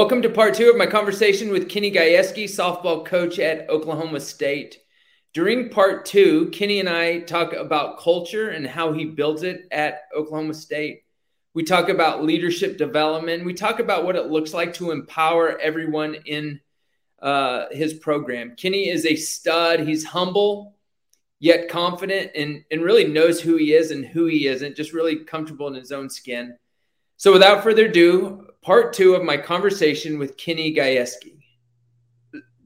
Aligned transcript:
Welcome 0.00 0.22
to 0.22 0.30
part 0.30 0.54
two 0.54 0.70
of 0.70 0.78
my 0.78 0.86
conversation 0.86 1.50
with 1.50 1.68
Kenny 1.68 1.92
Gajewski, 1.92 2.44
softball 2.44 3.04
coach 3.04 3.38
at 3.38 3.68
Oklahoma 3.68 4.18
State. 4.20 4.78
During 5.34 5.68
part 5.68 6.06
two, 6.06 6.48
Kenny 6.54 6.80
and 6.80 6.88
I 6.88 7.20
talk 7.20 7.52
about 7.52 7.98
culture 7.98 8.48
and 8.48 8.66
how 8.66 8.94
he 8.94 9.04
builds 9.04 9.42
it 9.42 9.68
at 9.70 10.04
Oklahoma 10.16 10.54
State. 10.54 11.02
We 11.52 11.64
talk 11.64 11.90
about 11.90 12.24
leadership 12.24 12.78
development. 12.78 13.44
We 13.44 13.52
talk 13.52 13.78
about 13.78 14.06
what 14.06 14.16
it 14.16 14.30
looks 14.30 14.54
like 14.54 14.72
to 14.74 14.90
empower 14.90 15.60
everyone 15.60 16.14
in 16.24 16.60
uh, 17.20 17.66
his 17.70 17.92
program. 17.92 18.56
Kenny 18.56 18.88
is 18.88 19.04
a 19.04 19.16
stud. 19.16 19.80
He's 19.80 20.02
humble, 20.02 20.76
yet 21.40 21.68
confident, 21.68 22.30
and, 22.34 22.64
and 22.70 22.82
really 22.82 23.04
knows 23.04 23.42
who 23.42 23.56
he 23.56 23.74
is 23.74 23.90
and 23.90 24.06
who 24.06 24.24
he 24.24 24.46
isn't, 24.46 24.76
just 24.76 24.94
really 24.94 25.16
comfortable 25.16 25.68
in 25.68 25.74
his 25.74 25.92
own 25.92 26.08
skin. 26.08 26.56
So, 27.18 27.34
without 27.34 27.62
further 27.62 27.84
ado, 27.84 28.49
part 28.62 28.92
two 28.92 29.14
of 29.14 29.22
my 29.22 29.36
conversation 29.36 30.18
with 30.18 30.36
Kenny 30.36 30.74
Gajewski. 30.74 31.36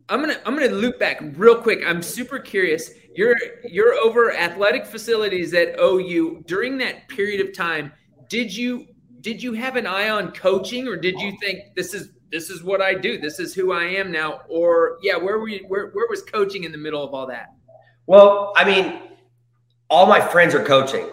I'm 0.09 0.21
gonna 0.21 0.39
I'm 0.45 0.55
gonna 0.55 0.69
loop 0.69 0.99
back 0.99 1.21
real 1.37 1.57
quick. 1.57 1.81
I'm 1.87 2.03
super 2.03 2.39
curious. 2.39 2.91
You're 3.15 3.37
you're 3.65 3.95
over 3.95 4.35
athletic 4.35 4.85
facilities 4.85 5.55
at 5.55 5.79
OU 5.81 6.45
during 6.47 6.77
that 6.79 7.09
period 7.09 7.47
of 7.47 7.55
time. 7.55 7.93
Did 8.29 8.55
you 8.55 8.87
did 9.21 9.43
you 9.43 9.55
have 9.55 9.77
an 9.77 9.87
eye 9.87 10.11
on 10.11 10.33
coaching, 10.33 10.87
or 10.87 10.97
did 10.97 11.19
you 11.19 11.33
think 11.41 11.75
this 11.75 11.95
is 11.95 12.11
this 12.31 12.51
is 12.51 12.63
what 12.63 12.83
I 12.83 12.93
do? 12.93 13.17
This 13.17 13.39
is 13.39 13.55
who 13.55 13.73
I 13.73 13.85
am 13.85 14.13
now. 14.13 14.43
Or 14.49 14.99
yeah, 15.03 15.17
where 15.17 15.39
were 15.39 15.49
you? 15.49 15.65
Where 15.69 15.91
where 15.93 16.07
was 16.11 16.23
coaching 16.23 16.65
in 16.65 16.73
the 16.73 16.79
middle 16.79 17.03
of 17.03 17.15
all 17.15 17.27
that? 17.29 17.47
Well, 18.07 18.53
I 18.57 18.65
mean, 18.65 19.01
all 19.89 20.07
my 20.07 20.21
friends 20.21 20.55
are 20.55 20.63
coaching 20.63 21.09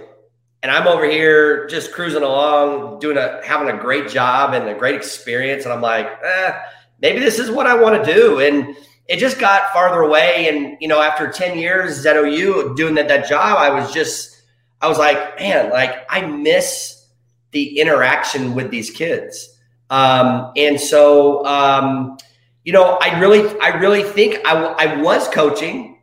and 0.63 0.71
I'm 0.71 0.87
over 0.87 1.09
here 1.09 1.65
just 1.67 1.91
cruising 1.91 2.23
along, 2.23 2.99
doing 2.99 3.17
a 3.17 3.41
having 3.43 3.73
a 3.73 3.77
great 3.77 4.09
job 4.09 4.53
and 4.53 4.67
a 4.67 4.75
great 4.75 4.95
experience, 4.95 5.63
and 5.65 5.73
I'm 5.73 5.81
like, 5.81 6.07
eh, 6.23 6.53
maybe 7.01 7.19
this 7.19 7.39
is 7.39 7.49
what 7.49 7.65
I 7.67 7.75
want 7.75 8.03
to 8.03 8.13
do, 8.13 8.39
and 8.39 8.75
it 9.07 9.17
just 9.17 9.39
got 9.39 9.73
farther 9.73 10.01
away. 10.01 10.47
And 10.47 10.77
you 10.79 10.87
know, 10.87 11.01
after 11.01 11.31
ten 11.31 11.57
years 11.57 12.05
at 12.05 12.15
OU 12.15 12.75
doing 12.75 12.95
that 12.95 13.07
that 13.07 13.27
job, 13.27 13.57
I 13.57 13.71
was 13.71 13.91
just, 13.91 14.41
I 14.81 14.87
was 14.87 14.99
like, 14.99 15.39
man, 15.39 15.71
like 15.71 16.05
I 16.09 16.21
miss 16.25 17.07
the 17.51 17.79
interaction 17.79 18.53
with 18.53 18.69
these 18.69 18.91
kids, 18.91 19.57
um, 19.89 20.51
and 20.55 20.79
so 20.79 21.43
um, 21.45 22.17
you 22.63 22.73
know, 22.73 22.99
I 23.01 23.19
really, 23.19 23.59
I 23.59 23.69
really 23.69 24.03
think 24.03 24.39
I, 24.45 24.53
I 24.53 25.01
was 25.01 25.27
coaching, 25.29 25.99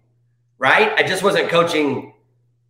right? 0.59 0.93
I 0.97 1.07
just 1.07 1.23
wasn't 1.23 1.49
coaching 1.49 2.13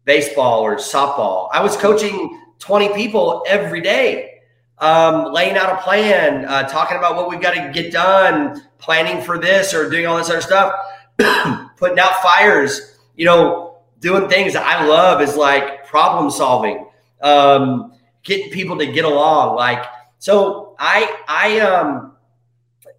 baseball 0.08 0.62
or 0.62 0.76
softball. 0.76 1.50
I 1.52 1.62
was 1.62 1.76
coaching 1.76 2.40
20 2.60 2.94
people 2.94 3.44
every 3.46 3.82
day, 3.82 4.40
um, 4.78 5.34
laying 5.34 5.54
out 5.58 5.70
a 5.70 5.82
plan, 5.82 6.46
uh, 6.46 6.66
talking 6.66 6.96
about 6.96 7.14
what 7.14 7.28
we've 7.28 7.42
got 7.42 7.54
to 7.54 7.70
get 7.74 7.92
done, 7.92 8.62
planning 8.78 9.22
for 9.22 9.38
this 9.38 9.74
or 9.74 9.90
doing 9.90 10.06
all 10.06 10.16
this 10.16 10.30
other 10.30 10.40
stuff, 10.40 10.72
putting 11.76 11.98
out 11.98 12.14
fires, 12.22 12.98
you 13.16 13.26
know, 13.26 13.76
doing 14.00 14.30
things 14.30 14.54
that 14.54 14.64
I 14.64 14.86
love 14.86 15.20
is 15.20 15.36
like 15.36 15.86
problem 15.86 16.30
solving, 16.30 16.88
um, 17.20 17.92
getting 18.22 18.50
people 18.50 18.78
to 18.78 18.86
get 18.86 19.04
along. 19.04 19.56
Like, 19.56 19.84
so 20.20 20.74
I, 20.78 21.16
I, 21.28 21.60
um, 21.60 22.16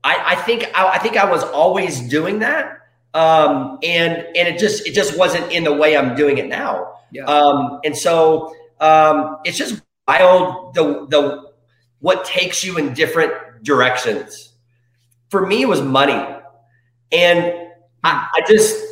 I, 0.03 0.33
I 0.33 0.35
think, 0.35 0.65
I, 0.75 0.89
I 0.89 0.97
think 0.99 1.17
I 1.17 1.29
was 1.29 1.43
always 1.43 2.01
doing 2.01 2.37
that 2.39 2.79
um, 3.13 3.79
and 3.83 4.17
and 4.35 4.47
it 4.47 4.59
just 4.59 4.87
it 4.87 4.93
just 4.93 5.17
wasn't 5.17 5.51
in 5.51 5.63
the 5.63 5.73
way 5.73 5.97
I'm 5.97 6.15
doing 6.15 6.37
it 6.37 6.47
now. 6.47 6.93
Yeah. 7.11 7.25
Um, 7.25 7.79
and 7.83 7.97
so 7.97 8.53
um, 8.79 9.37
it's 9.45 9.57
just 9.57 9.81
wild 10.07 10.73
the 10.73 11.07
the 11.07 11.51
what 11.99 12.25
takes 12.25 12.63
you 12.63 12.77
in 12.77 12.93
different 12.93 13.33
directions. 13.63 14.53
For 15.29 15.45
me, 15.45 15.61
it 15.61 15.67
was 15.67 15.81
money, 15.81 16.25
and 17.11 17.53
I, 18.03 18.27
I 18.33 18.41
just 18.47 18.83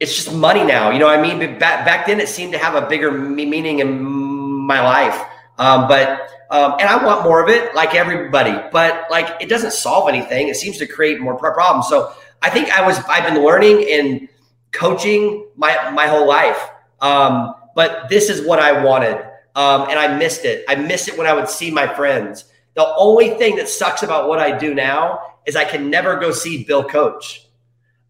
it's 0.00 0.14
just 0.14 0.34
money 0.34 0.64
now. 0.64 0.90
You 0.90 0.98
know 0.98 1.06
what 1.06 1.18
I 1.18 1.22
mean? 1.22 1.38
But 1.38 1.58
back 1.58 1.84
back 1.84 2.06
then, 2.06 2.20
it 2.20 2.28
seemed 2.28 2.52
to 2.52 2.58
have 2.58 2.74
a 2.74 2.86
bigger 2.88 3.10
meaning 3.12 3.80
in 3.80 4.02
my 4.02 4.80
life. 4.82 5.20
Um, 5.58 5.86
but 5.88 6.28
um, 6.50 6.74
and 6.80 6.88
I 6.88 7.04
want 7.04 7.22
more 7.22 7.42
of 7.42 7.48
it, 7.48 7.74
like 7.74 7.94
everybody. 7.94 8.56
But 8.72 9.06
like 9.10 9.40
it 9.40 9.48
doesn't 9.48 9.72
solve 9.72 10.08
anything. 10.08 10.48
It 10.48 10.56
seems 10.56 10.78
to 10.78 10.86
create 10.86 11.20
more 11.20 11.36
problems. 11.36 11.88
So 11.88 12.12
I 12.42 12.50
think 12.50 12.70
I 12.70 12.86
was 12.86 12.98
I've 13.08 13.32
been 13.32 13.44
learning 13.44 13.86
and 13.90 14.28
coaching 14.72 15.46
my 15.56 15.90
my 15.90 16.06
whole 16.06 16.26
life. 16.26 16.70
Um, 17.00 17.54
but 17.74 18.08
this 18.08 18.28
is 18.28 18.46
what 18.46 18.58
I 18.58 18.84
wanted. 18.84 19.16
Um, 19.54 19.88
and 19.90 19.98
I 19.98 20.16
missed 20.16 20.44
it. 20.44 20.64
I 20.68 20.76
missed 20.76 21.08
it 21.08 21.18
when 21.18 21.26
I 21.26 21.32
would 21.32 21.48
see 21.48 21.70
my 21.70 21.92
friends. 21.94 22.44
The 22.74 22.94
only 22.96 23.30
thing 23.30 23.56
that 23.56 23.68
sucks 23.68 24.02
about 24.02 24.28
what 24.28 24.38
I 24.38 24.56
do 24.56 24.74
now 24.74 25.20
is 25.44 25.56
I 25.56 25.64
can 25.64 25.90
never 25.90 26.16
go 26.16 26.30
see 26.30 26.64
Bill 26.64 26.84
coach. 26.84 27.46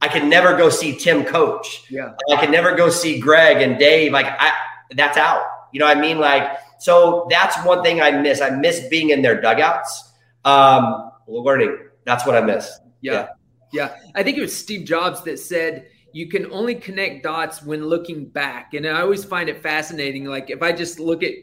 I 0.03 0.09
can 0.09 0.29
never 0.29 0.57
go 0.57 0.71
see 0.71 0.97
Tim 0.97 1.25
coach. 1.25 1.85
Yeah. 1.91 2.13
I 2.31 2.37
can 2.37 2.51
never 2.51 2.75
go 2.75 2.89
see 2.91 3.21
Greg 3.21 3.63
and 3.63 3.79
Dave. 3.79 4.13
Like 4.13 4.27
I 4.27 4.53
that's 4.95 5.17
out. 5.17 5.45
You 5.73 5.81
know 5.81 5.87
what 5.87 5.97
I 5.97 6.01
mean? 6.01 6.19
Like, 6.19 6.59
so 6.79 7.27
that's 7.31 7.57
one 7.65 7.83
thing 7.83 8.01
I 8.01 8.11
miss. 8.11 8.41
I 8.41 8.51
miss 8.51 8.87
being 8.89 9.11
in 9.11 9.23
their 9.23 9.41
dugouts. 9.41 10.11
Um, 10.45 11.13
learning. 11.27 11.79
That's 12.05 12.27
what 12.27 12.35
I 12.35 12.41
miss. 12.41 12.81
yeah. 13.01 13.13
yeah. 13.13 13.29
Yeah, 13.73 13.97
I 14.15 14.23
think 14.23 14.39
it 14.39 14.41
was 14.41 14.57
Steve 14.57 14.85
Jobs 14.87 15.23
that 15.25 15.39
said 15.39 15.87
you 16.13 16.29
can 16.29 16.51
only 16.51 16.75
connect 16.75 17.23
dots 17.23 17.63
when 17.63 17.87
looking 17.87 18.27
back, 18.27 18.75
and 18.75 18.87
I 18.87 19.01
always 19.01 19.25
find 19.25 19.49
it 19.49 19.63
fascinating. 19.63 20.25
Like 20.25 20.51
if 20.51 20.63
I 20.63 20.73
just 20.73 20.99
look 20.99 21.23
at 21.23 21.35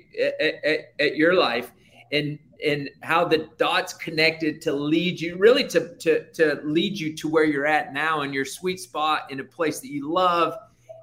at, 0.42 0.80
at, 1.00 1.16
your 1.16 1.34
life 1.36 1.72
and 2.12 2.38
and 2.66 2.90
how 3.02 3.24
the 3.26 3.50
dots 3.58 3.94
connected 3.94 4.62
to 4.64 4.74
lead 4.74 5.22
you 5.22 5.38
really 5.38 5.68
to, 5.70 5.96
to 5.98 6.32
to 6.34 6.60
lead 6.64 7.00
you 7.00 7.16
to 7.16 7.28
where 7.28 7.44
you're 7.44 7.68
at 7.68 7.94
now 7.94 8.22
in 8.22 8.34
your 8.34 8.46
sweet 8.46 8.80
spot 8.80 9.32
in 9.32 9.40
a 9.40 9.44
place 9.44 9.80
that 9.80 9.90
you 9.90 10.12
love 10.12 10.54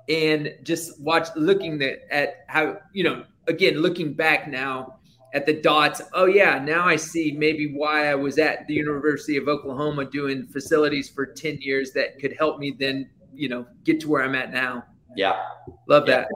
and 0.08 0.52
just 0.62 1.00
watch 1.00 1.28
looking 1.36 1.80
at, 1.82 2.00
at 2.10 2.44
how 2.48 2.76
you 2.92 3.04
know 3.04 3.24
again 3.46 3.74
looking 3.74 4.12
back 4.12 4.48
now 4.48 4.98
at 5.34 5.46
the 5.46 5.52
dots. 5.52 6.00
Oh 6.14 6.26
yeah, 6.26 6.58
now 6.60 6.86
I 6.86 6.96
see 6.96 7.32
maybe 7.36 7.74
why 7.74 8.08
I 8.08 8.14
was 8.14 8.38
at 8.38 8.66
the 8.68 8.74
University 8.74 9.36
of 9.36 9.48
Oklahoma 9.48 10.04
doing 10.04 10.46
facilities 10.46 11.10
for 11.10 11.26
10 11.26 11.58
years 11.60 11.90
that 11.92 12.18
could 12.20 12.34
help 12.38 12.60
me 12.60 12.74
then, 12.78 13.10
you 13.34 13.48
know, 13.48 13.66
get 13.82 14.00
to 14.00 14.08
where 14.08 14.22
I'm 14.22 14.36
at 14.36 14.52
now. 14.52 14.84
Yeah. 15.16 15.42
Love 15.88 16.08
yeah. 16.08 16.20
that. 16.20 16.28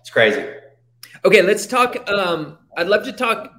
It's 0.00 0.10
crazy. 0.10 0.46
Okay, 1.24 1.42
let's 1.42 1.66
talk 1.66 2.08
um 2.08 2.58
I'd 2.76 2.86
love 2.86 3.04
to 3.04 3.12
talk 3.12 3.52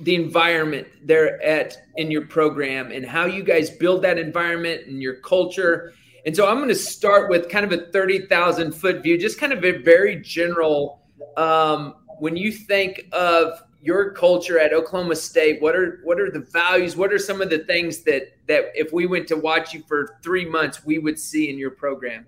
the 0.00 0.14
environment 0.14 0.86
there 1.04 1.42
at 1.42 1.76
in 1.96 2.08
your 2.08 2.24
program 2.26 2.92
and 2.92 3.04
how 3.04 3.26
you 3.26 3.42
guys 3.42 3.68
build 3.68 4.02
that 4.02 4.16
environment 4.16 4.86
and 4.86 5.02
your 5.02 5.16
culture. 5.22 5.92
And 6.24 6.36
so 6.36 6.46
I'm 6.46 6.58
going 6.58 6.68
to 6.68 6.74
start 6.74 7.30
with 7.30 7.48
kind 7.48 7.64
of 7.64 7.72
a 7.72 7.90
30,000 7.90 8.72
foot 8.72 9.02
view, 9.02 9.18
just 9.18 9.40
kind 9.40 9.52
of 9.52 9.64
a 9.64 9.78
very 9.82 10.22
general 10.22 11.02
um 11.36 11.96
when 12.20 12.36
you 12.36 12.52
think 12.52 13.08
of 13.12 13.60
your 13.88 14.10
culture 14.10 14.58
at 14.58 14.74
Oklahoma 14.74 15.16
State, 15.16 15.62
what 15.62 15.74
are 15.74 16.00
what 16.04 16.20
are 16.20 16.30
the 16.30 16.40
values? 16.52 16.94
What 16.94 17.10
are 17.10 17.18
some 17.18 17.40
of 17.40 17.48
the 17.48 17.60
things 17.60 18.02
that 18.02 18.36
that 18.46 18.66
if 18.74 18.92
we 18.92 19.06
went 19.06 19.26
to 19.28 19.36
watch 19.36 19.72
you 19.72 19.82
for 19.88 20.18
three 20.22 20.44
months, 20.44 20.84
we 20.84 20.98
would 20.98 21.18
see 21.18 21.48
in 21.48 21.56
your 21.56 21.70
program? 21.70 22.26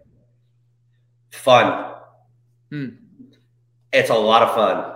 Fun. 1.33 1.97
Hmm. 2.71 2.89
It's 3.93 4.09
a 4.09 4.15
lot 4.15 4.43
of 4.43 4.55
fun. 4.55 4.95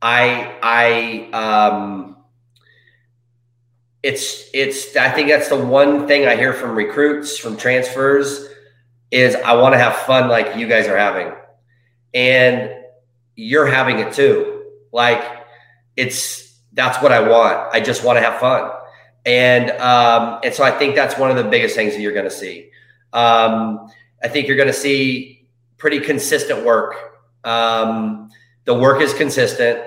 I 0.00 0.56
I 0.62 1.28
um 1.36 2.16
it's 4.02 4.48
it's 4.54 4.96
I 4.96 5.10
think 5.10 5.28
that's 5.28 5.50
the 5.50 5.62
one 5.62 6.08
thing 6.08 6.26
I 6.26 6.34
hear 6.34 6.54
from 6.54 6.74
recruits, 6.74 7.36
from 7.36 7.58
transfers, 7.58 8.48
is 9.10 9.34
I 9.34 9.52
want 9.52 9.74
to 9.74 9.78
have 9.78 9.94
fun 9.96 10.30
like 10.30 10.56
you 10.56 10.66
guys 10.66 10.88
are 10.88 10.96
having. 10.96 11.30
And 12.14 12.70
you're 13.36 13.66
having 13.66 13.98
it 13.98 14.14
too. 14.14 14.64
Like 14.92 15.37
it's 15.98 16.60
that's 16.72 17.02
what 17.02 17.10
I 17.10 17.28
want. 17.28 17.74
I 17.74 17.80
just 17.80 18.04
want 18.04 18.18
to 18.18 18.22
have 18.22 18.38
fun. 18.38 18.70
And 19.26 19.70
um, 19.72 20.38
and 20.44 20.54
so 20.54 20.62
I 20.62 20.70
think 20.70 20.94
that's 20.94 21.18
one 21.18 21.28
of 21.30 21.36
the 21.36 21.44
biggest 21.44 21.74
things 21.74 21.94
that 21.94 22.00
you're 22.00 22.12
going 22.12 22.24
to 22.24 22.30
see. 22.30 22.70
Um, 23.12 23.90
I 24.22 24.28
think 24.28 24.46
you're 24.46 24.56
going 24.56 24.68
to 24.68 24.72
see 24.72 25.48
pretty 25.76 26.00
consistent 26.00 26.64
work. 26.64 26.94
Um, 27.44 28.30
the 28.64 28.74
work 28.74 29.02
is 29.02 29.12
consistent. 29.12 29.80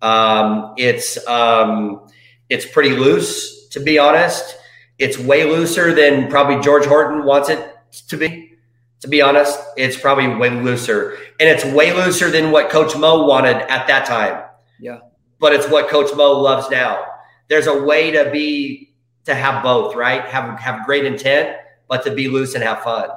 Um, 0.00 0.74
it's 0.78 1.24
um, 1.28 2.08
it's 2.48 2.66
pretty 2.66 2.96
loose, 2.96 3.68
to 3.68 3.80
be 3.80 3.98
honest. 3.98 4.56
It's 4.98 5.18
way 5.18 5.44
looser 5.44 5.94
than 5.94 6.28
probably 6.28 6.60
George 6.62 6.86
Horton 6.86 7.24
wants 7.24 7.50
it 7.50 7.76
to 8.08 8.16
be. 8.16 8.54
To 9.00 9.08
be 9.08 9.22
honest, 9.22 9.60
it's 9.76 10.00
probably 10.00 10.28
way 10.34 10.50
looser, 10.50 11.18
and 11.38 11.48
it's 11.48 11.64
way 11.64 11.92
looser 11.92 12.30
than 12.30 12.50
what 12.52 12.70
Coach 12.70 12.96
Mo 12.96 13.26
wanted 13.26 13.56
at 13.70 13.86
that 13.86 14.06
time. 14.06 14.44
Yeah 14.80 15.00
but 15.40 15.52
it's 15.52 15.68
what 15.68 15.88
Coach 15.88 16.14
Mo 16.14 16.32
loves 16.32 16.70
now. 16.70 17.04
There's 17.48 17.66
a 17.66 17.82
way 17.82 18.10
to 18.10 18.30
be 18.30 18.92
to 19.24 19.34
have 19.34 19.62
both, 19.62 19.94
right? 19.94 20.24
Have 20.24 20.58
have 20.58 20.84
great 20.86 21.04
intent, 21.04 21.56
but 21.88 22.02
to 22.04 22.10
be 22.10 22.28
loose 22.28 22.54
and 22.54 22.64
have 22.64 22.82
fun. 22.82 23.10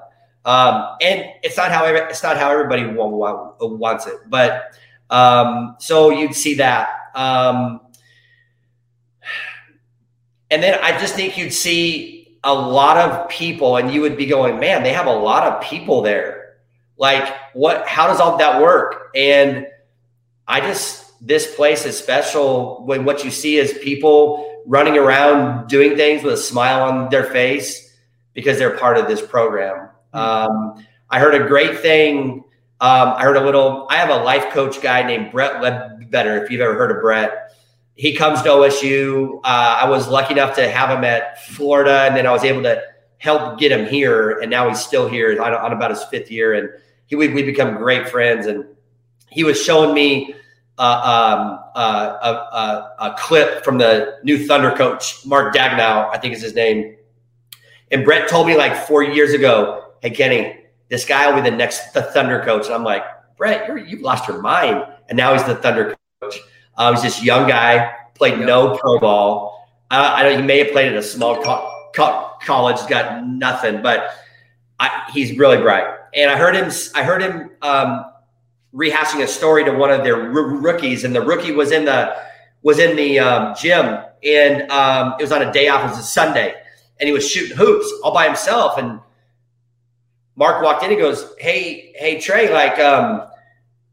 Um, 0.44 0.98
and 1.02 1.26
it's 1.44 1.58
not 1.58 1.72
how 1.72 1.86
it's 1.86 2.24
not 2.24 2.38
how 2.38 2.52
everybody 2.52 2.86
wants 2.86 4.08
it, 4.08 4.18
but 4.28 4.74
um, 5.10 5.76
so 5.80 6.10
you'd 6.10 6.36
see 6.36 6.56
that. 6.56 6.90
Um, 7.14 7.82
and 10.50 10.64
then 10.64 10.80
I 10.82 10.98
just 11.00 11.16
think 11.16 11.38
you'd 11.38 11.54
see 11.54 12.38
a 12.44 12.54
lot 12.54 12.98
of 12.98 13.30
people, 13.30 13.78
and 13.78 13.94
you 13.94 14.02
would 14.02 14.18
be 14.18 14.26
going, 14.26 14.60
man, 14.60 14.84
they 14.84 14.94
have 14.94 15.06
a 15.06 15.14
lot 15.14 15.44
of 15.44 15.62
people 15.62 16.02
there. 16.02 16.58
Like, 16.98 17.36
what? 17.54 17.88
How 17.88 18.08
does 18.08 18.20
all 18.20 18.38
that 18.38 18.62
work? 18.62 19.12
And 19.16 19.68
I 20.48 20.62
just 20.62 21.01
this 21.22 21.56
place 21.56 21.86
is 21.86 21.98
special 21.98 22.84
when 22.86 23.06
what 23.06 23.24
you 23.24 23.30
see 23.30 23.58
is 23.58 23.72
people 23.78 24.62
running 24.66 24.98
around 24.98 25.68
doing 25.68 25.96
things 25.96 26.24
with 26.24 26.34
a 26.34 26.38
smile 26.38 26.84
on 26.84 27.10
their 27.10 27.24
face 27.24 27.96
because 28.34 28.58
they're 28.58 28.78
part 28.78 28.98
of 28.98 29.08
this 29.08 29.22
program. 29.22 29.90
Hmm. 30.14 30.20
Um, 30.20 30.86
I 31.10 31.20
heard 31.20 31.40
a 31.40 31.48
great 31.48 31.80
thing. 31.80 32.44
Um, 32.80 33.14
I 33.16 33.22
heard 33.22 33.38
a 33.38 33.46
little. 33.46 33.88
I 33.92 33.98
have 33.98 34.10
a 34.10 34.24
life 34.24 34.52
coach 34.52 34.82
guy 34.82 35.04
named 35.04 35.32
Brett 35.32 35.62
Ledbetter. 35.62 36.44
If 36.44 36.50
you've 36.50 36.62
ever 36.62 36.74
heard 36.74 36.90
of 36.90 37.02
Brett, 37.02 37.54
he 37.94 38.16
comes 38.16 38.42
to 38.42 38.50
OSU. 38.50 39.36
Uh, 39.38 39.42
I 39.44 39.90
was 39.90 40.08
lucky 40.08 40.34
enough 40.34 40.56
to 40.56 40.68
have 40.68 40.90
him 40.90 41.04
at 41.04 41.44
Florida, 41.46 42.06
and 42.08 42.16
then 42.16 42.26
I 42.26 42.32
was 42.32 42.44
able 42.44 42.64
to 42.64 42.82
help 43.20 43.60
get 43.60 43.72
him 43.72 43.86
here, 43.86 44.40
and 44.40 44.50
now 44.50 44.68
he's 44.68 44.80
still 44.80 45.08
here 45.08 45.40
on, 45.40 45.54
on 45.54 45.74
about 45.74 45.92
his 45.92 46.04
fifth 46.06 46.32
year, 46.32 46.56
and 46.56 46.70
he 47.06 47.16
we 47.16 47.28
we 47.28 47.44
become 47.44 47.76
great 47.76 48.10
friends. 48.10 48.48
And 48.48 48.66
he 49.30 49.44
was 49.44 49.62
showing 49.62 49.94
me 49.94 50.34
uh, 50.78 51.38
um, 51.38 51.60
uh, 51.76 52.18
a, 52.24 52.58
a, 52.58 53.12
a, 53.12 53.16
clip 53.18 53.64
from 53.64 53.78
the 53.78 54.18
new 54.24 54.46
Thunder 54.46 54.72
coach, 54.72 55.26
Mark 55.26 55.54
Daigneault, 55.54 56.10
I 56.14 56.18
think 56.18 56.34
is 56.34 56.42
his 56.42 56.56
name. 56.56 56.96
And 57.92 58.06
Brett 58.06 58.28
told 58.28 58.48
me 58.48 58.56
like 58.56 58.76
four 58.88 59.04
years 59.04 59.34
ago, 59.34 59.92
hey, 60.02 60.10
Kenny, 60.10 60.58
this 60.90 61.06
guy 61.06 61.30
will 61.30 61.42
be 61.42 61.50
the 61.50 61.56
next 61.56 61.94
the 61.94 62.02
Thunder 62.02 62.42
coach. 62.44 62.66
And 62.66 62.74
I'm 62.74 62.84
like, 62.84 63.04
Brett, 63.38 63.68
you 63.68 63.98
have 63.98 64.02
lost 64.02 64.28
your 64.28 64.42
mind. 64.42 64.86
And 65.10 65.18
now 65.18 65.34
he's 65.34 65.44
the 65.44 65.56
Thunder 65.56 65.96
coach. 66.22 66.40
Uh, 66.78 66.94
he's 66.94 67.04
this 67.04 67.24
young 67.24 67.48
guy, 67.48 67.94
played 68.16 68.40
no 68.40 68.78
pro 68.78 69.00
ball. 69.00 69.68
Uh, 69.92 70.14
I 70.16 70.24
know 70.24 70.38
he 70.38 70.42
may 70.42 70.60
have 70.60 70.72
played 70.72 70.92
at 70.92 70.98
a 70.98 71.04
small 71.04 71.42
co- 71.42 71.90
co- 71.94 72.32
college, 72.44 72.78
got 72.88 73.28
nothing, 73.28 73.82
but 73.82 74.12
I, 74.80 75.10
he's 75.14 75.38
really 75.38 75.58
bright. 75.58 75.86
And 76.14 76.30
I 76.30 76.38
heard 76.38 76.56
him. 76.56 76.72
I 76.96 77.04
heard 77.04 77.22
him 77.22 77.52
um, 77.62 78.11
rehashing 78.74 79.22
a 79.24 79.28
story 79.28 79.64
to 79.66 79.72
one 79.72 79.92
of 79.92 80.04
their 80.04 80.16
r- 80.16 80.30
rookies, 80.30 81.04
and 81.04 81.16
the 81.16 81.22
rookie 81.22 81.52
was 81.52 81.72
in 81.72 81.86
the 81.86 82.16
was 82.64 82.80
in 82.80 82.96
the 82.96 83.20
um, 83.20 83.56
gym, 83.60 84.00
and 84.24 84.72
um, 84.72 85.16
it 85.20 85.24
was 85.24 85.32
on 85.32 85.42
a 85.42 85.52
day 85.52 85.68
off. 85.68 85.84
It 85.84 85.90
was 85.90 86.00
a 86.00 86.04
Sunday, 86.04 86.54
and 87.00 87.08
he 87.08 87.14
was 87.14 87.28
shooting 87.30 87.58
hoops 87.58 87.92
all 88.04 88.14
by 88.14 88.28
himself. 88.28 88.78
And 88.78 89.00
Mark 90.36 90.64
walked 90.64 90.84
in. 90.84 90.92
He 90.92 90.96
goes, 90.96 91.34
"Hey, 91.40 91.94
hey 91.96 92.20
Trey, 92.20 92.54
like, 92.54 92.80
um, 92.80 93.28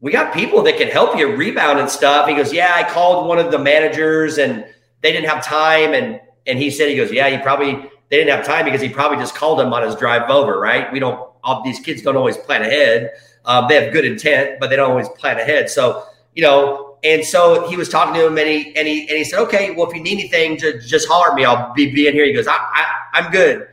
we 0.01 0.11
got 0.11 0.33
people 0.33 0.61
that 0.63 0.77
can 0.77 0.87
help 0.87 1.17
you 1.17 1.35
rebound 1.35 1.79
and 1.79 1.89
stuff." 1.89 2.27
He 2.27 2.35
goes, 2.35 2.53
"Yeah, 2.53 2.73
I 2.75 2.83
called 2.83 3.27
one 3.27 3.39
of 3.39 3.51
the 3.51 3.59
managers, 3.59 4.37
and 4.37 4.65
they 5.01 5.11
didn't 5.11 5.29
have 5.29 5.43
time." 5.43 5.93
And 5.93 6.21
and 6.47 6.59
he 6.59 6.69
said, 6.69 6.89
"He 6.89 6.95
goes, 6.95 7.11
yeah, 7.11 7.29
he 7.29 7.37
probably 7.37 7.73
they 8.09 8.17
didn't 8.17 8.35
have 8.35 8.45
time 8.45 8.65
because 8.65 8.81
he 8.81 8.89
probably 8.89 9.17
just 9.17 9.35
called 9.35 9.59
them 9.59 9.73
on 9.73 9.83
his 9.83 9.95
drive 9.95 10.29
over, 10.29 10.59
right? 10.59 10.91
We 10.91 10.99
don't 10.99 11.19
all 11.43 11.63
these 11.63 11.79
kids 11.79 12.01
don't 12.01 12.15
always 12.15 12.37
plan 12.37 12.61
ahead." 12.61 13.11
Um, 13.49 13.65
they 13.67 13.83
have 13.83 13.91
good 13.91 14.05
intent, 14.05 14.59
but 14.59 14.69
they 14.69 14.75
don't 14.75 14.91
always 14.91 15.09
plan 15.09 15.39
ahead. 15.39 15.71
So, 15.71 16.05
you 16.35 16.43
know, 16.43 16.97
and 17.03 17.25
so 17.25 17.67
he 17.67 17.75
was 17.75 17.89
talking 17.89 18.13
to 18.13 18.27
him 18.27 18.37
and 18.37 18.47
he, 18.47 18.75
and 18.75 18.87
he, 18.87 19.01
and 19.09 19.17
he 19.17 19.23
said, 19.23 19.39
okay, 19.39 19.71
well, 19.71 19.89
if 19.89 19.95
you 19.95 20.03
need 20.03 20.19
anything, 20.19 20.55
just, 20.55 20.87
just 20.87 21.07
holler 21.07 21.31
at 21.31 21.35
me. 21.35 21.45
I'll 21.45 21.73
be, 21.73 21.91
be 21.91 22.07
in 22.07 22.13
here. 22.13 22.25
He 22.25 22.31
goes, 22.31 22.45
I, 22.45 22.53
I, 22.53 22.85
I'm 23.13 23.31
good. 23.31 23.67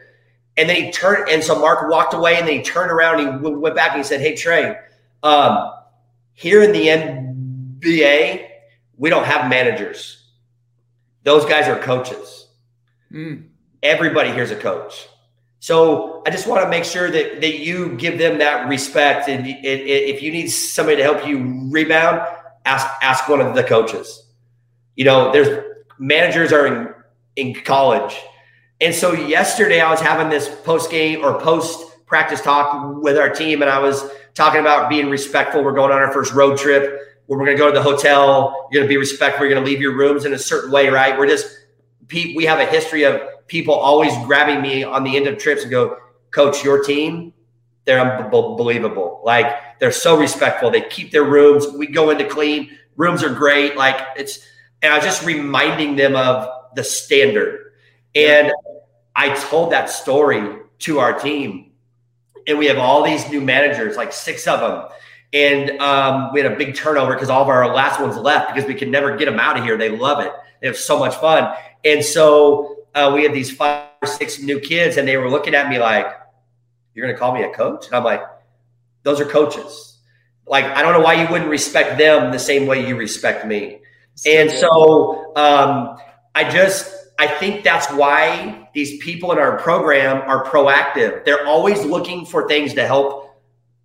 And 0.56 0.67
then 0.67 0.76
he 0.76 0.90
turned, 0.90 1.28
and 1.28 1.44
so 1.44 1.61
Mark 1.61 1.90
walked 1.90 2.14
away 2.14 2.37
and 2.37 2.49
then 2.49 2.56
he 2.56 2.62
turned 2.62 2.90
around 2.90 3.20
and 3.20 3.44
he 3.44 3.50
went 3.50 3.76
back 3.76 3.90
and 3.90 3.99
he 3.99 4.05
said, 4.05 4.23
Hey, 4.23 4.34
Trey, 4.34 4.78
um, 5.23 5.73
here 6.32 6.62
in 6.62 6.73
the 6.73 6.87
NBA, 7.82 8.49
we 8.96 9.11
don't 9.11 9.26
have 9.26 9.50
managers. 9.50 10.25
Those 11.23 11.44
guys 11.44 11.69
are 11.69 11.78
coaches. 11.78 12.49
Mm. 13.12 13.49
Everybody 13.82 14.31
here's 14.31 14.52
a 14.52 14.56
coach. 14.56 15.06
So 15.60 16.22
I 16.26 16.30
just 16.30 16.46
want 16.46 16.62
to 16.62 16.68
make 16.68 16.84
sure 16.84 17.10
that 17.10 17.40
that 17.40 17.58
you 17.58 17.96
give 17.96 18.18
them 18.18 18.38
that 18.38 18.68
respect. 18.68 19.28
And 19.28 19.46
if 19.46 20.22
you 20.22 20.30
need 20.30 20.48
somebody 20.48 20.96
to 20.98 21.02
help 21.02 21.26
you 21.26 21.68
rebound, 21.70 22.20
ask 22.64 22.86
ask 23.02 23.28
one 23.28 23.40
of 23.40 23.54
the 23.54 23.64
coaches. 23.64 24.24
You 24.96 25.04
know, 25.04 25.32
there's 25.32 25.64
managers 25.98 26.52
are 26.52 26.66
in 26.66 26.94
in 27.36 27.54
college, 27.54 28.16
and 28.80 28.94
so 28.94 29.12
yesterday 29.12 29.80
I 29.80 29.90
was 29.90 30.00
having 30.00 30.28
this 30.28 30.48
post 30.64 30.90
game 30.90 31.24
or 31.24 31.40
post 31.40 31.84
practice 32.06 32.40
talk 32.40 33.02
with 33.02 33.16
our 33.16 33.30
team, 33.30 33.62
and 33.62 33.70
I 33.70 33.78
was 33.78 34.08
talking 34.34 34.60
about 34.60 34.88
being 34.88 35.10
respectful. 35.10 35.64
We're 35.64 35.74
going 35.74 35.90
on 35.90 35.98
our 35.98 36.12
first 36.12 36.32
road 36.32 36.58
trip 36.58 37.00
where 37.26 37.38
we're 37.38 37.46
going 37.46 37.56
to 37.56 37.60
go 37.60 37.68
to 37.68 37.74
the 37.74 37.82
hotel. 37.82 38.68
You're 38.70 38.80
going 38.80 38.88
to 38.88 38.92
be 38.92 38.96
respectful. 38.96 39.44
You're 39.44 39.54
going 39.54 39.64
to 39.64 39.70
leave 39.70 39.80
your 39.80 39.96
rooms 39.96 40.24
in 40.24 40.32
a 40.32 40.38
certain 40.38 40.70
way, 40.70 40.88
right? 40.88 41.18
We're 41.18 41.26
just 41.26 41.48
we 42.12 42.44
have 42.44 42.58
a 42.58 42.66
history 42.66 43.04
of 43.04 43.20
people 43.46 43.74
always 43.74 44.12
grabbing 44.26 44.62
me 44.62 44.84
on 44.84 45.04
the 45.04 45.16
end 45.16 45.26
of 45.26 45.38
trips 45.38 45.62
and 45.62 45.70
go, 45.70 45.98
Coach, 46.30 46.64
your 46.64 46.82
team, 46.82 47.32
they're 47.84 48.00
unbelievable. 48.00 49.22
Like 49.24 49.78
they're 49.78 49.92
so 49.92 50.18
respectful. 50.18 50.70
They 50.70 50.82
keep 50.82 51.12
their 51.12 51.24
rooms. 51.24 51.66
We 51.68 51.86
go 51.86 52.10
into 52.10 52.26
clean. 52.28 52.76
Rooms 52.96 53.22
are 53.22 53.32
great. 53.32 53.76
Like 53.76 54.00
it's, 54.16 54.40
and 54.82 54.92
I 54.92 54.96
was 54.96 55.04
just 55.04 55.24
reminding 55.24 55.96
them 55.96 56.14
of 56.16 56.48
the 56.74 56.84
standard. 56.84 57.72
And 58.14 58.52
I 59.14 59.34
told 59.34 59.72
that 59.72 59.88
story 59.88 60.58
to 60.80 60.98
our 60.98 61.18
team. 61.18 61.72
And 62.46 62.58
we 62.58 62.66
have 62.66 62.78
all 62.78 63.02
these 63.02 63.28
new 63.30 63.40
managers, 63.40 63.96
like 63.96 64.12
six 64.12 64.46
of 64.46 64.60
them. 64.60 64.88
And 65.32 65.80
um, 65.80 66.32
we 66.32 66.40
had 66.40 66.52
a 66.52 66.56
big 66.56 66.74
turnover 66.74 67.14
because 67.14 67.30
all 67.30 67.42
of 67.42 67.48
our 67.48 67.74
last 67.74 68.00
ones 68.00 68.16
left 68.16 68.54
because 68.54 68.68
we 68.68 68.74
could 68.74 68.88
never 68.88 69.16
get 69.16 69.24
them 69.26 69.40
out 69.40 69.58
of 69.58 69.64
here. 69.64 69.76
They 69.76 69.90
love 69.90 70.20
it. 70.20 70.32
They 70.60 70.66
have 70.66 70.76
so 70.76 70.98
much 70.98 71.14
fun. 71.16 71.54
And 71.86 72.04
so 72.04 72.86
uh, 72.94 73.12
we 73.14 73.22
had 73.22 73.32
these 73.32 73.50
five 73.50 73.88
or 74.02 74.08
six 74.08 74.42
new 74.42 74.58
kids, 74.58 74.96
and 74.96 75.06
they 75.06 75.16
were 75.16 75.30
looking 75.30 75.54
at 75.54 75.68
me 75.70 75.78
like, 75.78 76.06
"You're 76.94 77.06
going 77.06 77.14
to 77.14 77.18
call 77.18 77.32
me 77.32 77.44
a 77.44 77.50
coach?" 77.50 77.86
And 77.86 77.94
I'm 77.94 78.04
like, 78.04 78.22
"Those 79.04 79.20
are 79.20 79.24
coaches. 79.24 79.98
Like, 80.46 80.64
I 80.64 80.82
don't 80.82 80.92
know 80.92 81.00
why 81.00 81.22
you 81.22 81.30
wouldn't 81.30 81.50
respect 81.50 81.96
them 81.98 82.32
the 82.32 82.38
same 82.38 82.66
way 82.66 82.87
you 82.87 82.96
respect 82.96 83.46
me." 83.46 83.78
So 84.16 84.30
and 84.30 84.50
so, 84.50 85.37
um, 85.37 85.96
I 86.34 86.50
just 86.50 86.92
I 87.18 87.28
think 87.28 87.62
that's 87.62 87.87
why 87.92 88.68
these 88.75 88.99
people 88.99 89.30
in 89.32 89.38
our 89.38 89.58
program 89.58 90.22
are 90.28 90.44
proactive. 90.44 91.25
They're 91.25 91.46
always 91.46 91.84
looking 91.84 92.26
for 92.26 92.49
things 92.49 92.75
to 92.75 92.87
help 92.87 93.38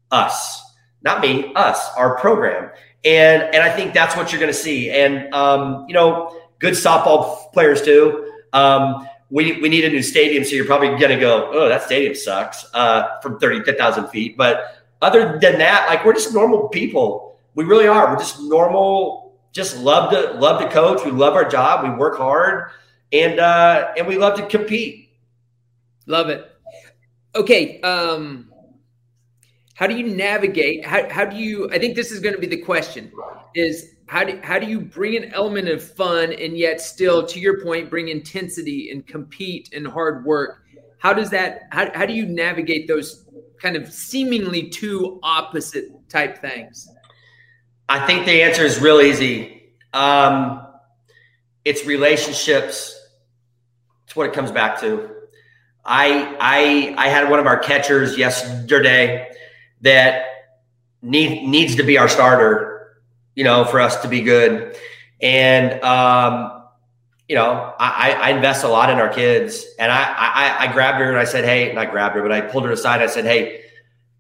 us, 0.09 0.61
not 1.01 1.21
me, 1.21 1.53
us, 1.53 1.89
our 1.95 2.17
program. 2.17 2.71
And 3.05 3.43
and 3.43 3.63
I 3.63 3.69
think 3.75 3.93
that's 3.93 4.15
what 4.15 4.31
you're 4.31 4.39
going 4.39 4.51
to 4.51 4.57
see. 4.57 4.89
And 4.89 5.33
um, 5.33 5.85
you 5.87 5.93
know, 5.93 6.40
good 6.61 6.73
softball 6.73 7.51
players 7.51 7.81
too. 7.81 8.31
Um, 8.53 9.07
we, 9.29 9.59
we 9.61 9.69
need 9.69 9.85
a 9.85 9.89
new 9.89 10.01
stadium, 10.03 10.43
so 10.43 10.55
you're 10.55 10.65
probably 10.65 10.89
to 10.97 11.17
go, 11.17 11.49
oh, 11.53 11.67
that 11.67 11.83
stadium 11.83 12.15
sucks 12.15 12.65
uh, 12.73 13.19
from 13.21 13.39
30,000 13.39 14.07
feet. 14.09 14.37
But 14.37 14.81
other 15.01 15.39
than 15.39 15.57
that, 15.57 15.87
like 15.89 16.05
we're 16.05 16.13
just 16.13 16.33
normal 16.33 16.69
people. 16.69 17.39
We 17.55 17.63
really 17.63 17.87
are. 17.87 18.11
We're 18.11 18.19
just 18.19 18.41
normal. 18.41 19.39
Just 19.51 19.77
love 19.77 20.11
to 20.11 20.33
love 20.39 20.61
to 20.61 20.69
coach. 20.69 21.03
We 21.03 21.11
love 21.11 21.33
our 21.33 21.47
job. 21.47 21.83
We 21.83 21.89
work 21.89 22.17
hard, 22.17 22.71
and 23.11 23.39
uh, 23.39 23.91
and 23.97 24.07
we 24.07 24.17
love 24.17 24.37
to 24.37 24.45
compete. 24.45 25.09
Love 26.05 26.29
it. 26.29 26.49
Okay. 27.35 27.81
Um, 27.81 28.50
how 29.81 29.88
do 29.88 29.97
you 29.97 30.15
navigate? 30.15 30.85
How, 30.85 31.09
how 31.09 31.25
do 31.25 31.35
you? 31.35 31.67
I 31.71 31.79
think 31.79 31.95
this 31.95 32.11
is 32.11 32.19
going 32.19 32.35
to 32.35 32.39
be 32.39 32.45
the 32.45 32.61
question: 32.61 33.11
is 33.55 33.95
how 34.05 34.23
do 34.23 34.39
how 34.43 34.59
do 34.59 34.67
you 34.67 34.79
bring 34.79 35.15
an 35.17 35.33
element 35.33 35.69
of 35.69 35.83
fun 35.83 36.33
and 36.33 36.55
yet 36.55 36.79
still, 36.79 37.25
to 37.25 37.39
your 37.39 37.63
point, 37.63 37.89
bring 37.89 38.09
intensity 38.09 38.91
and 38.91 39.07
compete 39.07 39.73
and 39.73 39.88
hard 39.88 40.23
work? 40.23 40.61
How 41.00 41.13
does 41.13 41.31
that? 41.31 41.63
How 41.71 41.91
how 41.95 42.05
do 42.05 42.13
you 42.13 42.27
navigate 42.27 42.88
those 42.88 43.25
kind 43.59 43.75
of 43.75 43.91
seemingly 43.91 44.69
two 44.69 45.19
opposite 45.23 45.85
type 46.09 46.38
things? 46.38 46.88
I 47.89 48.05
think 48.05 48.27
the 48.27 48.43
answer 48.43 48.63
is 48.63 48.79
real 48.79 49.01
easy. 49.01 49.63
Um, 49.93 50.63
it's 51.65 51.88
relationships. 51.88 52.95
It's 54.05 54.15
what 54.15 54.27
it 54.29 54.33
comes 54.33 54.51
back 54.51 54.79
to. 54.81 55.09
I 55.83 56.38
I 56.39 56.93
I 57.03 57.07
had 57.09 57.31
one 57.31 57.39
of 57.39 57.47
our 57.47 57.57
catchers 57.57 58.15
yesterday 58.15 59.30
that 59.81 60.25
need 61.01 61.47
needs 61.47 61.75
to 61.75 61.83
be 61.83 61.97
our 61.97 62.07
starter 62.07 62.71
you 63.35 63.43
know, 63.43 63.65
for 63.65 63.79
us 63.79 64.01
to 64.01 64.07
be 64.07 64.21
good. 64.21 64.75
And, 65.21 65.81
um, 65.83 66.63
you 67.27 67.35
know, 67.35 67.73
I, 67.79 68.13
I 68.13 68.29
invest 68.31 68.63
a 68.63 68.67
lot 68.67 68.89
in 68.89 68.97
our 68.97 69.09
kids. 69.09 69.65
And 69.79 69.91
I, 69.91 70.03
I, 70.03 70.67
I 70.67 70.73
grabbed 70.73 71.00
her 71.00 71.09
and 71.09 71.17
I 71.17 71.23
said, 71.23 71.45
Hey, 71.45 71.71
not 71.73 71.91
grabbed 71.91 72.15
her, 72.15 72.21
but 72.21 72.31
I 72.31 72.41
pulled 72.41 72.65
her 72.65 72.71
aside. 72.71 73.01
and 73.01 73.09
I 73.09 73.13
said, 73.13 73.25
Hey, 73.25 73.63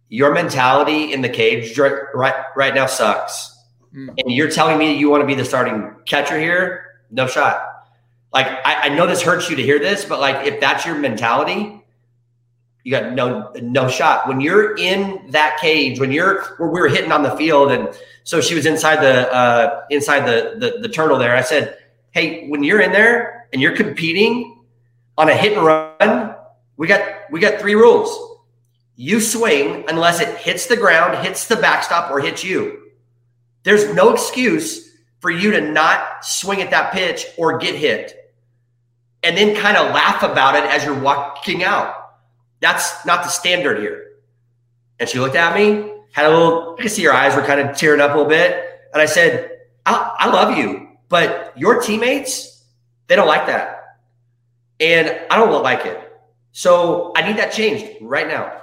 your 0.09 0.33
mentality 0.33 1.13
in 1.13 1.21
the 1.21 1.29
cage 1.29 1.77
right, 1.77 2.33
right 2.55 2.73
now 2.73 2.85
sucks. 2.85 3.57
Mm. 3.93 4.13
And 4.17 4.31
you're 4.31 4.49
telling 4.49 4.77
me 4.77 4.97
you 4.97 5.09
want 5.09 5.21
to 5.21 5.27
be 5.27 5.35
the 5.35 5.45
starting 5.45 5.93
catcher 6.05 6.39
here? 6.39 7.01
No 7.09 7.27
shot. 7.27 7.67
Like, 8.33 8.47
I, 8.47 8.83
I 8.83 8.89
know 8.89 9.07
this 9.07 9.21
hurts 9.21 9.49
you 9.49 9.57
to 9.57 9.63
hear 9.63 9.79
this, 9.79 10.05
but 10.05 10.21
like, 10.21 10.47
if 10.47 10.61
that's 10.61 10.85
your 10.85 10.95
mentality, 10.95 11.80
you 12.83 12.91
got 12.91 13.13
no 13.13 13.51
no 13.61 13.87
shot 13.87 14.27
when 14.27 14.41
you're 14.41 14.75
in 14.77 15.29
that 15.29 15.57
cage 15.59 15.99
when 15.99 16.11
you're 16.11 16.43
where 16.57 16.69
we 16.69 16.79
were 16.79 16.87
hitting 16.87 17.11
on 17.11 17.23
the 17.23 17.35
field 17.37 17.71
and 17.71 17.89
so 18.23 18.41
she 18.41 18.55
was 18.55 18.65
inside 18.65 18.97
the 18.97 19.31
uh, 19.33 19.83
inside 19.89 20.21
the, 20.21 20.55
the 20.57 20.79
the 20.81 20.89
turtle 20.89 21.17
there 21.17 21.35
i 21.35 21.41
said 21.41 21.77
hey 22.11 22.47
when 22.49 22.63
you're 22.63 22.81
in 22.81 22.91
there 22.91 23.47
and 23.53 23.61
you're 23.61 23.75
competing 23.75 24.61
on 25.17 25.29
a 25.29 25.35
hit 25.35 25.53
and 25.57 25.65
run, 25.65 26.35
we 26.77 26.87
got 26.87 27.31
we 27.31 27.39
got 27.39 27.59
three 27.59 27.75
rules. 27.75 28.39
You 28.95 29.19
swing 29.19 29.85
unless 29.87 30.19
it 30.19 30.35
hits 30.37 30.67
the 30.67 30.77
ground, 30.77 31.17
hits 31.25 31.47
the 31.47 31.55
backstop, 31.55 32.11
or 32.11 32.19
hits 32.19 32.43
you. 32.43 32.91
There's 33.63 33.93
no 33.93 34.11
excuse 34.11 34.89
for 35.19 35.29
you 35.29 35.51
to 35.51 35.61
not 35.61 36.25
swing 36.25 36.61
at 36.61 36.71
that 36.71 36.91
pitch 36.91 37.25
or 37.37 37.57
get 37.59 37.75
hit 37.75 38.33
and 39.23 39.37
then 39.37 39.55
kind 39.55 39.77
of 39.77 39.93
laugh 39.93 40.23
about 40.23 40.55
it 40.55 40.63
as 40.65 40.83
you're 40.83 40.99
walking 40.99 41.63
out. 41.63 42.00
That's 42.61 43.05
not 43.05 43.23
the 43.23 43.29
standard 43.29 43.79
here. 43.79 44.13
And 44.99 45.09
she 45.09 45.19
looked 45.19 45.35
at 45.35 45.55
me, 45.55 45.91
had 46.13 46.25
a 46.25 46.29
little, 46.29 46.75
I 46.77 46.83
could 46.83 46.91
see 46.91 47.03
her 47.03 47.13
eyes 47.13 47.35
were 47.35 47.41
kind 47.41 47.59
of 47.59 47.75
tearing 47.75 47.99
up 47.99 48.11
a 48.11 48.13
little 48.13 48.29
bit. 48.29 48.65
And 48.93 49.01
I 49.01 49.05
said, 49.05 49.59
I, 49.85 50.15
I 50.19 50.29
love 50.29 50.57
you, 50.57 50.89
but 51.09 51.53
your 51.57 51.81
teammates, 51.81 52.63
they 53.07 53.15
don't 53.15 53.27
like 53.27 53.47
that. 53.47 53.97
And 54.79 55.19
I 55.29 55.37
don't 55.37 55.63
like 55.63 55.85
it. 55.85 55.99
So 56.51 57.13
I 57.15 57.27
need 57.27 57.37
that 57.37 57.51
changed 57.51 57.97
right 58.01 58.27
now. 58.27 58.61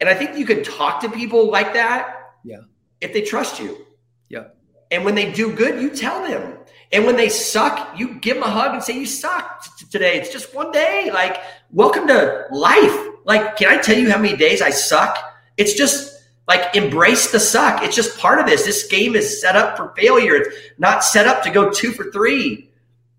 And 0.00 0.08
I 0.08 0.14
think 0.14 0.36
you 0.36 0.46
can 0.46 0.62
talk 0.62 1.00
to 1.00 1.10
people 1.10 1.50
like 1.50 1.74
that. 1.74 2.32
Yeah. 2.44 2.60
If 3.00 3.12
they 3.12 3.22
trust 3.22 3.60
you. 3.60 3.86
Yeah. 4.28 4.48
And 4.90 5.04
when 5.04 5.14
they 5.14 5.32
do 5.32 5.54
good, 5.54 5.80
you 5.80 5.90
tell 5.90 6.22
them. 6.26 6.58
And 6.92 7.04
when 7.06 7.16
they 7.16 7.28
suck, 7.28 7.98
you 7.98 8.14
give 8.20 8.36
them 8.36 8.44
a 8.44 8.50
hug 8.50 8.74
and 8.74 8.82
say, 8.82 8.98
You 8.98 9.06
sucked 9.06 9.90
today. 9.90 10.16
It's 10.20 10.30
just 10.30 10.54
one 10.54 10.70
day. 10.70 11.10
Like, 11.12 11.42
welcome 11.70 12.06
to 12.06 12.44
life. 12.50 13.13
Like, 13.24 13.56
can 13.56 13.68
I 13.68 13.80
tell 13.80 13.98
you 13.98 14.10
how 14.10 14.18
many 14.18 14.36
days 14.36 14.62
I 14.62 14.70
suck? 14.70 15.18
It's 15.56 15.74
just 15.74 16.14
like 16.46 16.74
embrace 16.76 17.32
the 17.32 17.40
suck. 17.40 17.82
It's 17.82 17.96
just 17.96 18.18
part 18.18 18.38
of 18.38 18.46
this. 18.46 18.64
This 18.64 18.86
game 18.86 19.16
is 19.16 19.40
set 19.40 19.56
up 19.56 19.76
for 19.76 19.94
failure. 19.96 20.36
It's 20.36 20.56
not 20.78 21.02
set 21.04 21.26
up 21.26 21.42
to 21.44 21.50
go 21.50 21.70
two 21.70 21.92
for 21.92 22.10
three. 22.10 22.70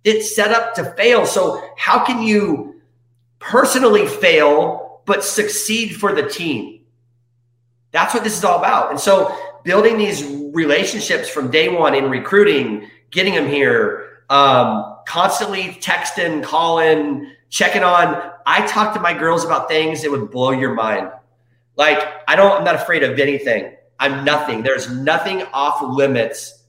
It's 0.03 0.35
set 0.35 0.51
up 0.51 0.75
to 0.75 0.85
fail. 0.93 1.25
So, 1.25 1.67
how 1.77 2.05
can 2.05 2.21
you 2.21 2.81
personally 3.39 4.05
fail 4.05 5.01
but 5.05 5.24
succeed 5.24 5.95
for 5.95 6.13
the 6.13 6.29
team? 6.29 6.81
That's 7.91 8.13
what 8.13 8.24
this 8.24 8.38
is 8.38 8.43
all 8.43 8.59
about. 8.59 8.91
And 8.91 9.00
so, 9.00 9.35
building 9.63 9.97
these 9.97 10.24
relationships 10.53 11.27
from 11.27 11.50
day 11.50 11.69
one 11.69 11.95
in 11.95 12.12
recruiting, 12.12 12.88
getting 13.09 13.33
them 13.33 13.47
here, 13.47 14.21
um, 14.29 14.97
constantly 15.07 15.69
texting, 15.81 16.43
calling, 16.43 17.31
checking 17.55 17.83
on. 17.83 18.31
I 18.45 18.67
talk 18.67 18.93
to 18.95 19.00
my 19.00 19.13
girls 19.13 19.45
about 19.45 19.69
things 19.69 20.01
that 20.01 20.12
would 20.12 20.29
blow 20.29 20.51
your 20.51 20.74
mind. 20.74 21.09
Like 21.77 22.05
I 22.27 22.35
don't, 22.35 22.51
I'm 22.51 22.65
not 22.65 22.75
afraid 22.75 23.01
of 23.01 23.17
anything. 23.17 23.77
I'm 23.97 24.25
nothing. 24.25 24.62
There's 24.62 24.91
nothing 24.91 25.41
off 25.53 25.81
limits 25.81 26.65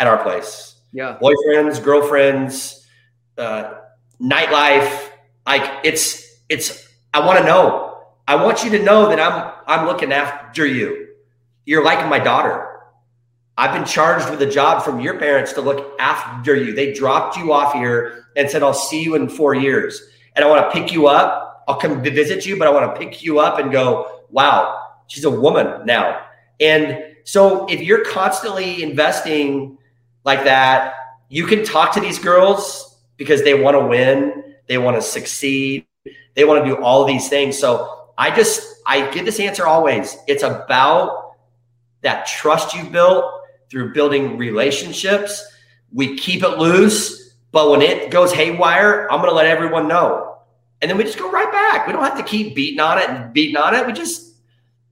at 0.00 0.08
our 0.08 0.20
place. 0.20 0.74
Yeah. 0.92 1.16
Boyfriends, 1.22 1.80
girlfriends, 1.82 2.84
uh, 3.38 3.74
nightlife. 4.20 5.10
Like 5.46 5.84
it's, 5.84 6.40
it's, 6.48 6.88
I 7.14 7.24
want 7.24 7.38
to 7.38 7.44
know. 7.44 8.02
I 8.26 8.34
want 8.34 8.64
you 8.64 8.70
to 8.70 8.82
know 8.82 9.08
that 9.10 9.20
I'm, 9.20 9.52
I'm 9.68 9.86
looking 9.86 10.12
after 10.12 10.66
you. 10.66 11.10
You're 11.66 11.84
like 11.84 12.04
my 12.08 12.18
daughter. 12.18 12.80
I've 13.56 13.72
been 13.72 13.84
charged 13.84 14.28
with 14.28 14.42
a 14.42 14.50
job 14.50 14.82
from 14.82 14.98
your 14.98 15.20
parents 15.20 15.52
to 15.52 15.60
look 15.60 15.94
after 16.00 16.56
you. 16.56 16.74
They 16.74 16.92
dropped 16.92 17.36
you 17.36 17.52
off 17.52 17.74
here 17.74 18.23
and 18.36 18.48
said, 18.50 18.62
I'll 18.62 18.74
see 18.74 19.02
you 19.02 19.14
in 19.14 19.28
four 19.28 19.54
years. 19.54 20.02
And 20.34 20.44
I 20.44 20.48
want 20.48 20.64
to 20.64 20.80
pick 20.80 20.92
you 20.92 21.06
up. 21.06 21.64
I'll 21.68 21.78
come 21.78 22.02
visit 22.02 22.44
you, 22.44 22.58
but 22.58 22.66
I 22.68 22.70
want 22.70 22.94
to 22.94 23.00
pick 23.00 23.22
you 23.22 23.38
up 23.38 23.58
and 23.58 23.72
go, 23.72 24.22
wow, 24.30 24.80
she's 25.06 25.24
a 25.24 25.30
woman 25.30 25.86
now. 25.86 26.26
And 26.60 27.14
so 27.24 27.66
if 27.66 27.80
you're 27.80 28.04
constantly 28.04 28.82
investing 28.82 29.78
like 30.24 30.44
that, 30.44 30.94
you 31.28 31.46
can 31.46 31.64
talk 31.64 31.92
to 31.94 32.00
these 32.00 32.18
girls 32.18 32.98
because 33.16 33.42
they 33.42 33.60
want 33.60 33.76
to 33.76 33.86
win, 33.86 34.54
they 34.66 34.78
want 34.78 34.96
to 34.96 35.02
succeed, 35.02 35.86
they 36.34 36.44
want 36.44 36.64
to 36.64 36.70
do 36.70 36.82
all 36.82 37.04
these 37.04 37.28
things. 37.28 37.58
So 37.58 38.10
I 38.18 38.34
just 38.34 38.82
I 38.86 39.10
give 39.12 39.24
this 39.24 39.40
answer 39.40 39.66
always. 39.66 40.16
It's 40.26 40.42
about 40.42 41.32
that 42.02 42.26
trust 42.26 42.74
you 42.74 42.84
built 42.84 43.24
through 43.70 43.94
building 43.94 44.36
relationships. 44.36 45.42
We 45.92 46.16
keep 46.16 46.42
it 46.42 46.58
loose, 46.58 47.23
but 47.54 47.70
when 47.70 47.82
it 47.82 48.10
goes 48.10 48.32
haywire, 48.32 49.06
I'm 49.12 49.20
going 49.20 49.30
to 49.30 49.34
let 49.34 49.46
everyone 49.46 49.86
know. 49.86 50.38
And 50.82 50.90
then 50.90 50.98
we 50.98 51.04
just 51.04 51.16
go 51.16 51.30
right 51.30 51.50
back. 51.52 51.86
We 51.86 51.92
don't 51.92 52.02
have 52.02 52.18
to 52.18 52.24
keep 52.24 52.56
beating 52.56 52.80
on 52.80 52.98
it 52.98 53.08
and 53.08 53.32
beating 53.32 53.56
on 53.56 53.76
it. 53.76 53.86
We 53.86 53.92
just 53.92 54.34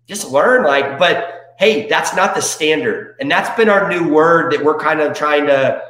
just 0.07 0.31
learn 0.31 0.63
like 0.63 0.97
but 0.97 1.55
hey, 1.59 1.89
that's 1.89 2.15
not 2.15 2.37
the 2.37 2.41
standard. 2.41 3.17
And 3.19 3.29
that's 3.29 3.55
been 3.57 3.69
our 3.69 3.89
new 3.89 4.09
word 4.09 4.53
that 4.53 4.65
we're 4.65 4.79
kind 4.79 5.01
of 5.01 5.13
trying 5.13 5.47
to 5.47 5.83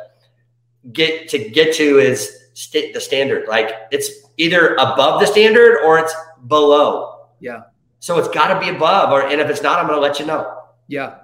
get 0.93 1.29
to 1.29 1.38
get 1.50 1.75
to 1.76 1.99
is 1.99 2.35
st- 2.55 2.95
the 2.95 3.00
standard. 3.00 3.49
Like 3.49 3.73
it's 3.91 4.09
either 4.38 4.75
above 4.76 5.21
the 5.21 5.26
standard 5.26 5.79
or 5.85 5.99
it's 5.99 6.14
below. 6.47 7.26
Yeah. 7.38 7.64
So 8.00 8.19
it's 8.19 8.29
got 8.29 8.52
to 8.55 8.59
be 8.59 8.75
above 8.75 9.12
or 9.12 9.26
and 9.26 9.43
if 9.43 9.50
it's 9.50 9.62
not 9.62 9.79
I'm 9.79 9.87
going 9.87 9.99
to 9.99 10.02
let 10.02 10.19
you 10.19 10.25
know. 10.25 10.62
Yeah. 10.88 11.19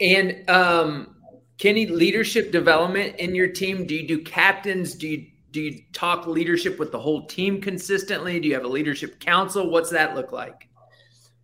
And 0.00 0.48
um, 0.50 1.16
Kenny, 1.58 1.86
leadership 1.86 2.52
development 2.52 3.16
in 3.16 3.34
your 3.34 3.48
team. 3.48 3.84
Do 3.84 3.94
you 3.94 4.06
do 4.06 4.22
captains? 4.22 4.94
Do 4.94 5.08
you 5.08 5.26
do 5.50 5.60
you 5.60 5.82
talk 5.92 6.26
leadership 6.26 6.78
with 6.78 6.92
the 6.92 6.98
whole 6.98 7.26
team 7.26 7.60
consistently? 7.60 8.38
Do 8.38 8.48
you 8.48 8.54
have 8.54 8.64
a 8.64 8.68
leadership 8.68 9.18
council? 9.18 9.70
What's 9.70 9.90
that 9.90 10.14
look 10.14 10.30
like? 10.30 10.68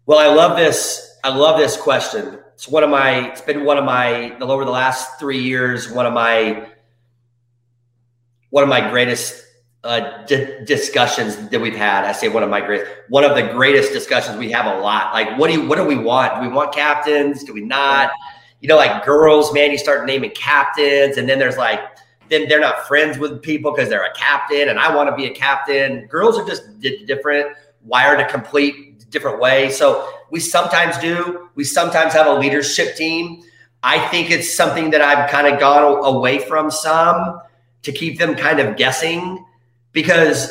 Well, 0.06 0.18
I 0.18 0.32
love 0.32 0.56
this. 0.56 1.18
I 1.24 1.34
love 1.34 1.58
this 1.58 1.76
question. 1.76 2.38
It's 2.52 2.68
one 2.68 2.84
of 2.84 2.90
my. 2.90 3.30
It's 3.30 3.40
been 3.40 3.64
one 3.64 3.78
of 3.78 3.84
my 3.84 4.38
over 4.38 4.64
the 4.64 4.70
last 4.70 5.18
three 5.18 5.42
years. 5.42 5.90
One 5.90 6.06
of 6.06 6.12
my 6.12 6.68
one 8.50 8.62
of 8.62 8.68
my 8.68 8.88
greatest 8.88 9.42
uh, 9.82 10.24
d- 10.26 10.64
discussions 10.64 11.48
that 11.48 11.60
we've 11.60 11.74
had. 11.74 12.04
I 12.04 12.12
say 12.12 12.28
one 12.28 12.42
of 12.42 12.50
my 12.50 12.60
great, 12.60 12.84
one 13.08 13.24
of 13.24 13.34
the 13.34 13.42
greatest 13.52 13.92
discussions 13.92 14.38
we 14.38 14.50
have 14.52 14.66
a 14.66 14.78
lot. 14.78 15.12
Like, 15.12 15.36
what 15.38 15.48
do 15.48 15.54
you, 15.54 15.66
what 15.68 15.76
do 15.76 15.84
we 15.84 15.96
want? 15.96 16.36
Do 16.36 16.48
we 16.48 16.54
want 16.54 16.72
captains? 16.72 17.42
Do 17.42 17.52
we 17.52 17.62
not? 17.62 18.12
You 18.64 18.68
know, 18.68 18.76
like 18.76 19.04
girls, 19.04 19.52
man, 19.52 19.70
you 19.70 19.76
start 19.76 20.06
naming 20.06 20.30
captains, 20.30 21.18
and 21.18 21.28
then 21.28 21.38
there's 21.38 21.58
like, 21.58 21.80
then 22.30 22.48
they're 22.48 22.58
not 22.58 22.88
friends 22.88 23.18
with 23.18 23.42
people 23.42 23.70
because 23.70 23.90
they're 23.90 24.06
a 24.06 24.14
captain, 24.14 24.70
and 24.70 24.78
I 24.78 24.96
want 24.96 25.10
to 25.10 25.14
be 25.14 25.26
a 25.26 25.34
captain. 25.34 26.06
Girls 26.06 26.38
are 26.38 26.46
just 26.46 26.80
d- 26.80 27.04
different, 27.04 27.54
wired 27.84 28.20
a 28.20 28.26
complete 28.26 29.10
different 29.10 29.38
way. 29.38 29.68
So 29.68 30.10
we 30.30 30.40
sometimes 30.40 30.96
do. 30.96 31.50
We 31.56 31.64
sometimes 31.64 32.14
have 32.14 32.26
a 32.26 32.32
leadership 32.32 32.96
team. 32.96 33.42
I 33.82 33.98
think 34.08 34.30
it's 34.30 34.54
something 34.54 34.92
that 34.92 35.02
I've 35.02 35.28
kind 35.28 35.46
of 35.46 35.60
gone 35.60 36.02
away 36.02 36.38
from 36.38 36.70
some 36.70 37.42
to 37.82 37.92
keep 37.92 38.18
them 38.18 38.34
kind 38.34 38.60
of 38.60 38.78
guessing 38.78 39.44
because 39.92 40.50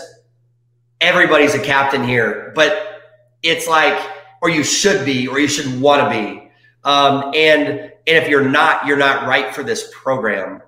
everybody's 1.01 1.55
a 1.55 1.59
captain 1.59 2.03
here, 2.03 2.51
but 2.53 3.01
it's 3.41 3.67
like, 3.67 3.99
or 4.39 4.51
you 4.51 4.63
should 4.63 5.03
be, 5.03 5.27
or 5.27 5.39
you 5.39 5.47
should 5.47 5.81
want 5.81 6.03
to 6.03 6.09
be. 6.11 6.51
Um, 6.83 7.31
and 7.33 7.89
and 8.05 8.17
if 8.17 8.27
you're 8.29 8.47
not, 8.47 8.85
you're 8.85 8.97
not 8.97 9.27
right 9.27 9.53
for 9.53 9.63
this 9.63 9.89
program. 9.93 10.61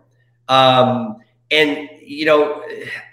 Um, 0.47 1.17
and 1.51 1.89
you 2.01 2.25
know, 2.25 2.63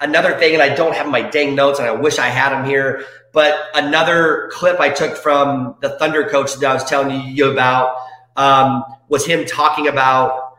another 0.00 0.38
thing, 0.38 0.54
and 0.54 0.62
I 0.62 0.74
don't 0.74 0.94
have 0.94 1.08
my 1.08 1.22
dang 1.22 1.54
notes, 1.54 1.78
and 1.78 1.88
I 1.88 1.92
wish 1.92 2.18
I 2.18 2.28
had 2.28 2.50
them 2.50 2.64
here. 2.64 3.04
But 3.32 3.58
another 3.74 4.50
clip 4.52 4.78
I 4.78 4.90
took 4.90 5.16
from 5.16 5.76
the 5.80 5.90
Thunder 5.98 6.28
coach 6.28 6.54
that 6.56 6.70
I 6.70 6.74
was 6.74 6.84
telling 6.84 7.34
you 7.34 7.50
about 7.50 7.96
um, 8.36 8.84
was 9.08 9.26
him 9.26 9.46
talking 9.46 9.88
about 9.88 10.56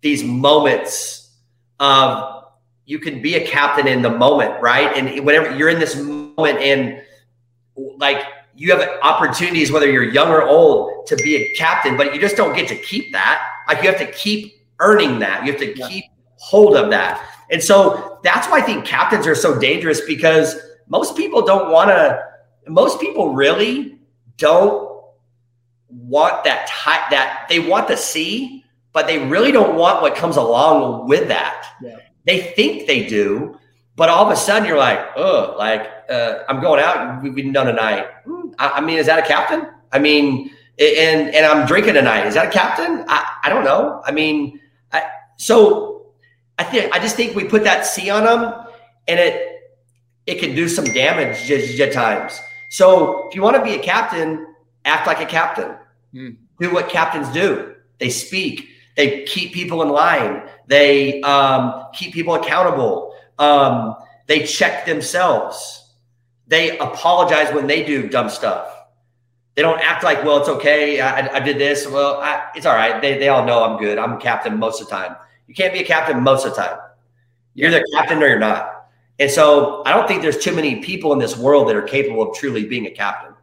these 0.00 0.24
moments 0.24 1.30
of 1.78 2.44
you 2.84 2.98
can 2.98 3.22
be 3.22 3.36
a 3.36 3.46
captain 3.46 3.86
in 3.86 4.02
the 4.02 4.10
moment, 4.10 4.60
right? 4.60 4.96
And 4.96 5.24
whenever 5.24 5.56
you're 5.56 5.68
in 5.68 5.78
this 5.78 5.96
moment, 5.96 6.58
and 6.58 7.02
like 7.76 8.24
you 8.56 8.70
have 8.76 8.88
opportunities, 9.02 9.70
whether 9.70 9.90
you're 9.90 10.10
young 10.10 10.28
or 10.28 10.42
old, 10.42 11.06
to 11.06 11.16
be 11.16 11.36
a 11.36 11.54
captain, 11.54 11.96
but 11.96 12.14
you 12.14 12.20
just 12.20 12.36
don't 12.36 12.54
get 12.56 12.66
to 12.68 12.76
keep 12.76 13.12
that. 13.12 13.46
Like 13.68 13.82
you 13.82 13.88
have 13.90 13.98
to 13.98 14.10
keep 14.12 14.54
earning 14.80 15.18
that. 15.20 15.44
You 15.44 15.52
have 15.52 15.60
to 15.60 15.76
yeah. 15.76 15.88
keep 15.88 16.04
hold 16.36 16.76
of 16.76 16.90
that. 16.90 17.24
And 17.50 17.62
so 17.62 18.18
that's 18.22 18.48
why 18.48 18.58
I 18.58 18.62
think 18.62 18.84
captains 18.84 19.26
are 19.26 19.34
so 19.34 19.58
dangerous 19.58 20.00
because 20.00 20.56
most 20.88 21.16
people 21.16 21.42
don't 21.42 21.70
want 21.70 21.90
to, 21.90 22.22
most 22.68 23.00
people 23.00 23.34
really 23.34 23.98
don't 24.36 25.02
want 25.88 26.44
that 26.44 26.66
type 26.68 27.10
that 27.10 27.46
they 27.48 27.60
want 27.60 27.88
the 27.88 27.96
C, 27.96 28.64
but 28.92 29.06
they 29.06 29.18
really 29.18 29.52
don't 29.52 29.76
want 29.76 30.02
what 30.02 30.16
comes 30.16 30.36
along 30.36 31.08
with 31.08 31.28
that. 31.28 31.66
Yeah. 31.82 31.98
They 32.24 32.40
think 32.40 32.86
they 32.86 33.06
do, 33.06 33.58
but 33.94 34.08
all 34.08 34.26
of 34.26 34.32
a 34.32 34.36
sudden 34.36 34.66
you're 34.66 34.78
like, 34.78 34.98
oh, 35.16 35.54
like 35.58 35.88
uh, 36.10 36.40
I'm 36.48 36.60
going 36.60 36.80
out. 36.80 37.22
We've 37.22 37.34
been 37.34 37.52
done 37.52 37.66
tonight. 37.66 38.06
I, 38.58 38.68
I, 38.76 38.80
mean, 38.80 38.98
is 38.98 39.06
that 39.06 39.18
a 39.18 39.26
captain? 39.26 39.66
I 39.92 39.98
mean, 39.98 40.50
and 40.78 41.34
and 41.34 41.46
I'm 41.46 41.66
drinking 41.66 41.94
tonight. 41.94 42.26
Is 42.26 42.34
that 42.34 42.48
a 42.48 42.50
captain? 42.50 43.04
I, 43.08 43.38
I 43.44 43.48
don't 43.48 43.64
know. 43.64 44.02
I 44.04 44.12
mean, 44.12 44.60
I, 44.92 45.02
so 45.36 46.06
I 46.58 46.64
think 46.64 46.92
I 46.94 46.98
just 46.98 47.16
think 47.16 47.34
we 47.34 47.44
put 47.44 47.64
that 47.64 47.86
C 47.86 48.10
on 48.10 48.24
them, 48.24 48.54
and 49.08 49.20
it 49.20 49.60
it 50.26 50.38
can 50.38 50.54
do 50.54 50.68
some 50.68 50.84
damage 50.84 51.50
at 51.50 51.92
times. 51.92 52.40
So 52.70 53.28
if 53.28 53.34
you 53.34 53.42
want 53.42 53.56
to 53.56 53.62
be 53.62 53.74
a 53.74 53.78
captain, 53.78 54.46
act 54.84 55.06
like 55.06 55.20
a 55.20 55.26
captain. 55.26 55.76
Hmm. 56.12 56.30
Do 56.58 56.72
what 56.72 56.88
captains 56.88 57.28
do. 57.28 57.74
They 57.98 58.10
speak. 58.10 58.68
They 58.96 59.24
keep 59.24 59.52
people 59.52 59.82
in 59.82 59.90
line. 59.90 60.48
They 60.66 61.20
um, 61.20 61.84
keep 61.92 62.14
people 62.14 62.34
accountable. 62.34 63.14
Um, 63.38 63.96
They 64.26 64.42
check 64.44 64.86
themselves. 64.86 65.85
They 66.46 66.78
apologize 66.78 67.52
when 67.52 67.66
they 67.66 67.84
do 67.84 68.08
dumb 68.08 68.28
stuff. 68.28 68.72
They 69.54 69.62
don't 69.62 69.80
act 69.80 70.04
like, 70.04 70.22
well, 70.22 70.38
it's 70.38 70.48
okay. 70.48 71.00
I, 71.00 71.36
I 71.36 71.40
did 71.40 71.58
this. 71.58 71.86
Well, 71.86 72.20
I, 72.20 72.48
it's 72.54 72.66
all 72.66 72.74
right. 72.74 73.00
They, 73.00 73.18
they 73.18 73.28
all 73.28 73.44
know 73.44 73.64
I'm 73.64 73.78
good. 73.78 73.98
I'm 73.98 74.20
captain 74.20 74.58
most 74.58 74.80
of 74.80 74.88
the 74.88 74.94
time. 74.94 75.16
You 75.46 75.54
can't 75.54 75.72
be 75.72 75.80
a 75.80 75.84
captain 75.84 76.22
most 76.22 76.44
of 76.44 76.54
the 76.54 76.62
time. 76.62 76.78
You're 77.54 77.70
the 77.70 77.84
captain 77.94 78.22
or 78.22 78.28
you're 78.28 78.38
not. 78.38 78.88
And 79.18 79.30
so 79.30 79.82
I 79.86 79.94
don't 79.94 80.06
think 80.06 80.20
there's 80.20 80.36
too 80.36 80.54
many 80.54 80.82
people 80.82 81.14
in 81.14 81.18
this 81.18 81.38
world 81.38 81.68
that 81.68 81.76
are 81.76 81.82
capable 81.82 82.30
of 82.30 82.36
truly 82.36 82.66
being 82.66 82.86
a 82.86 82.90
captain. 82.90 83.34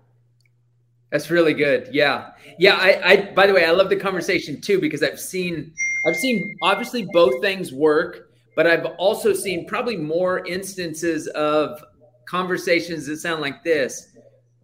That's 1.10 1.32
really 1.32 1.56
good. 1.56 1.90
Yeah. 1.92 2.32
Yeah. 2.60 2.76
I, 2.76 3.02
I, 3.04 3.32
by 3.34 3.48
the 3.48 3.54
way, 3.54 3.66
I 3.66 3.72
love 3.72 3.90
the 3.90 3.96
conversation 3.96 4.62
too, 4.62 4.80
because 4.80 5.02
I've 5.02 5.20
seen, 5.20 5.74
I've 6.08 6.16
seen 6.16 6.56
obviously 6.62 7.08
both 7.12 7.42
things 7.42 7.74
work, 7.74 8.30
but 8.56 8.68
I've 8.68 8.86
also 8.98 9.34
seen 9.34 9.66
probably 9.66 9.98
more 9.98 10.46
instances 10.46 11.28
of 11.30 11.84
conversations 12.26 13.06
that 13.08 13.18
sound 13.18 13.42
like 13.42 13.64
this 13.64 14.14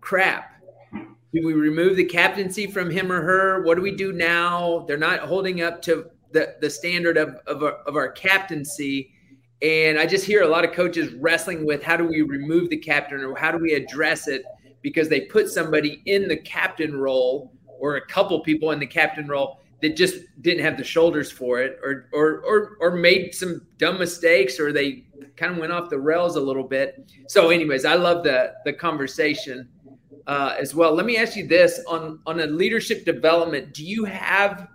crap. 0.02 0.54
Do 0.92 1.46
we 1.46 1.54
remove 1.54 1.96
the 1.96 2.06
captaincy 2.06 2.66
from 2.66 2.90
him 2.90 3.12
or 3.12 3.22
her? 3.22 3.64
What 3.64 3.76
do 3.76 3.82
we 3.82 3.96
do 3.96 4.12
now? 4.12 4.86
They're 4.88 4.98
not 4.98 5.20
holding 5.20 5.62
up 5.62 5.82
to 5.84 6.10
the, 6.32 6.56
the 6.60 6.70
standard 6.70 7.18
of, 7.18 7.36
of, 7.46 7.64
our, 7.64 7.74
of 7.86 7.96
our 7.96 8.12
captaincy. 8.12 9.12
And 9.62 10.00
I 10.00 10.06
just 10.06 10.26
hear 10.26 10.42
a 10.42 10.48
lot 10.48 10.66
of 10.66 10.72
coaches 10.72 11.14
wrestling 11.14 11.66
with 11.66 11.84
how 11.84 11.98
do 11.98 12.06
we 12.06 12.22
remove 12.22 12.70
the 12.70 12.78
captain 12.78 13.24
or 13.24 13.36
how 13.36 13.52
do 13.52 13.60
we 13.60 13.74
address 13.74 14.28
it 14.28 14.44
because 14.82 15.10
they 15.10 15.22
put 15.22 15.50
somebody 15.50 16.02
in 16.06 16.28
the 16.28 16.38
captain 16.38 16.98
role 16.98 17.52
or 17.80 17.98
a 17.98 18.06
couple 18.08 18.40
people 18.42 18.72
in 18.72 18.80
the 18.80 18.88
captain 18.88 19.28
role 19.28 19.60
that 19.82 19.96
just 19.96 20.16
didn't 20.42 20.64
have 20.64 20.78
the 20.78 20.84
shoulders 20.84 21.32
for 21.32 21.62
it 21.62 21.80
or 21.84 22.08
or 22.12 22.42
or 22.46 22.78
or 22.80 22.92
made 22.92 23.34
some 23.34 23.66
dumb 23.78 23.98
mistakes 23.98 24.60
or 24.60 24.72
they 24.74 25.06
kind 25.40 25.54
of 25.54 25.58
went 25.58 25.72
off 25.72 25.90
the 25.90 26.00
rails 26.00 26.36
a 26.36 26.42
little 26.42 26.64
bit. 26.64 27.10
So 27.28 27.50
anyways, 27.50 27.86
I 27.86 27.96
love 27.96 28.24
the 28.24 28.54
the 28.66 28.74
conversation 28.74 29.70
uh, 30.28 30.56
as 30.60 30.76
well. 30.76 30.94
Let 30.94 31.06
me 31.06 31.18
ask 31.18 31.36
you 31.36 31.48
this 31.48 31.82
on 31.88 32.20
on 32.26 32.40
a 32.40 32.46
leadership 32.46 33.06
development, 33.06 33.74
do 33.74 33.86
you 33.86 34.06
have 34.06 34.68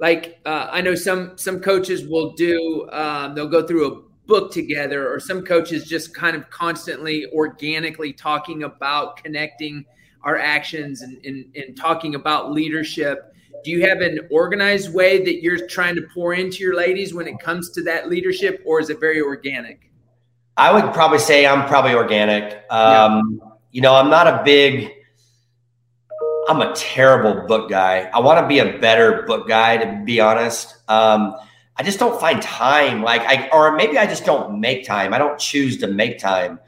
like 0.00 0.40
uh, 0.44 0.68
I 0.70 0.80
know 0.80 0.94
some 0.94 1.38
some 1.38 1.60
coaches 1.60 2.06
will 2.06 2.32
do 2.32 2.88
um, 2.92 3.34
they'll 3.34 3.48
go 3.48 3.66
through 3.66 3.92
a 3.92 4.02
book 4.26 4.52
together 4.52 5.12
or 5.12 5.20
some 5.20 5.44
coaches 5.44 5.86
just 5.86 6.14
kind 6.14 6.34
of 6.34 6.48
constantly 6.50 7.26
organically 7.32 8.12
talking 8.12 8.62
about 8.62 9.22
connecting 9.22 9.84
our 10.22 10.38
actions 10.38 11.02
and, 11.02 11.22
and, 11.26 11.54
and 11.54 11.76
talking 11.76 12.14
about 12.14 12.50
leadership 12.50 13.33
do 13.64 13.70
you 13.70 13.86
have 13.86 14.00
an 14.00 14.20
organized 14.30 14.92
way 14.92 15.24
that 15.24 15.42
you're 15.42 15.66
trying 15.66 15.96
to 15.96 16.02
pour 16.12 16.34
into 16.34 16.62
your 16.62 16.76
ladies 16.76 17.14
when 17.14 17.26
it 17.26 17.38
comes 17.40 17.70
to 17.70 17.82
that 17.82 18.08
leadership 18.10 18.62
or 18.66 18.78
is 18.78 18.90
it 18.90 19.00
very 19.00 19.20
organic? 19.20 19.90
I 20.56 20.72
would 20.72 20.92
probably 20.92 21.18
say 21.18 21.46
i'm 21.46 21.66
probably 21.66 21.94
organic. 21.94 22.62
Um, 22.70 23.40
yeah. 23.42 23.48
you 23.72 23.80
know 23.80 23.94
i'm 23.94 24.10
not 24.10 24.28
a 24.28 24.42
big 24.44 24.92
i'm 26.48 26.60
a 26.60 26.74
terrible 26.74 27.46
book 27.46 27.70
guy. 27.70 28.10
I 28.12 28.20
want 28.20 28.38
to 28.38 28.46
be 28.46 28.58
a 28.58 28.78
better 28.78 29.22
book 29.22 29.48
guy 29.48 29.78
to 29.78 30.04
be 30.04 30.20
honest. 30.20 30.76
Um, 30.88 31.34
i 31.76 31.82
just 31.82 31.98
don't 31.98 32.20
find 32.20 32.40
time 32.40 33.02
like 33.02 33.22
i 33.22 33.48
or 33.48 33.74
maybe 33.74 33.98
i 33.98 34.06
just 34.06 34.26
don't 34.26 34.60
make 34.60 34.84
time. 34.84 35.14
I 35.14 35.18
don't 35.18 35.38
choose 35.40 35.78
to 35.78 35.86
make 35.86 36.18
time. 36.18 36.60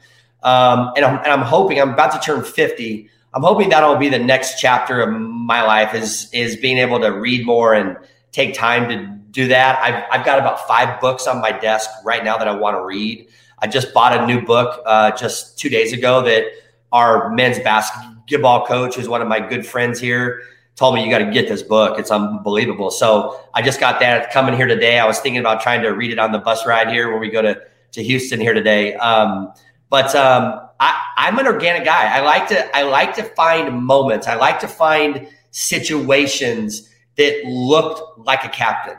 Um, 0.43 0.91
and, 0.95 1.05
I'm, 1.05 1.17
and 1.19 1.27
i'm 1.27 1.41
hoping 1.41 1.79
i'm 1.79 1.93
about 1.93 2.11
to 2.11 2.19
turn 2.19 2.43
50 2.43 3.09
I'm 3.37 3.43
hoping 3.43 3.69
that'll 3.69 3.97
be 3.97 4.09
the 4.09 4.17
next 4.17 4.59
chapter 4.59 4.99
of 4.99 5.11
my 5.11 5.61
life 5.61 5.93
is 5.93 6.27
is 6.33 6.55
being 6.55 6.79
able 6.79 6.99
to 7.01 7.09
read 7.09 7.45
more 7.45 7.75
and 7.75 7.95
take 8.31 8.55
time 8.55 8.89
to 8.89 9.05
do 9.29 9.47
that. 9.49 9.77
I've, 9.77 10.03
I've 10.11 10.25
got 10.25 10.39
about 10.39 10.67
five 10.67 10.99
books 10.99 11.27
on 11.27 11.39
my 11.39 11.51
desk 11.51 11.87
right 12.03 12.23
now 12.23 12.39
that 12.39 12.47
I 12.47 12.55
want 12.55 12.77
to 12.77 12.83
read. 12.83 13.27
I 13.59 13.67
just 13.67 13.93
bought 13.93 14.19
a 14.19 14.25
new 14.25 14.43
book 14.43 14.81
uh, 14.87 15.11
just 15.11 15.59
two 15.59 15.69
days 15.69 15.93
ago 15.93 16.23
that 16.23 16.45
our 16.91 17.29
men's 17.29 17.59
basketball 17.59 18.65
coach, 18.65 18.95
who's 18.95 19.07
one 19.07 19.21
of 19.21 19.27
my 19.27 19.39
good 19.39 19.67
friends 19.67 19.99
here, 19.99 20.41
told 20.75 20.95
me 20.95 21.03
you 21.03 21.09
got 21.11 21.19
to 21.19 21.29
get 21.29 21.47
this 21.47 21.61
book. 21.61 21.99
It's 21.99 22.09
unbelievable. 22.09 22.89
So 22.89 23.39
I 23.53 23.61
just 23.61 23.79
got 23.79 23.99
that 23.99 24.31
coming 24.31 24.55
here 24.55 24.65
today. 24.65 24.97
I 24.97 25.05
was 25.05 25.19
thinking 25.19 25.41
about 25.41 25.61
trying 25.61 25.83
to 25.83 25.89
read 25.89 26.09
it 26.09 26.17
on 26.17 26.31
the 26.31 26.39
bus 26.39 26.65
ride 26.65 26.89
here 26.89 27.11
when 27.11 27.19
we 27.19 27.29
go 27.29 27.43
to 27.43 27.61
to 27.91 28.03
Houston 28.03 28.39
here 28.39 28.55
today. 28.55 28.95
Um, 28.95 29.53
but 29.91 30.15
um, 30.15 30.66
I, 30.79 31.01
I'm 31.17 31.39
an 31.39 31.47
organic 31.47 31.85
guy. 31.85 32.15
I 32.15 32.21
like 32.21 32.47
to 32.49 32.75
I 32.75 32.83
like 32.83 33.15
to 33.15 33.23
find 33.23 33.83
moments. 33.83 34.27
I 34.27 34.35
like 34.35 34.59
to 34.59 34.67
find 34.67 35.27
situations 35.51 36.89
that 37.17 37.45
looked 37.45 38.19
like 38.19 38.45
a 38.45 38.49
captain 38.49 38.97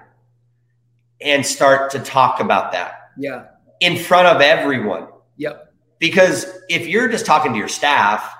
and 1.21 1.45
start 1.45 1.91
to 1.93 2.01
talk 2.01 2.41
about 2.41 2.73
that. 2.73 3.11
Yeah. 3.17 3.47
In 3.81 3.97
front 3.97 4.27
of 4.29 4.41
everyone. 4.41 5.09
Yep. 5.37 5.73
Because 5.99 6.47
if 6.69 6.87
you're 6.87 7.09
just 7.09 7.27
talking 7.27 7.53
to 7.53 7.59
your 7.59 7.69
staff, 7.69 8.35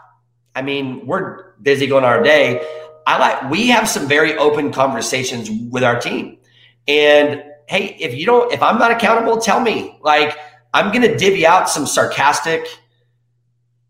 I 0.55 0.63
mean, 0.63 1.07
we're 1.07 1.55
busy 1.63 1.87
going 1.87 2.05
our 2.05 2.23
day. 2.23 2.67
I 3.07 3.19
like 3.19 3.51
we 3.51 3.69
have 3.69 3.89
some 3.89 4.09
very 4.09 4.37
open 4.37 4.73
conversations 4.73 5.49
with 5.71 5.83
our 5.83 5.99
team. 6.01 6.39
And 6.87 7.43
hey, 7.69 7.97
if 8.01 8.15
you 8.15 8.27
don't 8.27 8.53
if 8.53 8.63
I'm 8.63 8.79
not 8.79 8.91
accountable, 8.91 9.39
tell 9.39 9.61
me. 9.61 9.99
Like 10.03 10.37
I'm 10.75 10.93
going 10.93 11.03
to 11.03 11.17
divvy 11.17 11.47
out 11.47 11.71
some 11.71 11.87
sarcastic 11.87 12.67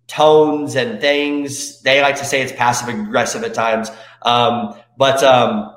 tones 0.08 0.74
and 0.74 1.00
things. 1.00 1.80
They 1.82 2.02
like 2.02 2.16
to 2.16 2.24
say 2.24 2.42
it's 2.42 2.52
passive 2.52 2.88
aggressive 2.88 3.44
at 3.44 3.54
times, 3.54 3.90
um, 4.22 4.74
but 4.96 5.22
um, 5.22 5.76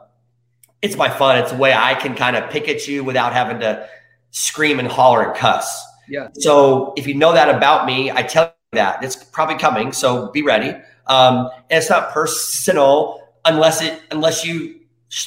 it's 0.81 0.97
my 0.97 1.09
fun. 1.09 1.37
It's 1.37 1.51
a 1.51 1.57
way 1.57 1.73
I 1.73 1.93
can 1.93 2.15
kind 2.15 2.35
of 2.35 2.49
pick 2.49 2.67
at 2.67 2.87
you 2.87 3.03
without 3.03 3.33
having 3.33 3.59
to 3.59 3.87
scream 4.31 4.79
and 4.79 4.87
holler 4.87 5.29
and 5.29 5.35
cuss. 5.35 5.85
Yeah. 6.07 6.29
So 6.33 6.93
if 6.97 7.05
you 7.05 7.13
know 7.13 7.33
that 7.33 7.53
about 7.53 7.85
me, 7.85 8.09
I 8.09 8.23
tell 8.23 8.45
you 8.45 8.77
that 8.77 9.03
it's 9.03 9.15
probably 9.15 9.57
coming. 9.57 9.91
So 9.91 10.31
be 10.31 10.41
ready. 10.41 10.69
Um, 11.07 11.49
and 11.69 11.77
it's 11.77 11.89
not 11.89 12.11
personal 12.11 13.21
unless 13.45 13.81
it 13.81 14.01
unless 14.11 14.45
you 14.45 14.79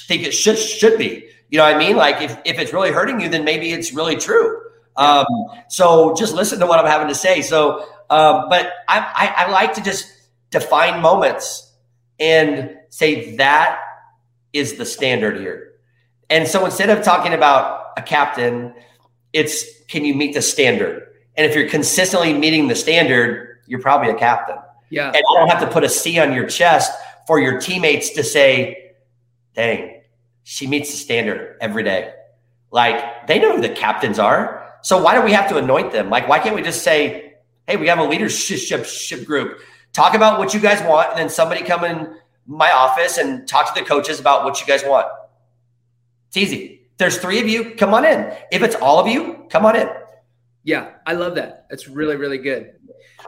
think 0.07 0.23
it 0.23 0.33
should 0.33 0.59
should 0.59 0.99
be. 0.99 1.29
You 1.51 1.59
know 1.59 1.65
what 1.65 1.77
I 1.77 1.79
mean? 1.79 1.97
Like 1.97 2.21
if, 2.23 2.37
if 2.45 2.59
it's 2.59 2.73
really 2.73 2.91
hurting 2.91 3.21
you, 3.21 3.29
then 3.29 3.45
maybe 3.45 3.73
it's 3.73 3.93
really 3.93 4.17
true. 4.17 4.61
Um, 4.97 5.27
so 5.69 6.15
just 6.15 6.35
listen 6.35 6.61
to 6.61 6.67
what 6.67 6.79
I'm 6.79 6.87
having 6.87 7.09
to 7.09 7.15
say. 7.15 7.43
So, 7.43 7.81
um, 8.11 8.47
but 8.49 8.73
I, 8.89 9.35
I, 9.37 9.45
I 9.45 9.51
like 9.51 9.75
to 9.75 9.83
just 9.83 10.11
define 10.51 11.03
moments 11.03 11.73
and 12.21 12.77
say 12.91 13.37
that 13.37 13.81
is 14.53 14.75
the 14.75 14.87
standard 14.87 15.41
here. 15.41 15.73
And 16.31 16.47
so 16.47 16.65
instead 16.65 16.91
of 16.91 17.03
talking 17.03 17.33
about 17.33 17.93
a 17.97 18.03
captain, 18.03 18.73
it's 19.33 19.65
can 19.89 20.05
you 20.05 20.15
meet 20.15 20.35
the 20.35 20.43
standard? 20.43 21.09
And 21.37 21.45
if 21.45 21.57
you're 21.57 21.69
consistently 21.69 22.33
meeting 22.33 22.69
the 22.69 22.77
standard, 22.77 23.59
you're 23.67 23.81
probably 23.81 24.11
a 24.11 24.15
captain. 24.15 24.57
Yeah. 24.91 25.09
And 25.09 25.17
you 25.17 25.37
don't 25.37 25.49
have 25.49 25.61
to 25.61 25.67
put 25.67 25.83
a 25.83 25.89
C 25.89 26.19
on 26.21 26.33
your 26.33 26.47
chest 26.47 26.93
for 27.27 27.41
your 27.41 27.61
teammates 27.61 28.11
to 28.11 28.23
say, 28.23 28.93
dang, 29.55 30.03
she 30.45 30.67
meets 30.67 30.91
the 30.93 30.97
standard 30.97 31.57
every 31.61 31.83
day. 31.83 32.13
Like 32.71 33.27
they 33.27 33.39
know 33.39 33.57
who 33.57 33.63
the 33.63 33.71
captains 33.71 34.19
are. 34.19 34.64
So 34.85 35.03
why 35.03 35.15
do 35.15 35.23
we 35.23 35.33
have 35.33 35.49
to 35.49 35.57
anoint 35.57 35.93
them? 35.93 36.11
Like, 36.11 36.29
why 36.29 36.39
can't 36.39 36.55
we 36.55 36.61
just 36.61 36.85
say, 36.85 37.35
hey, 37.67 37.77
we 37.77 37.89
have 37.89 37.99
a 37.99 38.05
leadership 38.05 39.25
group. 39.25 39.61
Talk 39.95 40.15
about 40.15 40.39
what 40.39 40.53
you 40.53 40.61
guys 40.61 40.87
want, 40.87 41.09
and 41.11 41.19
then 41.19 41.31
somebody 41.31 41.63
come 41.63 41.85
in 41.85 42.15
my 42.47 42.71
office 42.71 43.17
and 43.17 43.49
talk 43.49 43.75
to 43.75 43.81
the 43.81 43.87
coaches 43.87 44.21
about 44.21 44.45
what 44.45 44.61
you 44.61 44.67
guys 44.67 44.85
want. 44.85 45.07
It's 46.29 46.37
easy. 46.37 46.83
There's 46.99 47.17
three 47.17 47.41
of 47.41 47.49
you, 47.49 47.75
come 47.77 47.95
on 47.95 48.05
in. 48.05 48.37
If 48.53 48.63
it's 48.63 48.75
all 48.75 49.01
of 49.01 49.09
you, 49.09 49.47
come 49.49 49.65
on 49.65 49.75
in. 49.75 49.89
Yeah, 50.65 50.91
I 51.07 51.15
love 51.15 51.37
that. 51.37 51.67
That's 51.71 51.89
really, 51.89 52.17
really 52.17 52.39
good. 52.39 52.75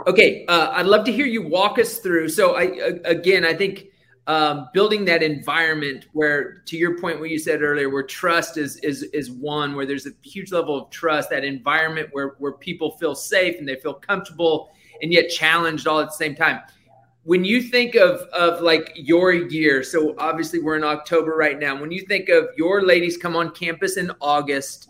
Okay, 0.07 0.45
uh, 0.47 0.73
I'd 0.73 0.87
love 0.87 1.07
to 1.07 1.13
hear 1.13 1.25
you 1.25 1.41
walk 1.41 1.79
us 1.79 2.01
through. 2.01 2.29
So, 2.29 2.55
I 2.55 2.65
again, 3.07 3.47
I 3.47 3.55
think 3.55 3.87
um, 4.29 4.69
building 4.73 5.05
that 5.05 5.23
environment 5.23 6.07
where, 6.13 6.63
to 6.67 6.77
your 6.77 6.99
point, 6.99 7.21
what 7.21 7.31
you 7.31 7.39
said 7.39 7.63
earlier, 7.63 7.89
where 7.91 8.03
trust 8.03 8.57
is 8.57 8.77
is 8.79 9.05
is 9.05 9.31
one, 9.31 9.77
where 9.77 9.87
there's 9.87 10.07
a 10.07 10.11
huge 10.23 10.51
level 10.51 10.77
of 10.77 10.91
trust. 10.91 11.31
That 11.31 11.45
environment 11.45 12.09
where 12.13 12.35
where 12.39 12.53
people 12.53 12.93
feel 12.93 13.15
safe 13.15 13.59
and 13.59 13.69
they 13.69 13.77
feel 13.77 13.95
comfortable 13.95 14.71
and 15.01 15.13
yet 15.13 15.29
challenged 15.31 15.87
all 15.87 16.01
at 16.01 16.09
the 16.09 16.15
same 16.15 16.35
time. 16.35 16.61
When 17.23 17.45
you 17.45 17.63
think 17.63 17.95
of 17.95 18.21
of 18.33 18.61
like 18.63 18.93
your 18.97 19.33
year, 19.33 19.85
so 19.85 20.17
obviously 20.19 20.59
we're 20.59 20.77
in 20.77 20.85
October 20.85 21.37
right 21.37 21.59
now. 21.59 21.81
When 21.81 21.93
you 21.93 22.05
think 22.07 22.29
of 22.29 22.49
your 22.57 22.83
ladies 22.83 23.17
come 23.17 23.37
on 23.37 23.53
campus 23.53 23.97
in 23.97 24.11
August, 24.21 24.89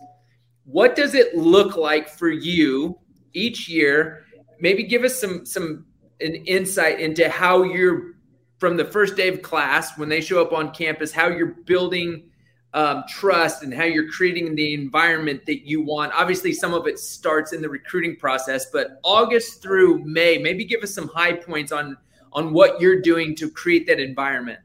what 0.64 0.96
does 0.96 1.14
it 1.14 1.36
look 1.36 1.76
like 1.76 2.08
for 2.08 2.30
you 2.30 2.98
each 3.34 3.68
year? 3.68 4.24
Maybe 4.60 4.82
give 4.82 5.04
us 5.04 5.20
some 5.20 5.44
some 5.44 5.84
an 6.20 6.34
insight 6.46 7.00
into 7.00 7.28
how 7.28 7.62
you're 7.62 8.15
from 8.58 8.76
the 8.76 8.84
first 8.84 9.16
day 9.16 9.28
of 9.28 9.42
class 9.42 9.98
when 9.98 10.08
they 10.08 10.20
show 10.20 10.40
up 10.40 10.52
on 10.52 10.72
campus, 10.72 11.12
how 11.12 11.28
you're 11.28 11.54
building 11.66 12.30
um, 12.74 13.04
trust 13.08 13.62
and 13.62 13.72
how 13.72 13.84
you're 13.84 14.10
creating 14.10 14.54
the 14.54 14.74
environment 14.74 15.44
that 15.46 15.66
you 15.66 15.82
want. 15.82 16.12
Obviously, 16.14 16.52
some 16.52 16.74
of 16.74 16.86
it 16.86 16.98
starts 16.98 17.52
in 17.52 17.62
the 17.62 17.68
recruiting 17.68 18.16
process, 18.16 18.66
but 18.70 19.00
August 19.02 19.62
through 19.62 20.04
May, 20.04 20.38
maybe 20.38 20.64
give 20.64 20.82
us 20.82 20.94
some 20.94 21.08
high 21.08 21.32
points 21.32 21.72
on 21.72 21.96
on 22.32 22.52
what 22.52 22.80
you're 22.80 23.00
doing 23.00 23.34
to 23.34 23.50
create 23.50 23.86
that 23.86 23.98
environment. 23.98 24.58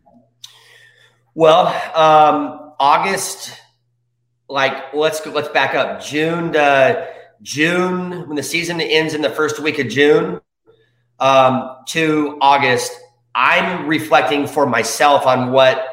Well, 1.36 1.68
um, 1.96 2.74
August, 2.80 3.58
like 4.50 4.94
let's 4.94 5.22
go, 5.22 5.32
let's 5.32 5.48
back 5.48 5.74
up. 5.74 6.02
June 6.02 6.52
to 6.52 7.08
June, 7.42 8.28
when 8.28 8.36
the 8.36 8.44
season 8.44 8.82
ends 8.82 9.14
in 9.14 9.22
the 9.22 9.30
first 9.30 9.60
week 9.60 9.80
of 9.80 9.88
June, 9.88 10.42
um, 11.20 11.78
to 11.88 12.38
August, 12.42 12.92
I'm 13.34 13.88
reflecting 13.88 14.48
for 14.48 14.66
myself 14.66 15.26
on 15.26 15.52
what 15.52 15.86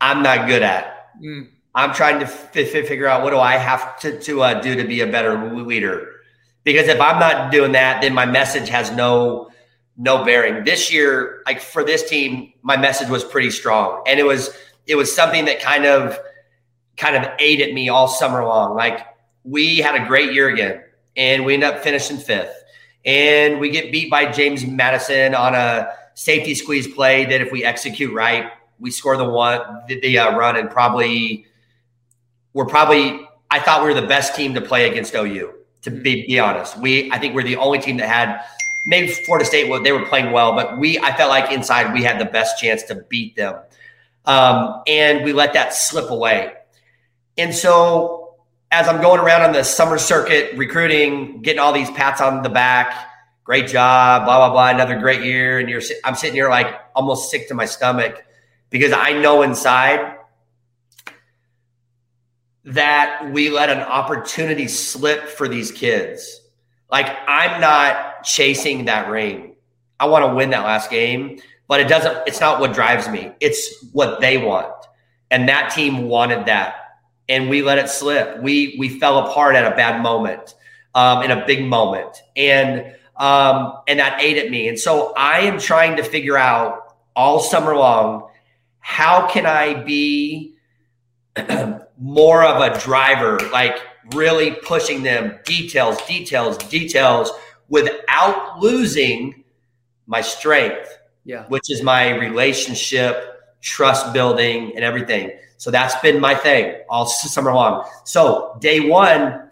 I'm 0.00 0.22
not 0.22 0.48
good 0.48 0.62
at. 0.62 1.08
Mm. 1.22 1.48
I'm 1.74 1.94
trying 1.94 2.18
to 2.18 2.26
f- 2.26 2.56
f- 2.56 2.86
figure 2.86 3.06
out 3.06 3.22
what 3.22 3.30
do 3.30 3.38
I 3.38 3.56
have 3.56 3.98
to, 4.00 4.18
to 4.20 4.42
uh, 4.42 4.60
do 4.60 4.74
to 4.74 4.84
be 4.84 5.00
a 5.00 5.06
better 5.06 5.54
leader. 5.54 6.08
Because 6.64 6.88
if 6.88 7.00
I'm 7.00 7.18
not 7.18 7.50
doing 7.50 7.72
that, 7.72 8.02
then 8.02 8.14
my 8.14 8.26
message 8.26 8.68
has 8.68 8.90
no 8.92 9.50
no 9.96 10.24
bearing. 10.24 10.64
This 10.64 10.92
year, 10.92 11.42
like 11.46 11.60
for 11.60 11.84
this 11.84 12.08
team, 12.08 12.52
my 12.62 12.76
message 12.76 13.08
was 13.08 13.24
pretty 13.24 13.50
strong, 13.50 14.02
and 14.06 14.18
it 14.18 14.24
was 14.24 14.50
it 14.86 14.96
was 14.96 15.14
something 15.14 15.44
that 15.46 15.60
kind 15.60 15.86
of 15.86 16.18
kind 16.96 17.16
of 17.16 17.30
ate 17.38 17.60
at 17.60 17.72
me 17.72 17.88
all 17.88 18.08
summer 18.08 18.44
long. 18.44 18.74
Like 18.74 19.06
we 19.44 19.78
had 19.78 20.00
a 20.00 20.06
great 20.06 20.32
year 20.32 20.48
again, 20.48 20.82
and 21.16 21.44
we 21.44 21.54
end 21.54 21.64
up 21.64 21.82
finishing 21.82 22.16
fifth, 22.16 22.61
and 23.04 23.58
we 23.58 23.70
get 23.70 23.90
beat 23.90 24.10
by 24.10 24.30
James 24.30 24.64
Madison 24.64 25.34
on 25.34 25.54
a 25.54 25.92
safety 26.14 26.54
squeeze 26.54 26.86
play 26.86 27.24
that 27.24 27.40
if 27.40 27.50
we 27.50 27.64
execute 27.64 28.12
right, 28.12 28.50
we 28.78 28.90
score 28.90 29.16
the 29.16 29.28
one 29.28 29.60
the, 29.88 30.00
the 30.00 30.18
uh, 30.18 30.36
run, 30.36 30.56
and 30.56 30.70
probably 30.70 31.46
we're 32.52 32.66
probably 32.66 33.26
I 33.50 33.60
thought 33.60 33.82
we 33.82 33.88
were 33.88 34.00
the 34.00 34.06
best 34.06 34.34
team 34.34 34.54
to 34.54 34.60
play 34.60 34.88
against 34.88 35.14
OU. 35.14 35.54
To 35.82 35.90
be, 35.90 36.26
be 36.26 36.38
honest, 36.38 36.78
we 36.78 37.10
I 37.10 37.18
think 37.18 37.34
we're 37.34 37.42
the 37.42 37.56
only 37.56 37.80
team 37.80 37.96
that 37.96 38.08
had 38.08 38.40
maybe 38.86 39.08
Florida 39.08 39.44
State. 39.44 39.68
Well, 39.68 39.82
they 39.82 39.92
were 39.92 40.06
playing 40.06 40.32
well, 40.32 40.54
but 40.54 40.78
we 40.78 40.98
I 40.98 41.16
felt 41.16 41.30
like 41.30 41.50
inside 41.50 41.92
we 41.92 42.02
had 42.02 42.20
the 42.20 42.24
best 42.24 42.60
chance 42.60 42.82
to 42.84 42.94
beat 43.08 43.34
them, 43.36 43.56
um, 44.26 44.82
and 44.86 45.24
we 45.24 45.32
let 45.32 45.54
that 45.54 45.74
slip 45.74 46.10
away. 46.10 46.52
And 47.38 47.54
so 47.54 48.21
as 48.72 48.88
I'm 48.88 49.02
going 49.02 49.20
around 49.20 49.42
on 49.42 49.52
the 49.52 49.62
summer 49.62 49.98
circuit, 49.98 50.56
recruiting, 50.56 51.42
getting 51.42 51.60
all 51.60 51.74
these 51.74 51.90
pats 51.90 52.22
on 52.22 52.42
the 52.42 52.48
back, 52.48 53.06
great 53.44 53.68
job, 53.68 54.24
blah 54.24 54.38
blah 54.38 54.50
blah, 54.50 54.70
another 54.70 54.98
great 54.98 55.22
year, 55.22 55.58
and 55.58 55.68
you're 55.68 55.82
I'm 56.04 56.14
sitting 56.14 56.34
here 56.34 56.48
like 56.48 56.74
almost 56.96 57.30
sick 57.30 57.48
to 57.48 57.54
my 57.54 57.66
stomach 57.66 58.24
because 58.70 58.92
I 58.92 59.12
know 59.12 59.42
inside 59.42 60.16
that 62.64 63.30
we 63.32 63.50
let 63.50 63.68
an 63.68 63.80
opportunity 63.80 64.68
slip 64.68 65.28
for 65.28 65.48
these 65.48 65.70
kids. 65.70 66.40
Like 66.90 67.14
I'm 67.28 67.60
not 67.60 68.24
chasing 68.24 68.86
that 68.86 69.08
ring. 69.08 69.54
I 70.00 70.06
want 70.06 70.24
to 70.24 70.34
win 70.34 70.50
that 70.50 70.64
last 70.64 70.90
game, 70.90 71.40
but 71.68 71.78
it 71.78 71.88
doesn't 71.88 72.26
it's 72.26 72.40
not 72.40 72.58
what 72.58 72.72
drives 72.72 73.06
me. 73.06 73.32
It's 73.38 73.84
what 73.92 74.22
they 74.22 74.38
want. 74.38 74.72
And 75.30 75.46
that 75.50 75.72
team 75.74 76.08
wanted 76.08 76.46
that. 76.46 76.81
And 77.32 77.48
we 77.48 77.62
let 77.62 77.78
it 77.78 77.88
slip. 77.88 78.42
We 78.42 78.76
we 78.78 78.88
fell 78.88 79.18
apart 79.18 79.56
at 79.56 79.64
a 79.70 79.74
bad 79.74 80.02
moment, 80.02 80.54
um, 80.94 81.22
in 81.22 81.30
a 81.30 81.46
big 81.46 81.64
moment. 81.64 82.22
And 82.36 82.94
um, 83.16 83.78
and 83.88 83.98
that 84.00 84.20
ate 84.20 84.36
at 84.36 84.50
me. 84.50 84.68
And 84.68 84.78
so 84.78 85.12
I 85.16 85.40
am 85.40 85.58
trying 85.58 85.96
to 85.96 86.02
figure 86.02 86.36
out 86.36 86.94
all 87.14 87.40
summer 87.40 87.76
long 87.76 88.28
how 88.80 89.28
can 89.28 89.46
I 89.46 89.82
be 89.82 90.56
more 91.98 92.42
of 92.42 92.60
a 92.60 92.78
driver, 92.80 93.38
like 93.52 93.78
really 94.12 94.50
pushing 94.50 95.02
them 95.02 95.38
details, 95.44 96.00
details, 96.06 96.58
details 96.58 97.30
without 97.68 98.58
losing 98.58 99.44
my 100.06 100.20
strength, 100.20 100.98
yeah, 101.24 101.46
which 101.46 101.70
is 101.70 101.82
my 101.82 102.10
relationship, 102.18 103.24
trust 103.60 104.12
building, 104.12 104.72
and 104.74 104.84
everything. 104.84 105.30
So 105.62 105.70
that's 105.70 105.94
been 106.00 106.20
my 106.20 106.34
thing 106.34 106.74
all 106.88 107.06
summer 107.06 107.54
long. 107.54 107.88
So 108.02 108.58
day 108.60 108.80
one, 108.80 109.48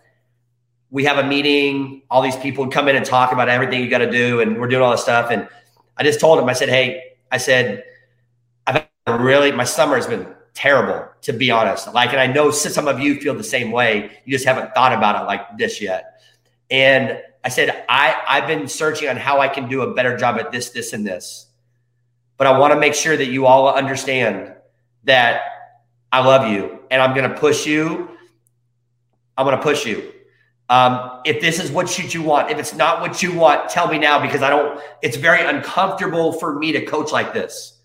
we 0.91 1.05
have 1.05 1.19
a 1.19 1.23
meeting. 1.23 2.03
All 2.11 2.21
these 2.21 2.35
people 2.35 2.67
come 2.67 2.89
in 2.89 2.97
and 2.97 3.07
talk 3.07 3.31
about 3.31 3.49
everything 3.49 3.81
you 3.81 3.89
got 3.89 3.99
to 3.99 4.11
do, 4.11 4.41
and 4.41 4.61
we're 4.61 4.67
doing 4.67 4.83
all 4.83 4.91
this 4.91 5.03
stuff. 5.03 5.31
And 5.31 5.47
I 5.97 6.03
just 6.03 6.19
told 6.19 6.41
him, 6.41 6.49
I 6.49 6.53
said, 6.53 6.69
"Hey, 6.69 7.13
I 7.31 7.37
said, 7.37 7.85
I've 8.67 8.89
really 9.07 9.53
my 9.53 9.63
summer 9.63 9.95
has 9.95 10.09
been 10.09 10.27
terrible, 10.53 11.09
to 11.21 11.33
be 11.33 11.53
honest. 11.53 11.95
Like, 11.95 12.11
and 12.11 12.19
I 12.19 12.27
know 12.27 12.51
some 12.51 12.89
of 12.89 12.99
you 12.99 13.21
feel 13.21 13.37
the 13.37 13.45
same 13.45 13.71
way. 13.71 14.11
You 14.25 14.33
just 14.33 14.47
haven't 14.47 14.75
thought 14.75 14.93
about 14.93 15.23
it 15.23 15.27
like 15.27 15.59
this 15.59 15.81
yet. 15.81 16.23
And 16.73 17.23
I 17.45 17.51
said, 17.51 17.85
I, 17.89 18.21
I've 18.27 18.49
been 18.49 18.67
searching 18.67 19.09
on 19.09 19.17
how 19.17 19.39
I 19.39 19.47
can 19.47 19.69
do 19.69 19.83
a 19.83 19.95
better 19.95 20.17
job 20.17 20.41
at 20.41 20.51
this, 20.51 20.71
this, 20.71 20.93
and 20.93 21.07
this. 21.07 21.47
But 22.37 22.49
I 22.49 22.59
want 22.59 22.75
to 22.75 22.81
make 22.81 22.95
sure 22.95 23.17
that 23.17 23.27
you 23.27 23.47
all 23.47 23.73
understand 23.73 24.57
that 25.05 25.50
I 26.13 26.25
love 26.25 26.51
you 26.51 26.81
and 26.91 27.01
I'm 27.01 27.15
going 27.15 27.29
to 27.31 27.37
push 27.37 27.67
you. 27.67 28.09
I'm 29.37 29.47
going 29.47 29.57
to 29.57 29.63
push 29.63 29.87
you. 29.87 30.13
Um, 30.69 31.21
if 31.25 31.41
this 31.41 31.59
is 31.59 31.71
what 31.71 32.15
you, 32.15 32.23
want, 32.23 32.51
if 32.51 32.59
it's 32.59 32.75
not 32.75 33.01
what 33.01 33.23
you 33.23 33.35
want, 33.35 33.69
tell 33.71 33.89
me 33.89 33.99
now 33.99 34.21
because 34.21 34.43
I 34.43 34.51
don't, 34.51 34.81
it's 35.03 35.17
very 35.17 35.45
uncomfortable 35.45 36.33
for 36.33 36.59
me 36.59 36.73
to 36.73 36.85
coach 36.85 37.11
like 37.11 37.33
this 37.33 37.79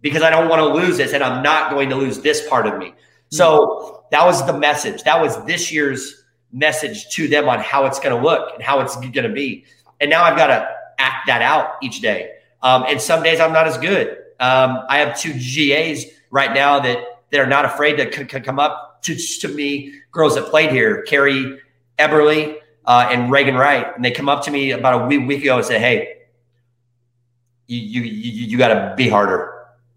because 0.00 0.22
I 0.22 0.30
don't 0.30 0.48
want 0.48 0.60
to 0.60 0.66
lose 0.66 0.96
this 0.96 1.12
and 1.12 1.22
I'm 1.22 1.42
not 1.42 1.70
going 1.70 1.88
to 1.90 1.96
lose 1.96 2.20
this 2.20 2.46
part 2.48 2.66
of 2.66 2.78
me. 2.78 2.94
So 3.30 4.04
that 4.10 4.24
was 4.26 4.44
the 4.44 4.52
message. 4.52 5.04
That 5.04 5.20
was 5.20 5.42
this 5.46 5.72
year's 5.72 6.24
message 6.52 7.08
to 7.10 7.28
them 7.28 7.48
on 7.48 7.60
how 7.60 7.86
it's 7.86 7.98
going 7.98 8.14
to 8.14 8.22
look 8.22 8.52
and 8.54 8.62
how 8.62 8.80
it's 8.80 8.96
going 8.96 9.12
to 9.12 9.28
be. 9.28 9.64
And 10.00 10.10
now 10.10 10.24
I've 10.24 10.36
got 10.36 10.48
to 10.48 10.68
act 10.98 11.28
that 11.28 11.42
out 11.42 11.76
each 11.80 12.00
day. 12.00 12.32
Um, 12.62 12.84
and 12.88 13.00
some 13.00 13.22
days 13.22 13.40
I'm 13.40 13.52
not 13.52 13.66
as 13.66 13.78
good. 13.78 14.18
Um, 14.40 14.84
I 14.88 14.98
have 14.98 15.18
two 15.18 15.32
GAs 15.32 16.06
right 16.30 16.52
now 16.52 16.80
that 16.80 17.04
that 17.32 17.40
are 17.40 17.46
not 17.46 17.64
afraid 17.64 17.96
to 17.96 18.12
c- 18.12 18.28
c- 18.30 18.40
come 18.40 18.60
up 18.60 19.02
to, 19.02 19.16
to 19.16 19.48
me, 19.48 19.92
girls 20.12 20.36
that 20.36 20.44
played 20.44 20.70
here, 20.70 21.02
Carrie 21.02 21.58
Eberly 21.98 22.58
uh, 22.84 23.08
and 23.10 23.30
Reagan 23.30 23.56
Wright, 23.56 23.86
and 23.96 24.04
they 24.04 24.12
come 24.12 24.28
up 24.28 24.44
to 24.44 24.50
me 24.52 24.70
about 24.70 25.02
a 25.02 25.06
week, 25.06 25.26
week 25.26 25.42
ago 25.42 25.56
and 25.56 25.66
say, 25.66 25.80
"Hey, 25.80 26.18
you 27.66 27.80
you 27.80 28.02
you, 28.02 28.46
you 28.46 28.58
got 28.58 28.68
to 28.68 28.94
be 28.96 29.08
harder." 29.08 29.52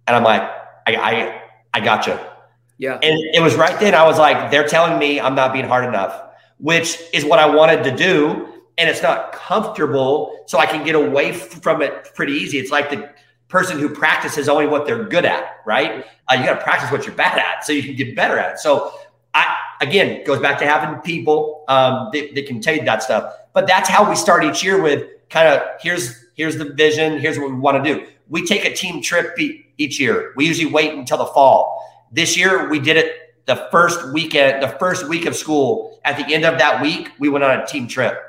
And 0.07 0.15
I'm 0.15 0.23
like, 0.23 0.41
I, 0.87 0.95
I, 0.95 1.41
I 1.73 1.79
gotcha. 1.79 2.33
Yeah. 2.77 2.99
And 3.01 3.19
it 3.33 3.41
was 3.41 3.55
right 3.55 3.79
then 3.79 3.95
I 3.95 4.03
was 4.05 4.19
like, 4.19 4.51
they're 4.51 4.67
telling 4.67 4.99
me 4.99 5.19
I'm 5.19 5.35
not 5.35 5.53
being 5.53 5.65
hard 5.67 5.85
enough, 5.85 6.21
which 6.59 6.99
is 7.13 7.25
what 7.25 7.39
I 7.39 7.47
wanted 7.47 7.83
to 7.85 7.95
do. 7.95 8.53
And 8.77 8.89
it's 8.89 9.01
not 9.01 9.31
comfortable. 9.31 10.43
So 10.47 10.59
I 10.59 10.65
can 10.65 10.83
get 10.85 10.95
away 10.95 11.31
from 11.31 11.81
it 11.81 12.13
pretty 12.13 12.33
easy. 12.33 12.59
It's 12.59 12.71
like 12.71 12.89
the 12.89 13.09
person 13.47 13.79
who 13.79 13.89
practices 13.89 14.49
only 14.49 14.67
what 14.67 14.85
they're 14.85 15.03
good 15.03 15.25
at, 15.25 15.61
right? 15.65 16.05
Uh, 16.27 16.35
you 16.35 16.45
got 16.45 16.55
to 16.55 16.63
practice 16.63 16.91
what 16.91 17.05
you're 17.05 17.15
bad 17.15 17.37
at 17.37 17.63
so 17.63 17.71
you 17.71 17.83
can 17.83 17.95
get 17.95 18.15
better 18.15 18.37
at 18.37 18.53
it. 18.53 18.59
So 18.59 18.93
I, 19.33 19.57
again, 19.81 20.23
goes 20.25 20.39
back 20.39 20.57
to 20.59 20.65
having 20.65 20.99
people 21.01 21.63
um, 21.67 22.09
that, 22.13 22.33
that 22.35 22.47
can 22.47 22.61
tell 22.61 22.75
you 22.75 22.83
that 22.85 23.03
stuff. 23.03 23.33
But 23.53 23.67
that's 23.67 23.89
how 23.89 24.09
we 24.09 24.15
start 24.15 24.43
each 24.43 24.63
year 24.63 24.81
with 24.81 25.07
kind 25.29 25.47
of 25.47 25.61
here's 25.79 26.25
here's 26.35 26.57
the 26.57 26.73
vision, 26.73 27.19
here's 27.19 27.37
what 27.37 27.49
we 27.49 27.57
want 27.57 27.83
to 27.83 27.93
do. 27.93 28.07
We 28.29 28.45
take 28.45 28.65
a 28.65 28.73
team 28.73 29.01
trip 29.01 29.37
each 29.77 29.99
year. 29.99 30.33
We 30.35 30.47
usually 30.47 30.71
wait 30.71 30.93
until 30.93 31.17
the 31.17 31.27
fall. 31.27 32.07
This 32.11 32.37
year 32.37 32.69
we 32.69 32.79
did 32.79 32.97
it 32.97 33.45
the 33.45 33.67
first 33.71 34.11
weekend, 34.11 34.63
the 34.63 34.69
first 34.79 35.07
week 35.07 35.25
of 35.25 35.35
school. 35.35 35.99
At 36.03 36.17
the 36.17 36.33
end 36.33 36.45
of 36.45 36.57
that 36.57 36.81
week, 36.81 37.11
we 37.19 37.29
went 37.29 37.43
on 37.43 37.59
a 37.59 37.65
team 37.65 37.87
trip. 37.87 38.19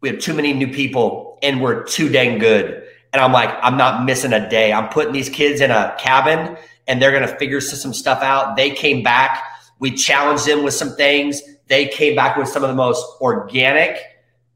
We 0.00 0.10
have 0.10 0.18
too 0.18 0.34
many 0.34 0.52
new 0.52 0.68
people 0.68 1.38
and 1.42 1.62
we're 1.62 1.84
too 1.84 2.08
dang 2.08 2.38
good. 2.38 2.83
And 3.14 3.22
I'm 3.22 3.32
like, 3.32 3.48
I'm 3.62 3.78
not 3.78 4.04
missing 4.04 4.34
a 4.34 4.46
day. 4.50 4.74
I'm 4.74 4.90
putting 4.90 5.14
these 5.14 5.30
kids 5.30 5.62
in 5.62 5.70
a 5.70 5.94
cabin 5.98 6.58
and 6.86 7.00
they're 7.00 7.12
going 7.12 7.26
to 7.26 7.36
figure 7.36 7.62
some 7.62 7.94
stuff 7.94 8.22
out. 8.22 8.56
They 8.56 8.70
came 8.70 9.02
back. 9.02 9.42
We 9.78 9.92
challenged 9.92 10.46
them 10.46 10.64
with 10.64 10.74
some 10.74 10.94
things. 10.96 11.40
They 11.68 11.88
came 11.88 12.14
back 12.14 12.36
with 12.36 12.48
some 12.48 12.62
of 12.62 12.68
the 12.68 12.74
most 12.74 13.06
organic, 13.22 13.98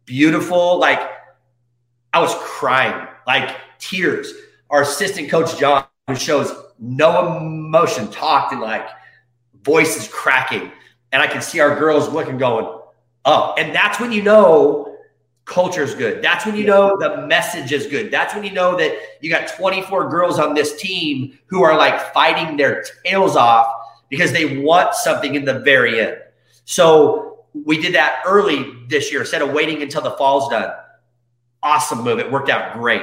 beautiful, 0.04 0.78
like 0.78 1.00
I 2.12 2.20
was 2.20 2.34
crying, 2.34 3.06
like 3.26 3.56
tears 3.78 4.32
our 4.70 4.82
assistant 4.82 5.30
coach 5.30 5.58
John, 5.58 5.84
who 6.06 6.14
shows 6.14 6.52
no 6.78 7.36
emotion, 7.36 8.10
talked 8.10 8.52
and 8.52 8.60
like 8.60 8.88
voices 9.62 10.08
cracking, 10.08 10.70
and 11.12 11.22
I 11.22 11.26
can 11.26 11.42
see 11.42 11.60
our 11.60 11.78
girls 11.78 12.08
looking, 12.08 12.38
going, 12.38 12.66
"Oh!" 13.24 13.54
And 13.58 13.74
that's 13.74 14.00
when 14.00 14.12
you 14.12 14.22
know 14.22 14.87
culture 15.48 15.82
is 15.82 15.94
good. 15.94 16.22
That's 16.22 16.46
when 16.46 16.56
you 16.56 16.64
know 16.64 16.96
the 16.98 17.26
message 17.26 17.72
is 17.72 17.86
good. 17.86 18.10
That's 18.10 18.34
when 18.34 18.44
you 18.44 18.52
know 18.52 18.76
that 18.76 18.96
you 19.20 19.30
got 19.30 19.48
24 19.48 20.10
girls 20.10 20.38
on 20.38 20.54
this 20.54 20.76
team 20.76 21.38
who 21.46 21.62
are 21.62 21.76
like 21.76 22.12
fighting 22.12 22.56
their 22.56 22.84
tails 23.04 23.34
off 23.34 23.66
because 24.10 24.30
they 24.32 24.58
want 24.60 24.94
something 24.94 25.34
in 25.34 25.44
the 25.44 25.60
very 25.60 26.00
end. 26.00 26.18
So 26.64 27.46
we 27.64 27.80
did 27.80 27.94
that 27.94 28.22
early 28.26 28.66
this 28.88 29.10
year 29.10 29.22
instead 29.22 29.42
of 29.42 29.52
waiting 29.52 29.82
until 29.82 30.02
the 30.02 30.12
fall's 30.12 30.48
done. 30.50 30.70
Awesome 31.62 32.02
move. 32.02 32.18
It 32.18 32.30
worked 32.30 32.50
out 32.50 32.74
great. 32.74 33.02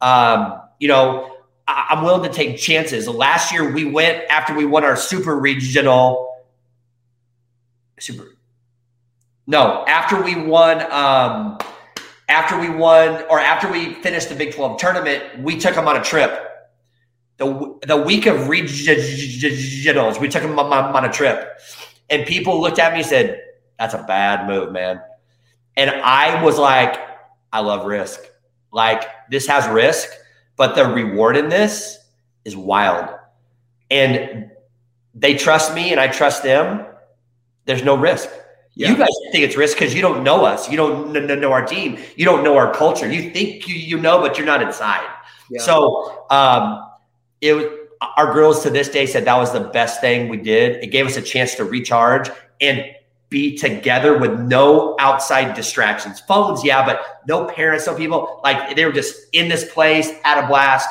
Um, 0.00 0.60
you 0.80 0.88
know, 0.88 1.36
I, 1.68 1.88
am 1.90 2.04
willing 2.04 2.28
to 2.28 2.34
take 2.34 2.56
chances. 2.56 3.06
Last 3.06 3.52
year 3.52 3.70
we 3.70 3.84
went 3.84 4.24
after 4.30 4.54
we 4.54 4.64
won 4.64 4.82
our 4.82 4.96
super 4.96 5.38
regional 5.38 6.30
super 8.00 8.36
no, 9.46 9.84
after 9.86 10.20
we 10.22 10.34
won 10.34 10.80
um 10.90 11.58
after 12.28 12.58
we 12.58 12.70
won 12.70 13.24
or 13.28 13.38
after 13.40 13.70
we 13.70 13.94
finished 13.94 14.28
the 14.28 14.34
Big 14.34 14.54
12 14.54 14.78
tournament, 14.78 15.40
we 15.40 15.58
took 15.58 15.74
them 15.74 15.88
on 15.88 15.96
a 15.96 16.02
trip. 16.02 16.48
The, 17.38 17.78
the 17.86 17.96
week 17.96 18.26
of 18.26 18.36
regionals, 18.48 20.20
we 20.20 20.28
took 20.28 20.42
them 20.42 20.58
on, 20.58 20.72
on 20.72 21.04
a 21.04 21.12
trip. 21.12 21.58
And 22.10 22.26
people 22.26 22.60
looked 22.60 22.78
at 22.78 22.92
me 22.92 23.00
and 23.00 23.08
said, 23.08 23.40
That's 23.78 23.94
a 23.94 24.02
bad 24.02 24.46
move, 24.46 24.72
man. 24.72 25.00
And 25.76 25.90
I 25.90 26.42
was 26.42 26.58
like, 26.58 27.00
I 27.52 27.60
love 27.60 27.86
risk. 27.86 28.20
Like 28.72 29.04
this 29.30 29.46
has 29.46 29.68
risk, 29.68 30.08
but 30.56 30.74
the 30.74 30.86
reward 30.86 31.36
in 31.36 31.48
this 31.48 31.98
is 32.44 32.56
wild. 32.56 33.14
And 33.90 34.50
they 35.14 35.34
trust 35.34 35.74
me 35.74 35.90
and 35.90 36.00
I 36.00 36.08
trust 36.08 36.42
them. 36.42 36.86
There's 37.66 37.84
no 37.84 37.96
risk. 37.96 38.28
Yeah. 38.74 38.90
You 38.90 38.96
guys 38.96 39.08
think 39.32 39.44
it's 39.44 39.56
risk 39.56 39.78
because 39.78 39.94
you 39.94 40.00
don't 40.00 40.24
know 40.24 40.44
us. 40.44 40.70
You 40.70 40.76
don't 40.76 41.12
know 41.12 41.52
our 41.52 41.64
team. 41.64 41.98
You 42.16 42.24
don't 42.24 42.42
know 42.42 42.56
our 42.56 42.72
culture. 42.72 43.10
You 43.10 43.30
think 43.30 43.68
you, 43.68 43.74
you 43.74 43.98
know, 43.98 44.20
but 44.20 44.38
you're 44.38 44.46
not 44.46 44.62
inside. 44.62 45.06
Yeah. 45.50 45.60
So 45.60 46.26
um, 46.30 46.82
it 47.40 47.52
was 47.52 47.66
our 48.16 48.32
girls 48.32 48.62
to 48.62 48.70
this 48.70 48.88
day 48.88 49.06
said 49.06 49.24
that 49.26 49.36
was 49.36 49.52
the 49.52 49.60
best 49.60 50.00
thing 50.00 50.28
we 50.28 50.38
did. 50.38 50.82
It 50.82 50.88
gave 50.88 51.06
us 51.06 51.16
a 51.16 51.22
chance 51.22 51.54
to 51.56 51.64
recharge 51.64 52.30
and 52.60 52.84
be 53.28 53.56
together 53.56 54.18
with 54.18 54.38
no 54.40 54.96
outside 54.98 55.54
distractions. 55.54 56.20
Phones, 56.20 56.64
yeah, 56.64 56.84
but 56.84 57.20
no 57.26 57.46
parents, 57.46 57.86
no 57.86 57.94
people. 57.94 58.40
Like 58.42 58.74
they 58.76 58.84
were 58.84 58.92
just 58.92 59.16
in 59.32 59.48
this 59.48 59.70
place, 59.72 60.10
had 60.22 60.42
a 60.42 60.46
blast. 60.46 60.88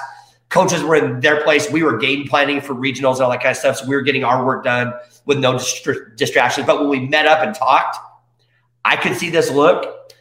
Coaches 0.52 0.84
were 0.84 0.96
in 0.96 1.20
their 1.22 1.42
place. 1.44 1.72
We 1.72 1.82
were 1.82 1.98
game 1.98 2.28
planning 2.28 2.62
for 2.62 2.76
regionals 2.76 3.16
and 3.16 3.22
all 3.22 3.32
that 3.32 3.42
kind 3.42 3.52
of 3.52 3.58
stuff. 3.58 3.78
So 3.78 3.88
we 3.88 3.96
were 3.96 4.04
getting 4.04 4.24
our 4.24 4.46
work 4.46 4.64
done 4.64 4.94
with 5.26 5.40
no 5.40 5.54
dist- 5.54 5.88
distractions. 6.16 6.68
But 6.68 6.80
when 6.80 6.90
we 6.90 7.00
met 7.00 7.26
up 7.26 7.44
and 7.44 7.56
talked, 7.56 7.98
I 8.86 8.96
could 8.98 9.18
see 9.18 9.30
this 9.30 9.50
look. 9.50 10.14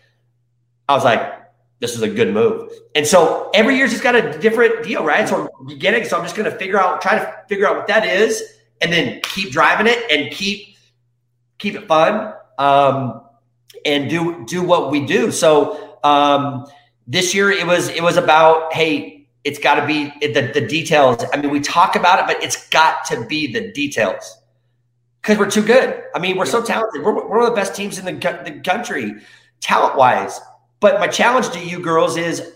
I 0.89 0.95
was 0.95 1.05
like, 1.05 1.41
this 1.81 1.95
is 1.95 2.03
a 2.03 2.09
good 2.09 2.33
move. 2.33 2.71
And 2.95 3.07
so 3.07 3.51
every 3.55 3.77
year's 3.77 3.91
just 3.91 4.03
got 4.03 4.15
a 4.15 4.39
different 4.39 4.85
deal, 4.85 5.05
right? 5.05 5.29
So 5.29 5.49
getting, 5.79 6.05
so 6.05 6.17
I'm 6.17 6.25
just 6.25 6.37
going 6.37 6.51
to 6.51 6.57
figure 6.57 6.79
out, 6.79 7.01
try 7.01 7.19
to 7.19 7.45
figure 7.49 7.67
out 7.67 7.77
what 7.77 7.87
that 7.89 8.07
is, 8.07 8.43
and 8.81 8.93
then 8.93 9.21
keep 9.23 9.51
driving 9.51 9.87
it 9.87 10.11
and 10.11 10.33
keep 10.33 10.77
keep 11.59 11.75
it 11.75 11.87
fun, 11.87 12.35
um, 12.59 13.23
and 13.85 14.09
do 14.09 14.45
do 14.47 14.63
what 14.63 14.91
we 14.91 15.05
do. 15.05 15.31
So 15.31 15.99
um, 16.03 16.67
this 17.07 17.35
year 17.35 17.51
it 17.51 17.67
was 17.67 17.89
it 17.89 18.03
was 18.03 18.17
about 18.17 18.73
hey, 18.73 19.20
it's 19.45 19.59
got 19.59 19.77
to 19.77 19.87
be 19.87 20.13
the 20.21 20.51
the 20.53 20.67
details. 20.67 21.25
I 21.33 21.41
mean, 21.41 21.51
we 21.51 21.61
talk 21.61 21.97
about 21.97 22.19
it, 22.21 22.27
but 22.27 22.43
it's 22.43 22.69
got 22.69 23.05
to 23.07 23.25
be 23.27 23.53
the 23.53 23.73
details 23.73 24.39
because 25.23 25.39
we're 25.39 25.51
too 25.51 25.63
good. 25.63 26.03
I 26.15 26.19
mean, 26.19 26.37
we're 26.37 26.47
so 26.47 26.63
talented. 26.63 27.03
We're, 27.03 27.15
we're 27.15 27.29
one 27.29 27.41
of 27.41 27.47
the 27.47 27.55
best 27.55 27.75
teams 27.75 27.99
in 27.99 28.05
the, 28.05 28.13
the 28.45 28.61
country, 28.61 29.15
talent 29.61 29.97
wise. 29.97 30.41
But 30.81 30.99
my 30.99 31.09
challenge 31.09 31.51
to 31.51 31.61
you 31.61 31.81
girls 31.81 32.17
is 32.17 32.53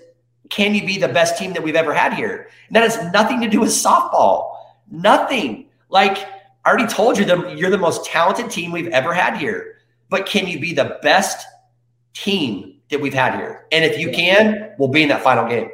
can 0.50 0.74
you 0.74 0.86
be 0.86 0.98
the 0.98 1.08
best 1.08 1.38
team 1.38 1.52
that 1.54 1.62
we've 1.62 1.76
ever 1.76 1.94
had 1.94 2.14
here? 2.14 2.48
And 2.68 2.76
that 2.76 2.82
has 2.82 3.12
nothing 3.12 3.40
to 3.40 3.48
do 3.48 3.60
with 3.60 3.70
softball. 3.70 4.56
Nothing. 4.90 5.68
Like 5.88 6.18
I 6.64 6.68
already 6.68 6.86
told 6.86 7.18
you 7.18 7.24
that 7.26 7.58
you're 7.58 7.70
the 7.70 7.78
most 7.78 8.04
talented 8.04 8.50
team 8.50 8.72
we've 8.72 8.88
ever 8.88 9.12
had 9.12 9.36
here. 9.36 9.76
But 10.08 10.26
can 10.26 10.46
you 10.46 10.60
be 10.60 10.72
the 10.72 10.98
best 11.02 11.46
team 12.12 12.76
that 12.90 13.00
we've 13.00 13.14
had 13.14 13.34
here? 13.36 13.66
And 13.72 13.84
if 13.84 13.98
you 13.98 14.10
can, 14.10 14.72
we'll 14.78 14.88
be 14.88 15.02
in 15.02 15.08
that 15.08 15.22
final 15.22 15.48
game. 15.48 15.70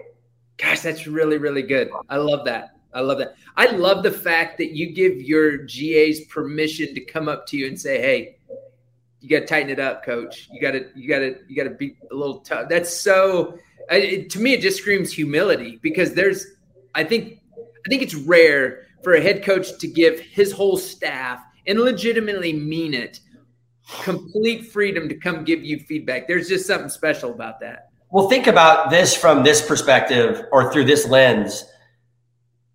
Gosh, 0.60 0.80
that's 0.80 1.06
really, 1.06 1.38
really 1.38 1.62
good. 1.62 1.90
I 2.08 2.16
love 2.16 2.44
that. 2.44 2.76
I 2.92 3.00
love 3.00 3.18
that. 3.18 3.34
I 3.56 3.66
love 3.66 4.02
the 4.02 4.10
fact 4.10 4.58
that 4.58 4.72
you 4.72 4.92
give 4.92 5.22
your 5.22 5.58
GAs 5.58 6.20
permission 6.22 6.94
to 6.94 7.00
come 7.00 7.28
up 7.28 7.46
to 7.46 7.56
you 7.56 7.66
and 7.66 7.80
say, 7.80 8.00
"Hey, 8.00 8.36
you 9.20 9.28
got 9.28 9.40
to 9.40 9.46
tighten 9.46 9.70
it 9.70 9.78
up, 9.78 10.04
coach. 10.04 10.48
You 10.52 10.60
got 10.60 10.72
to, 10.72 10.88
you 10.94 11.08
got 11.08 11.20
to, 11.20 11.38
you 11.48 11.56
got 11.56 11.64
to 11.64 11.74
be 11.74 11.96
a 12.10 12.14
little 12.14 12.40
tough." 12.40 12.68
That's 12.68 12.92
so. 12.92 13.58
It, 13.90 14.30
to 14.30 14.40
me, 14.40 14.52
it 14.52 14.60
just 14.60 14.78
screams 14.78 15.12
humility 15.12 15.78
because 15.82 16.14
there's, 16.14 16.46
I 16.94 17.02
think, 17.02 17.40
I 17.56 17.88
think 17.88 18.02
it's 18.02 18.14
rare 18.14 18.86
for 19.02 19.14
a 19.14 19.20
head 19.20 19.42
coach 19.42 19.78
to 19.78 19.86
give 19.88 20.20
his 20.20 20.52
whole 20.52 20.76
staff 20.76 21.42
and 21.66 21.80
legitimately 21.80 22.52
mean 22.52 22.94
it 22.94 23.20
complete 24.02 24.66
freedom 24.66 25.08
to 25.08 25.14
come 25.14 25.44
give 25.44 25.64
you 25.64 25.78
feedback. 25.80 26.28
There's 26.28 26.48
just 26.48 26.66
something 26.66 26.88
special 26.88 27.32
about 27.32 27.60
that. 27.60 27.89
Well, 28.12 28.28
think 28.28 28.46
about 28.46 28.90
this 28.90 29.14
from 29.14 29.44
this 29.44 29.64
perspective 29.64 30.44
or 30.52 30.72
through 30.72 30.84
this 30.84 31.06
lens 31.06 31.64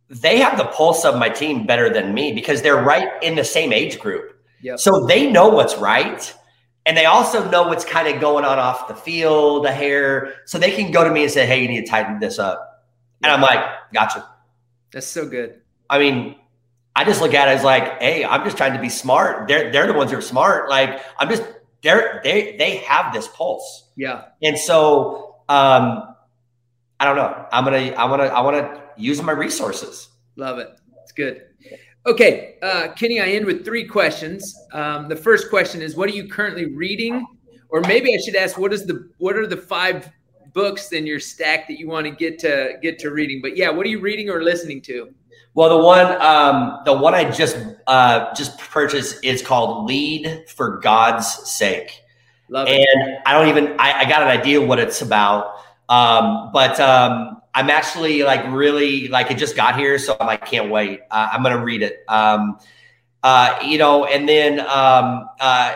they 0.10 0.40
have 0.40 0.58
the 0.58 0.66
pulse 0.66 1.04
of 1.04 1.18
my 1.18 1.30
team 1.30 1.66
better 1.66 1.92
than 1.92 2.14
me 2.14 2.32
because 2.34 2.62
they're 2.62 2.82
right 2.82 3.12
in 3.24 3.36
the 3.36 3.44
same 3.44 3.74
age 3.74 4.00
group. 4.00 4.40
Yep. 4.62 4.80
So 4.80 5.06
they 5.06 5.30
know 5.30 5.50
what's 5.50 5.78
right. 5.78 6.34
And 6.86 6.96
they 6.96 7.06
also 7.06 7.50
know 7.50 7.64
what's 7.64 7.84
kind 7.84 8.08
of 8.08 8.22
going 8.22 8.46
on 8.46 8.60
off 8.60 8.88
the 8.88 8.96
field, 8.96 9.66
the 9.66 9.72
hair. 9.72 10.36
So 10.46 10.60
they 10.60 10.72
can 10.72 10.92
go 10.92 11.04
to 11.04 11.10
me 11.10 11.24
and 11.24 11.32
say, 11.32 11.46
hey, 11.48 11.62
you 11.62 11.68
need 11.68 11.86
to 11.86 11.88
tighten 11.88 12.20
this 12.20 12.38
up. 12.38 12.86
And 13.24 13.32
I'm 13.32 13.42
like, 13.42 13.66
gotcha. 13.94 14.28
That's 14.92 15.08
so 15.08 15.28
good. 15.28 15.62
I 15.90 15.98
mean, 15.98 16.36
I 16.96 17.04
just 17.04 17.22
look 17.22 17.34
at 17.34 17.48
it 17.48 17.52
as 17.52 17.64
like, 17.64 18.00
hey, 18.02 18.24
I'm 18.24 18.44
just 18.44 18.58
trying 18.58 18.74
to 18.74 18.80
be 18.80 18.90
smart. 18.90 19.48
They're 19.48 19.72
they're 19.72 19.88
the 19.88 19.94
ones 19.94 20.12
who 20.12 20.18
are 20.18 20.22
smart. 20.22 20.70
Like 20.70 21.02
I'm 21.18 21.28
just 21.28 21.44
they're 21.82 22.22
they 22.24 22.56
they 22.58 22.78
have 22.78 23.14
this 23.14 23.28
pulse. 23.28 23.85
Yeah. 23.96 24.26
And 24.42 24.58
so 24.58 25.38
um 25.50 26.16
I 27.00 27.06
don't 27.06 27.18
know. 27.18 27.46
I'm 27.52 27.64
gonna 27.64 27.92
I 27.92 28.06
wanna 28.06 28.24
I 28.24 28.42
wanna 28.42 28.84
use 28.96 29.22
my 29.22 29.32
resources. 29.32 30.10
Love 30.36 30.60
it. 30.60 30.70
It's 31.04 31.12
good. 31.12 31.44
Okay, 32.08 32.58
uh, 32.62 32.90
Kenny, 32.96 33.20
I 33.20 33.30
end 33.30 33.46
with 33.46 33.66
three 33.66 33.84
questions. 33.84 34.56
Um, 34.74 35.08
the 35.10 35.16
first 35.16 35.50
question 35.50 35.82
is, 35.82 35.96
what 35.96 36.08
are 36.08 36.14
you 36.14 36.28
currently 36.28 36.68
reading? 36.68 37.26
Or 37.70 37.82
maybe 37.82 38.14
I 38.14 38.20
should 38.24 38.36
ask, 38.36 38.60
what 38.60 38.74
is 38.74 38.86
the 38.86 39.10
what 39.18 39.36
are 39.36 39.48
the 39.48 39.58
five 39.58 40.12
books 40.54 40.92
in 40.92 41.08
your 41.08 41.20
stack 41.20 41.68
that 41.68 41.80
you 41.80 41.88
want 41.88 42.06
to 42.06 42.12
get 42.12 42.38
to 42.40 42.78
get 42.82 43.00
to 43.00 43.10
reading? 43.10 43.42
But 43.42 43.58
yeah, 43.58 43.72
what 43.72 43.88
are 43.88 43.90
you 43.90 44.00
reading 44.00 44.30
or 44.30 44.44
listening 44.44 44.82
to? 44.84 45.14
Well, 45.56 45.70
the 45.70 45.84
one 45.84 46.22
um, 46.22 46.82
the 46.86 46.94
one 46.94 47.16
I 47.16 47.30
just 47.32 47.58
uh, 47.88 48.34
just 48.36 48.60
purchased 48.60 49.24
is 49.24 49.42
called 49.42 49.86
"Lead 49.88 50.46
for 50.48 50.78
God's 50.80 51.28
Sake," 51.28 52.02
Love 52.50 52.68
and 52.68 52.78
it. 52.80 53.22
I 53.26 53.34
don't 53.34 53.48
even 53.48 53.80
I, 53.80 54.02
I 54.02 54.10
got 54.10 54.22
an 54.22 54.28
idea 54.28 54.62
what 54.62 54.80
it's 54.80 55.02
about, 55.02 55.56
um, 55.90 56.52
but 56.54 56.80
um, 56.80 57.42
I'm 57.54 57.70
actually 57.70 58.24
like 58.24 58.46
really 58.52 59.08
like 59.08 59.32
it 59.32 59.38
just 59.38 59.56
got 59.56 59.78
here, 59.78 59.98
so 59.98 60.16
I'm 60.20 60.28
like 60.28 60.46
can't 60.46 60.70
wait. 60.70 61.02
Uh, 61.10 61.30
I'm 61.32 61.42
gonna 61.42 61.64
read 61.64 61.82
it. 61.82 62.04
Um, 62.08 62.60
uh, 63.24 63.58
you 63.66 63.80
know, 63.80 64.06
and 64.06 64.30
then 64.30 64.60
um, 64.60 65.28
uh, 65.40 65.76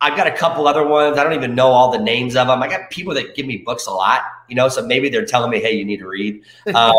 I've 0.00 0.16
got 0.16 0.26
a 0.26 0.32
couple 0.32 0.68
other 0.68 0.86
ones. 0.86 1.16
I 1.16 1.24
don't 1.24 1.32
even 1.32 1.54
know 1.54 1.68
all 1.68 1.90
the 1.90 1.98
names 1.98 2.36
of 2.36 2.48
them. 2.48 2.62
I 2.62 2.68
got 2.68 2.90
people 2.90 3.14
that 3.14 3.34
give 3.34 3.46
me 3.46 3.56
books 3.56 3.86
a 3.86 3.90
lot, 3.90 4.20
you 4.50 4.54
know, 4.54 4.68
so 4.68 4.86
maybe 4.86 5.08
they're 5.08 5.24
telling 5.24 5.50
me, 5.50 5.60
hey, 5.60 5.72
you 5.72 5.84
need 5.84 5.98
to 5.98 6.08
read. 6.08 6.42
Um, 6.74 6.94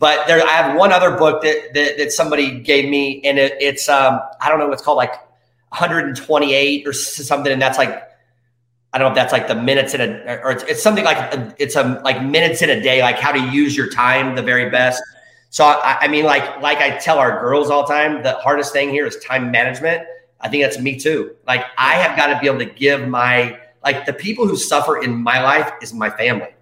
but 0.00 0.26
there, 0.26 0.42
I 0.42 0.50
have 0.50 0.76
one 0.76 0.92
other 0.92 1.16
book 1.16 1.42
that 1.42 1.72
that, 1.72 1.96
that 1.96 2.12
somebody 2.12 2.60
gave 2.60 2.90
me, 2.90 3.22
and 3.24 3.38
it, 3.38 3.54
it's 3.60 3.88
um, 3.88 4.20
I 4.40 4.50
don't 4.50 4.58
know 4.58 4.68
what's 4.68 4.82
called 4.82 4.98
like 4.98 5.14
128 5.70 6.86
or 6.86 6.92
something, 6.92 7.52
and 7.52 7.62
that's 7.62 7.78
like 7.78 8.02
I 8.94 8.98
don't 8.98 9.08
know 9.08 9.10
if 9.10 9.16
that's 9.16 9.32
like 9.32 9.48
the 9.48 9.56
minutes 9.56 9.92
in 9.92 10.00
a, 10.00 10.40
or 10.44 10.52
it's, 10.52 10.62
it's 10.62 10.82
something 10.82 11.04
like 11.04 11.56
it's 11.58 11.74
a 11.74 12.00
like 12.04 12.22
minutes 12.22 12.62
in 12.62 12.70
a 12.70 12.80
day, 12.80 13.02
like 13.02 13.18
how 13.18 13.32
to 13.32 13.40
use 13.50 13.76
your 13.76 13.90
time 13.90 14.36
the 14.36 14.42
very 14.42 14.70
best. 14.70 15.02
So 15.50 15.64
I, 15.64 15.98
I, 16.02 16.08
mean, 16.08 16.24
like 16.24 16.62
like 16.62 16.78
I 16.78 16.96
tell 16.98 17.18
our 17.18 17.40
girls 17.40 17.70
all 17.70 17.84
the 17.84 17.92
time, 17.92 18.22
the 18.22 18.34
hardest 18.34 18.72
thing 18.72 18.90
here 18.90 19.04
is 19.04 19.16
time 19.16 19.50
management. 19.50 20.06
I 20.40 20.48
think 20.48 20.62
that's 20.62 20.78
me 20.78 20.96
too. 20.96 21.34
Like 21.44 21.64
I 21.76 21.94
have 21.94 22.16
got 22.16 22.28
to 22.28 22.38
be 22.38 22.46
able 22.46 22.60
to 22.60 22.66
give 22.66 23.08
my 23.08 23.58
like 23.82 24.06
the 24.06 24.12
people 24.12 24.46
who 24.46 24.56
suffer 24.56 25.02
in 25.02 25.12
my 25.12 25.42
life 25.42 25.72
is 25.82 25.92
my 25.92 26.10
family. 26.10 26.54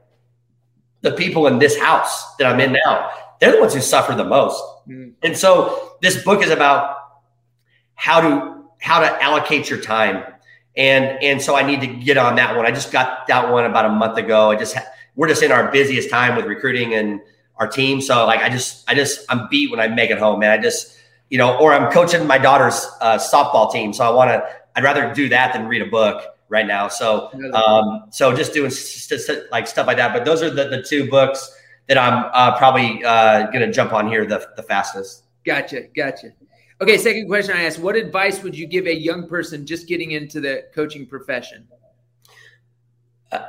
The 1.03 1.13
people 1.13 1.47
in 1.49 1.59
this 1.59 1.79
house 1.79 2.35
that 2.37 2.47
I'm 2.47 2.61
in 2.61 2.73
now, 2.73 3.11
they're 3.41 3.53
the 3.53 3.61
ones 3.61 3.75
who 3.75 3.81
suffer 3.81 4.15
the 4.15 4.25
most. 4.25 4.59
Mm-hmm. 4.89 5.11
And 5.23 5.37
so 5.37 5.97
this 6.01 6.25
book 6.25 6.43
is 6.43 6.51
about 6.51 6.97
how 7.95 8.23
to 8.23 8.65
how 8.81 9.01
to 9.01 9.23
allocate 9.23 9.69
your 9.69 9.81
time 9.81 10.32
and 10.77 11.23
and 11.23 11.43
so 11.43 11.55
I 11.57 11.63
need 11.63 11.81
to 11.81 11.87
get 11.87 12.17
on 12.17 12.37
that 12.37 12.57
one. 12.57 12.67
I 12.67 12.71
just 12.71 12.93
got 12.93 13.27
that 13.29 13.51
one 13.51 13.65
about 13.65 13.85
a 13.85 13.91
month 13.91 14.17
ago. 14.19 14.51
I 14.51 14.57
just 14.57 14.77
we're 15.17 15.29
just 15.29 15.43
in 15.43 15.53
our 15.53 15.71
busiest 15.71 16.11
time 16.11 16.37
with 16.37 16.47
recruiting 16.47 16.95
and 16.95 17.21
our 17.57 17.69
team. 17.69 18.01
So 18.01 18.27
like 18.27 18.41
I 18.41 18.49
just 18.49 18.89
I 18.89 18.95
just 18.95 19.25
I'm 19.29 19.49
beat 19.49 19.71
when 19.71 19.81
I 19.81 19.89
make 19.89 20.11
it 20.11 20.19
home, 20.19 20.41
man. 20.41 20.51
I 20.51 20.63
just 20.63 20.99
you 21.31 21.39
know, 21.39 21.57
or 21.59 21.73
I'm 21.73 21.91
coaching 21.91 22.27
my 22.27 22.37
daughter's 22.39 22.87
uh, 23.01 23.19
softball 23.19 23.73
team, 23.73 23.93
so 23.93 24.05
I 24.05 24.11
want 24.11 24.31
to. 24.31 24.47
I'd 24.75 24.85
rather 24.85 25.13
do 25.15 25.29
that 25.31 25.53
than 25.53 25.67
read 25.67 25.83
a 25.83 25.87
book 25.87 26.23
right 26.49 26.67
now. 26.67 26.89
So 26.89 27.31
um, 27.55 28.05
so 28.11 28.35
just 28.35 28.53
doing 28.53 28.71
st- 28.71 29.21
st- 29.21 29.51
like 29.51 29.67
stuff 29.67 29.87
like 29.87 29.97
that. 29.97 30.13
But 30.13 30.25
those 30.25 30.43
are 30.43 30.51
the 30.51 30.69
the 30.69 30.83
two 30.83 31.09
books 31.11 31.51
that 31.89 31.99
I'm 31.99 32.31
uh, 32.33 32.57
probably 32.57 33.05
uh, 33.05 33.47
going 33.47 33.61
to 33.61 33.73
jump 33.73 33.93
on 33.93 34.09
here 34.09 34.25
the 34.27 34.47
the 34.57 34.63
fastest. 34.63 35.25
Gotcha, 35.45 35.83
gotcha. 35.97 36.33
Okay, 36.83 36.99
second 36.99 37.29
question 37.29 37.55
I 37.57 37.63
asked: 37.63 37.79
What 37.79 37.95
advice 37.95 38.43
would 38.43 38.59
you 38.59 38.67
give 38.67 38.87
a 38.87 38.95
young 38.95 39.29
person 39.29 39.65
just 39.65 39.87
getting 39.87 40.11
into 40.11 40.41
the 40.41 40.65
coaching 40.75 41.07
profession? 41.07 41.69
Uh, 43.31 43.45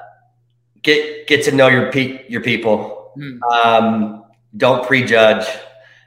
get 0.83 1.25
get 1.25 1.43
to 1.45 1.51
know 1.51 1.67
your 1.67 1.91
pe- 1.91 2.27
your 2.29 2.41
people. 2.41 3.11
Hmm. 3.15 3.43
Um, 3.43 4.25
don't 4.55 4.85
prejudge. 4.85 5.47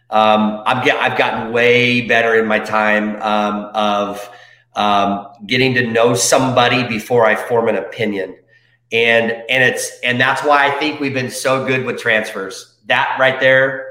Um, 0.09 0.63
I've 0.67 0.85
get 0.85 0.99
I've 0.99 1.19
gotten 1.19 1.53
way 1.53 2.03
better 2.03 2.39
in 2.39 2.47
my 2.47 2.61
time 2.61 3.21
um, 3.21 3.71
of 3.75 4.31
um, 4.77 5.27
getting 5.49 5.75
to 5.75 5.85
know 5.85 6.15
somebody 6.15 6.85
before 6.85 7.27
I 7.27 7.35
form 7.35 7.69
an 7.69 7.75
opinion, 7.75 8.37
and 8.93 9.33
and 9.33 9.65
it's 9.65 9.99
and 10.05 10.21
that's 10.21 10.45
why 10.45 10.69
I 10.69 10.71
think 10.79 11.01
we've 11.01 11.15
been 11.15 11.33
so 11.33 11.67
good 11.67 11.85
with 11.87 11.99
transfers. 11.99 12.79
That 12.87 13.17
right 13.19 13.41
there 13.41 13.86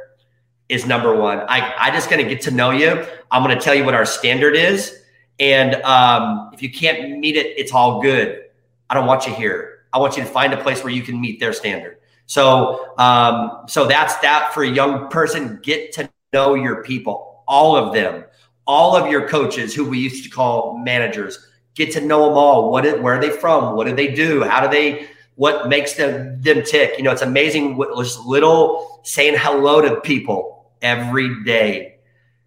is 0.70 0.86
number 0.86 1.16
one. 1.16 1.40
I, 1.40 1.74
I 1.78 1.92
just 1.92 2.10
going 2.10 2.24
to 2.24 2.30
get 2.30 2.42
to 2.44 2.52
know 2.52 2.72
you. 2.72 3.06
I'm 3.32 3.44
going 3.44 3.56
to 3.58 3.64
tell 3.64 3.76
you 3.76 3.86
what 3.86 3.94
our 3.94 4.06
standard 4.06 4.56
is. 4.56 5.02
And 5.40 5.76
um, 5.84 6.50
if 6.54 6.62
you 6.62 6.72
can't 6.72 7.20
meet 7.20 7.36
it, 7.36 7.58
it's 7.58 7.72
all 7.72 8.02
good. 8.02 8.44
I 8.90 8.94
don't 8.94 9.06
want 9.06 9.28
you 9.28 9.34
here. 9.34 9.86
I 9.94 9.98
want 10.00 10.18
you 10.18 10.24
to 10.24 10.30
find 10.30 10.54
a 10.54 10.62
place 10.62 10.84
where 10.84 10.94
you 10.94 11.02
can 11.02 11.20
meet 11.20 11.40
their 11.40 11.54
standard. 11.54 11.98
So, 12.26 12.98
um, 12.98 13.66
so 13.68 13.86
that's 13.86 14.16
that 14.18 14.54
for 14.54 14.64
a 14.64 14.70
young 14.70 15.10
person. 15.10 15.60
Get 15.62 15.94
to 15.94 16.10
know 16.34 16.56
your 16.56 16.84
people, 16.84 17.44
all 17.48 17.76
of 17.76 17.94
them, 17.94 18.26
all 18.66 18.96
of 18.96 19.12
your 19.12 19.28
coaches 19.28 19.76
who 19.76 19.88
we 19.88 20.00
used 20.00 20.24
to 20.24 20.30
call 20.30 20.78
managers. 20.80 21.48
Get 21.76 21.92
to 21.94 22.02
know 22.02 22.26
them 22.28 22.38
all. 22.38 22.72
What, 22.72 23.02
where 23.02 23.16
are 23.16 23.22
they 23.22 23.30
from? 23.30 23.76
What 23.76 23.88
do 23.88 23.96
they 23.96 24.14
do? 24.14 24.44
How 24.44 24.66
do 24.66 24.70
they? 24.70 25.08
What 25.36 25.68
makes 25.68 25.94
them 25.94 26.42
them 26.42 26.64
tick? 26.64 26.98
You 26.98 27.04
know, 27.04 27.12
it's 27.12 27.22
amazing. 27.22 27.76
What 27.76 27.96
just 27.98 28.26
little 28.26 29.02
saying 29.04 29.36
hello 29.38 29.82
to 29.82 30.00
people 30.00 30.55
every 30.86 31.44
day. 31.44 31.98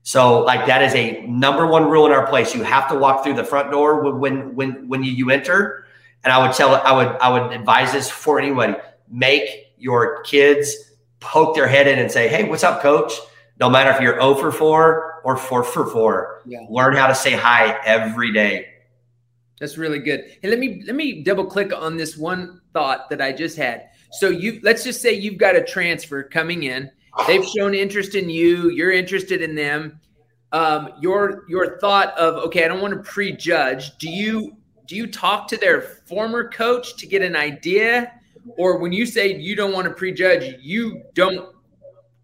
So, 0.02 0.40
like 0.40 0.66
that 0.66 0.80
is 0.80 0.94
a 0.94 1.26
number 1.26 1.66
one 1.66 1.90
rule 1.90 2.06
in 2.06 2.12
our 2.12 2.26
place. 2.26 2.54
You 2.54 2.62
have 2.62 2.88
to 2.88 2.94
walk 2.96 3.24
through 3.24 3.34
the 3.34 3.44
front 3.44 3.70
door 3.70 4.08
when 4.18 4.54
when 4.54 4.88
when 4.88 5.02
you, 5.02 5.12
you 5.12 5.30
enter. 5.30 5.84
And 6.24 6.32
I 6.32 6.38
would 6.38 6.56
tell 6.56 6.74
I 6.74 6.92
would 6.92 7.08
I 7.20 7.28
would 7.28 7.52
advise 7.52 7.92
this 7.92 8.08
for 8.08 8.40
anybody. 8.40 8.74
Make 9.10 9.74
your 9.76 10.22
kids 10.22 10.74
poke 11.20 11.54
their 11.54 11.68
head 11.68 11.86
in 11.86 11.98
and 11.98 12.10
say, 12.10 12.28
Hey, 12.28 12.48
what's 12.48 12.64
up, 12.64 12.80
coach? 12.80 13.12
No 13.60 13.68
matter 13.68 13.90
if 13.90 14.00
you're 14.00 14.14
0 14.14 14.36
for 14.36 14.52
4 14.52 15.22
or 15.24 15.36
4 15.36 15.64
for 15.64 15.86
4, 15.86 16.42
yeah. 16.46 16.60
learn 16.70 16.94
how 16.94 17.08
to 17.08 17.14
say 17.14 17.32
hi 17.32 17.76
every 17.84 18.32
day. 18.32 18.68
That's 19.58 19.76
really 19.76 19.98
good. 19.98 20.24
Hey, 20.40 20.48
let 20.48 20.58
me 20.58 20.82
let 20.86 20.94
me 20.94 21.22
double 21.22 21.44
click 21.44 21.72
on 21.74 21.96
this 21.96 22.16
one 22.16 22.60
thought 22.72 23.10
that 23.10 23.20
I 23.20 23.32
just 23.32 23.56
had. 23.56 23.88
So 24.12 24.28
you 24.30 24.60
let's 24.62 24.84
just 24.84 25.02
say 25.02 25.12
you've 25.12 25.38
got 25.38 25.56
a 25.56 25.64
transfer 25.64 26.22
coming 26.22 26.62
in. 26.62 26.90
They've 27.26 27.44
shown 27.44 27.74
interest 27.74 28.14
in 28.14 28.30
you. 28.30 28.70
You're 28.70 28.92
interested 28.92 29.42
in 29.42 29.54
them. 29.54 30.00
Um, 30.52 30.90
your 31.00 31.44
your 31.48 31.78
thought 31.78 32.16
of 32.16 32.36
okay, 32.44 32.64
I 32.64 32.68
don't 32.68 32.80
want 32.80 32.94
to 32.94 33.10
prejudge. 33.10 33.96
Do 33.98 34.08
you 34.08 34.56
do 34.86 34.96
you 34.96 35.06
talk 35.06 35.48
to 35.48 35.56
their 35.56 35.82
former 35.82 36.48
coach 36.48 36.96
to 36.96 37.06
get 37.06 37.20
an 37.20 37.36
idea 37.36 38.12
or 38.56 38.78
when 38.78 38.92
you 38.92 39.04
say 39.04 39.34
you 39.34 39.54
don't 39.54 39.72
want 39.72 39.86
to 39.86 39.92
prejudge, 39.92 40.56
you 40.60 41.02
don't 41.14 41.54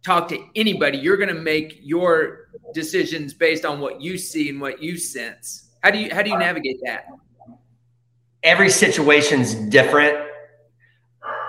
talk 0.02 0.28
to 0.28 0.38
anybody. 0.54 0.98
You're 0.98 1.16
going 1.16 1.34
to 1.34 1.40
make 1.40 1.80
your 1.82 2.48
decisions 2.72 3.34
based 3.34 3.64
on 3.64 3.80
what 3.80 4.00
you 4.00 4.16
see 4.18 4.48
and 4.48 4.60
what 4.60 4.82
you 4.82 4.96
sense. 4.96 5.70
How 5.82 5.90
do 5.90 5.98
you 5.98 6.14
how 6.14 6.22
do 6.22 6.30
you 6.30 6.38
navigate 6.38 6.78
that? 6.84 7.06
Every 8.42 8.70
situation's 8.70 9.54
different. 9.54 10.16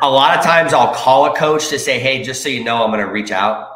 A 0.05 0.09
lot 0.09 0.37
of 0.37 0.43
times 0.43 0.71
I'll 0.71 0.93
call 0.93 1.25
a 1.25 1.35
coach 1.35 1.69
to 1.69 1.79
say, 1.79 1.99
"Hey, 1.99 2.21
just 2.21 2.43
so 2.43 2.49
you 2.49 2.63
know, 2.63 2.83
I'm 2.83 2.91
going 2.91 3.03
to 3.03 3.11
reach 3.11 3.31
out." 3.31 3.69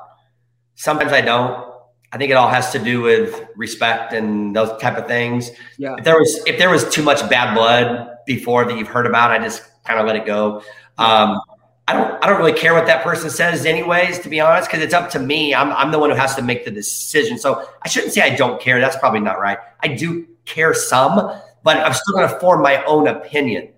Sometimes 0.75 1.11
I 1.11 1.21
don't. 1.21 1.67
I 2.11 2.17
think 2.19 2.29
it 2.29 2.35
all 2.35 2.47
has 2.47 2.71
to 2.71 2.79
do 2.79 3.01
with 3.01 3.47
respect 3.55 4.13
and 4.13 4.55
those 4.55 4.79
type 4.79 4.95
of 4.95 5.07
things. 5.07 5.49
Yeah. 5.79 5.95
If 5.97 6.03
there 6.03 6.19
was 6.19 6.39
if 6.45 6.59
there 6.59 6.69
was 6.69 6.87
too 6.89 7.01
much 7.01 7.27
bad 7.31 7.55
blood 7.55 8.17
before 8.27 8.65
that 8.65 8.77
you've 8.77 8.87
heard 8.87 9.07
about, 9.07 9.31
I 9.31 9.39
just 9.39 9.63
kind 9.85 9.99
of 9.99 10.05
let 10.05 10.15
it 10.15 10.25
go. 10.27 10.61
Um, 10.99 11.41
I 11.87 11.93
don't 11.93 12.23
I 12.23 12.27
don't 12.27 12.37
really 12.37 12.53
care 12.53 12.75
what 12.75 12.85
that 12.85 13.03
person 13.03 13.31
says 13.31 13.65
anyways, 13.65 14.19
to 14.19 14.29
be 14.29 14.39
honest, 14.39 14.69
because 14.69 14.83
it's 14.83 14.93
up 14.93 15.09
to 15.11 15.19
me. 15.19 15.55
I'm 15.55 15.71
I'm 15.71 15.89
the 15.91 15.97
one 15.97 16.11
who 16.11 16.15
has 16.15 16.35
to 16.35 16.43
make 16.43 16.63
the 16.63 16.71
decision. 16.71 17.39
So 17.39 17.67
I 17.81 17.87
shouldn't 17.87 18.13
say 18.13 18.21
I 18.21 18.35
don't 18.35 18.61
care. 18.61 18.79
That's 18.79 18.97
probably 18.97 19.19
not 19.19 19.39
right. 19.39 19.57
I 19.81 19.87
do 19.87 20.27
care 20.45 20.75
some, 20.75 21.15
but 21.63 21.77
I'm 21.77 21.93
still 21.93 22.13
going 22.13 22.29
to 22.29 22.39
form 22.39 22.61
my 22.61 22.83
own 22.85 23.07
opinion. 23.07 23.69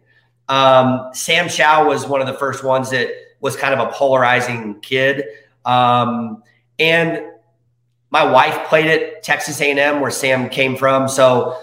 Um, 0.52 1.12
Sam 1.14 1.48
Chow 1.48 1.88
was 1.88 2.06
one 2.06 2.20
of 2.20 2.28
the 2.28 2.34
first 2.34 2.62
ones 2.62 2.90
that 2.90 3.10
was 3.40 3.56
kind 3.56 3.74
of 3.74 3.88
a 3.88 3.92
polarizing 3.94 4.82
kid, 4.82 5.24
um, 5.64 6.44
and 6.78 7.24
my 8.10 8.30
wife 8.30 8.68
played 8.68 8.88
at 8.88 9.24
Texas 9.24 9.62
A&M, 9.62 10.02
where 10.02 10.12
Sam 10.12 10.50
came 10.50 10.76
from. 10.76 11.08
So, 11.08 11.58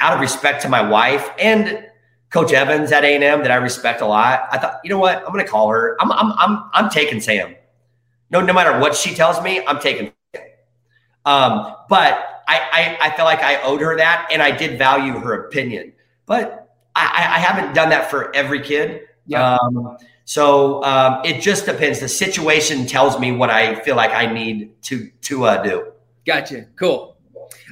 out 0.00 0.14
of 0.14 0.20
respect 0.20 0.62
to 0.62 0.68
my 0.68 0.82
wife 0.82 1.30
and 1.38 1.86
Coach 2.30 2.52
Evans 2.52 2.90
at 2.90 3.04
A&M 3.04 3.42
that 3.42 3.52
I 3.52 3.54
respect 3.54 4.00
a 4.00 4.06
lot. 4.06 4.48
I 4.50 4.58
thought, 4.58 4.80
you 4.82 4.90
know 4.90 4.98
what? 4.98 5.18
I'm 5.18 5.32
going 5.32 5.44
to 5.44 5.50
call 5.50 5.68
her. 5.70 5.96
I'm, 6.00 6.10
I'm, 6.10 6.32
I'm, 6.32 6.70
I'm 6.72 6.90
taking 6.90 7.20
Sam. 7.20 7.54
No, 8.30 8.40
no 8.40 8.52
matter 8.52 8.80
what 8.80 8.96
she 8.96 9.14
tells 9.14 9.40
me, 9.40 9.64
I'm 9.64 9.78
taking. 9.78 10.12
Um, 11.24 11.76
but 11.88 12.42
I, 12.48 12.58
I, 12.72 12.98
I 13.00 13.16
felt 13.16 13.26
like 13.26 13.38
I 13.44 13.62
owed 13.62 13.80
her 13.80 13.96
that, 13.96 14.28
and 14.32 14.42
I 14.42 14.50
did 14.50 14.76
value 14.76 15.12
her 15.12 15.46
opinion. 15.46 15.92
But 16.26 16.63
I, 16.96 17.36
I 17.36 17.38
haven't 17.38 17.74
done 17.74 17.90
that 17.90 18.10
for 18.10 18.34
every 18.34 18.60
kid. 18.60 19.02
Yeah. 19.26 19.56
Um, 19.56 19.96
so 20.24 20.82
um, 20.84 21.20
it 21.24 21.40
just 21.40 21.66
depends. 21.66 22.00
The 22.00 22.08
situation 22.08 22.86
tells 22.86 23.18
me 23.18 23.32
what 23.32 23.50
I 23.50 23.74
feel 23.80 23.96
like 23.96 24.12
I 24.12 24.32
need 24.32 24.80
to 24.84 25.10
to 25.22 25.44
uh, 25.44 25.62
do. 25.62 25.92
Gotcha. 26.24 26.66
Cool. 26.76 27.16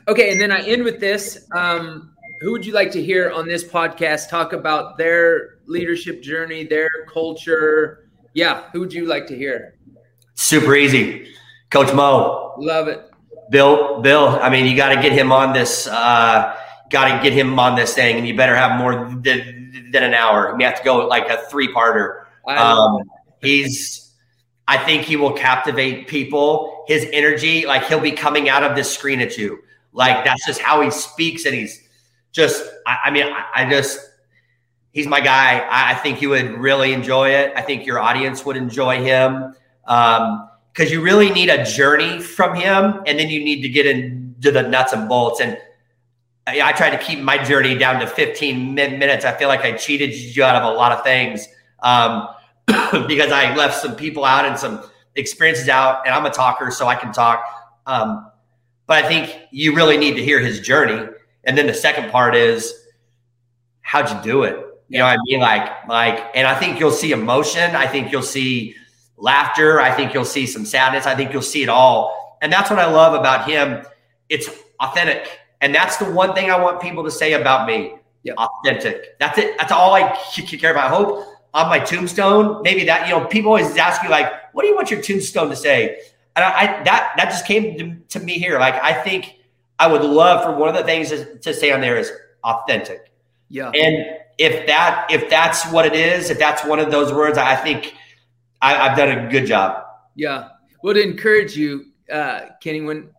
Okay, 0.08 0.32
and 0.32 0.40
then 0.40 0.50
I 0.50 0.60
end 0.62 0.84
with 0.84 1.00
this. 1.00 1.46
Um, 1.54 2.14
who 2.40 2.52
would 2.52 2.66
you 2.66 2.72
like 2.72 2.90
to 2.92 3.02
hear 3.02 3.30
on 3.30 3.46
this 3.46 3.62
podcast 3.62 4.28
talk 4.28 4.52
about 4.52 4.98
their 4.98 5.58
leadership 5.66 6.22
journey, 6.22 6.64
their 6.64 6.90
culture? 7.08 8.08
Yeah, 8.34 8.64
who 8.72 8.80
would 8.80 8.92
you 8.92 9.06
like 9.06 9.26
to 9.28 9.36
hear? 9.36 9.76
Super 10.34 10.74
easy. 10.74 11.28
Coach 11.70 11.94
Mo. 11.94 12.54
Love 12.58 12.88
it. 12.88 13.08
Bill, 13.50 14.00
Bill, 14.00 14.38
I 14.40 14.50
mean, 14.50 14.66
you 14.66 14.76
got 14.76 14.94
to 14.94 15.00
get 15.00 15.12
him 15.12 15.30
on 15.30 15.52
this. 15.52 15.86
Uh, 15.86 16.56
got 16.92 17.16
to 17.16 17.22
get 17.22 17.32
him 17.32 17.58
on 17.58 17.74
this 17.74 17.94
thing, 17.94 18.16
and 18.16 18.28
you 18.28 18.36
better 18.36 18.54
have 18.54 18.78
more 18.78 19.08
than, 19.08 19.90
than 19.90 20.04
an 20.04 20.14
hour. 20.14 20.54
We 20.54 20.62
have 20.62 20.76
to 20.76 20.84
go 20.84 21.06
like 21.06 21.28
a 21.28 21.38
three 21.48 21.72
parter. 21.72 22.24
Um, 22.46 22.98
he's, 23.40 24.12
I 24.68 24.76
think 24.76 25.02
he 25.02 25.16
will 25.16 25.32
captivate 25.32 26.06
people. 26.06 26.84
His 26.86 27.06
energy, 27.12 27.66
like 27.66 27.86
he'll 27.86 28.00
be 28.00 28.12
coming 28.12 28.48
out 28.48 28.62
of 28.62 28.76
this 28.76 28.92
screen 28.92 29.20
at 29.20 29.38
you. 29.38 29.58
Like 29.92 30.24
that's 30.24 30.46
just 30.46 30.60
how 30.60 30.82
he 30.82 30.90
speaks, 30.90 31.46
and 31.46 31.54
he's 31.54 31.82
just, 32.30 32.62
I, 32.86 32.98
I 33.04 33.10
mean, 33.10 33.24
I, 33.24 33.44
I, 33.54 33.70
just, 33.70 33.98
he's 34.92 35.06
my 35.06 35.20
guy. 35.20 35.58
I, 35.58 35.92
I, 35.92 35.94
think 35.94 36.22
you 36.22 36.30
would 36.30 36.52
really 36.52 36.92
enjoy 36.92 37.30
it. 37.30 37.52
I 37.56 37.62
think 37.62 37.84
your 37.84 37.98
audience 37.98 38.44
would 38.46 38.56
enjoy 38.56 39.02
him 39.02 39.54
because 39.84 40.18
um, 40.18 40.88
you 40.88 41.02
really 41.02 41.30
need 41.30 41.50
a 41.50 41.64
journey 41.64 42.20
from 42.20 42.54
him, 42.54 43.02
and 43.06 43.18
then 43.18 43.28
you 43.28 43.44
need 43.44 43.62
to 43.62 43.68
get 43.68 43.86
into 43.86 44.50
the 44.50 44.62
nuts 44.62 44.92
and 44.94 45.08
bolts. 45.08 45.40
And 45.40 45.58
I, 46.46 46.60
I 46.62 46.72
try 46.72 46.90
to 46.90 46.98
keep 46.98 47.20
my 47.20 47.42
journey 47.42 47.76
down 47.76 48.00
to 48.00 48.06
15 48.06 48.74
minutes. 48.74 49.24
I 49.24 49.32
feel 49.32 49.48
like 49.48 49.60
I 49.60 49.72
cheated 49.72 50.14
you 50.14 50.44
out 50.44 50.56
of 50.56 50.64
a 50.64 50.76
lot 50.76 50.92
of 50.92 51.02
things 51.02 51.46
um, 51.82 52.28
because 53.06 53.32
I 53.32 53.54
left 53.54 53.80
some 53.80 53.96
people 53.96 54.24
out 54.24 54.44
and 54.44 54.58
some 54.58 54.82
experiences 55.14 55.68
out, 55.68 56.06
and 56.06 56.14
I'm 56.14 56.26
a 56.26 56.30
talker, 56.30 56.70
so 56.70 56.86
I 56.86 56.94
can 56.94 57.12
talk. 57.12 57.44
Um, 57.86 58.30
but 58.86 59.04
I 59.04 59.08
think 59.08 59.36
you 59.50 59.74
really 59.74 59.96
need 59.96 60.14
to 60.14 60.24
hear 60.24 60.40
his 60.40 60.60
journey 60.60 61.08
and 61.44 61.58
then 61.58 61.66
the 61.66 61.74
second 61.74 62.10
part 62.10 62.34
is 62.34 62.74
how'd 63.80 64.08
you 64.10 64.22
do 64.22 64.44
it? 64.44 64.56
You 64.88 64.98
know 64.98 65.04
what 65.04 65.18
I 65.18 65.22
mean? 65.24 65.40
Like, 65.40 65.88
like, 65.88 66.30
and 66.34 66.46
I 66.46 66.54
think 66.54 66.78
you'll 66.78 66.90
see 66.90 67.12
emotion. 67.12 67.74
I 67.74 67.86
think 67.86 68.12
you'll 68.12 68.22
see 68.22 68.74
laughter. 69.16 69.80
I 69.80 69.90
think 69.94 70.12
you'll 70.12 70.24
see 70.24 70.46
some 70.46 70.66
sadness. 70.66 71.06
I 71.06 71.14
think 71.14 71.32
you'll 71.32 71.42
see 71.42 71.62
it 71.62 71.68
all. 71.68 72.36
And 72.42 72.52
that's 72.52 72.68
what 72.68 72.78
I 72.78 72.86
love 72.86 73.14
about 73.14 73.48
him. 73.48 73.84
It's 74.28 74.48
authentic. 74.80 75.40
And 75.62 75.74
that's 75.74 75.96
the 75.96 76.10
one 76.10 76.34
thing 76.34 76.50
I 76.50 76.60
want 76.60 76.82
people 76.82 77.04
to 77.04 77.10
say 77.10 77.32
about 77.32 77.66
me. 77.66 77.94
Yeah. 78.24 78.34
Authentic. 78.34 79.18
That's 79.18 79.38
it. 79.38 79.56
That's 79.58 79.72
all 79.72 79.94
I 79.94 80.16
care 80.36 80.72
about. 80.72 80.84
I 80.84 80.94
hope 80.94 81.26
on 81.54 81.68
my 81.68 81.78
tombstone, 81.78 82.62
maybe 82.62 82.84
that, 82.84 83.08
you 83.08 83.14
know, 83.14 83.24
people 83.26 83.50
always 83.50 83.76
ask 83.76 84.02
you 84.02 84.08
like, 84.08 84.30
what 84.52 84.62
do 84.62 84.68
you 84.68 84.74
want 84.74 84.90
your 84.90 85.00
tombstone 85.00 85.48
to 85.50 85.56
say? 85.56 86.00
And 86.36 86.44
I, 86.44 86.50
I 86.50 86.82
that, 86.84 87.14
that 87.16 87.24
just 87.26 87.46
came 87.46 87.78
to, 87.78 88.18
to 88.18 88.24
me 88.24 88.34
here. 88.34 88.58
Like, 88.58 88.74
I 88.74 88.92
think 88.92 89.36
I 89.78 89.86
would 89.86 90.02
love 90.02 90.44
for 90.44 90.54
one 90.56 90.68
of 90.68 90.74
the 90.74 90.84
things 90.84 91.08
to, 91.10 91.38
to 91.38 91.54
say 91.54 91.72
on 91.72 91.80
there 91.80 91.96
is 91.96 92.12
authentic. 92.44 93.12
Yeah. 93.48 93.70
And 93.70 94.18
if 94.38 94.66
that 94.66 95.06
if 95.10 95.28
that's 95.28 95.70
what 95.70 95.86
it 95.86 95.94
is, 95.94 96.30
if 96.30 96.38
that's 96.38 96.64
one 96.64 96.78
of 96.78 96.90
those 96.90 97.12
words, 97.12 97.38
I 97.38 97.54
think 97.54 97.94
I, 98.62 98.88
have 98.88 98.96
done 98.96 99.26
a 99.26 99.30
good 99.30 99.46
job. 99.46 99.84
Yeah. 100.14 100.48
Well, 100.82 100.94
to 100.94 101.02
encourage 101.02 101.56
you, 101.56 101.86
uh, 102.10 102.46
Kenny, 102.62 102.80
when 102.80 103.10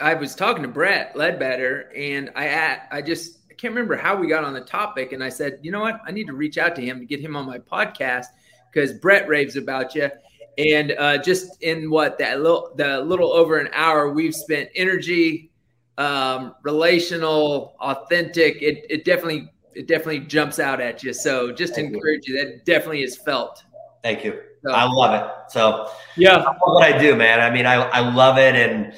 I 0.00 0.14
was 0.14 0.34
talking 0.34 0.62
to 0.62 0.68
Brett 0.68 1.16
Ledbetter, 1.16 1.92
and 1.96 2.30
I 2.34 2.78
I 2.90 3.02
just 3.02 3.38
I 3.50 3.54
can't 3.54 3.74
remember 3.74 3.96
how 3.96 4.16
we 4.16 4.26
got 4.26 4.44
on 4.44 4.52
the 4.52 4.60
topic, 4.60 5.12
and 5.12 5.22
I 5.22 5.28
said, 5.28 5.58
you 5.62 5.70
know 5.70 5.80
what, 5.80 6.00
I 6.06 6.10
need 6.10 6.26
to 6.26 6.34
reach 6.34 6.58
out 6.58 6.74
to 6.76 6.82
him 6.82 6.98
to 7.00 7.06
get 7.06 7.20
him 7.20 7.36
on 7.36 7.46
my 7.46 7.58
podcast 7.58 8.26
because 8.72 8.92
Brett 8.92 9.28
raves 9.28 9.56
about 9.56 9.94
you. 9.94 10.10
And 10.56 10.92
uh, 10.92 11.18
just 11.18 11.62
in 11.62 11.90
what 11.90 12.18
that 12.18 12.40
little 12.40 12.72
the 12.76 13.00
little 13.00 13.32
over 13.32 13.58
an 13.58 13.68
hour, 13.72 14.10
we've 14.10 14.34
spent 14.34 14.70
energy, 14.74 15.50
um, 15.98 16.54
relational, 16.62 17.74
authentic. 17.80 18.62
It, 18.62 18.86
it 18.88 19.04
definitely 19.04 19.50
it 19.74 19.88
definitely 19.88 20.20
jumps 20.20 20.58
out 20.58 20.80
at 20.80 21.02
you. 21.02 21.12
So 21.12 21.52
just 21.52 21.74
Thank 21.74 21.92
encourage 21.92 22.28
you. 22.28 22.36
you. 22.36 22.44
That 22.44 22.64
definitely 22.64 23.02
is 23.02 23.16
felt. 23.16 23.64
Thank 24.02 24.24
you. 24.24 24.40
So, 24.64 24.72
I 24.72 24.84
love 24.84 25.14
it. 25.14 25.50
So 25.50 25.90
yeah, 26.16 26.44
what 26.60 26.82
I 26.82 26.96
do, 26.96 27.16
man. 27.16 27.40
I 27.40 27.50
mean, 27.50 27.66
I, 27.66 27.74
I 27.74 28.14
love 28.14 28.38
it, 28.38 28.54
and 28.54 28.94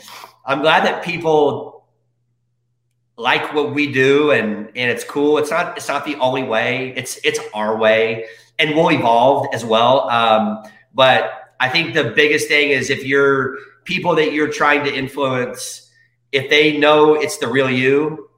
I'm 0.46 0.60
glad 0.60 0.84
that 0.84 1.04
people 1.04 1.84
like 3.16 3.52
what 3.52 3.74
we 3.74 3.92
do, 3.92 4.30
and 4.30 4.68
and 4.68 4.90
it's 4.90 5.04
cool. 5.04 5.38
It's 5.38 5.50
not 5.50 5.76
it's 5.76 5.88
not 5.88 6.04
the 6.04 6.16
only 6.16 6.44
way. 6.44 6.92
It's 6.96 7.18
it's 7.24 7.40
our 7.52 7.76
way, 7.76 8.26
and 8.58 8.74
we'll 8.74 8.92
evolve 8.92 9.48
as 9.52 9.64
well. 9.64 10.08
Um, 10.08 10.62
but 10.94 11.52
I 11.58 11.68
think 11.68 11.94
the 11.94 12.04
biggest 12.04 12.48
thing 12.48 12.70
is 12.70 12.90
if 12.90 13.04
you're 13.04 13.58
people 13.84 14.14
that 14.16 14.32
you're 14.32 14.52
trying 14.52 14.84
to 14.84 14.94
influence 14.94 15.86
if 16.32 16.50
they 16.50 16.76
know 16.76 17.14
it's 17.14 17.38
the 17.38 17.48
real 17.48 17.70
you, 17.70 18.28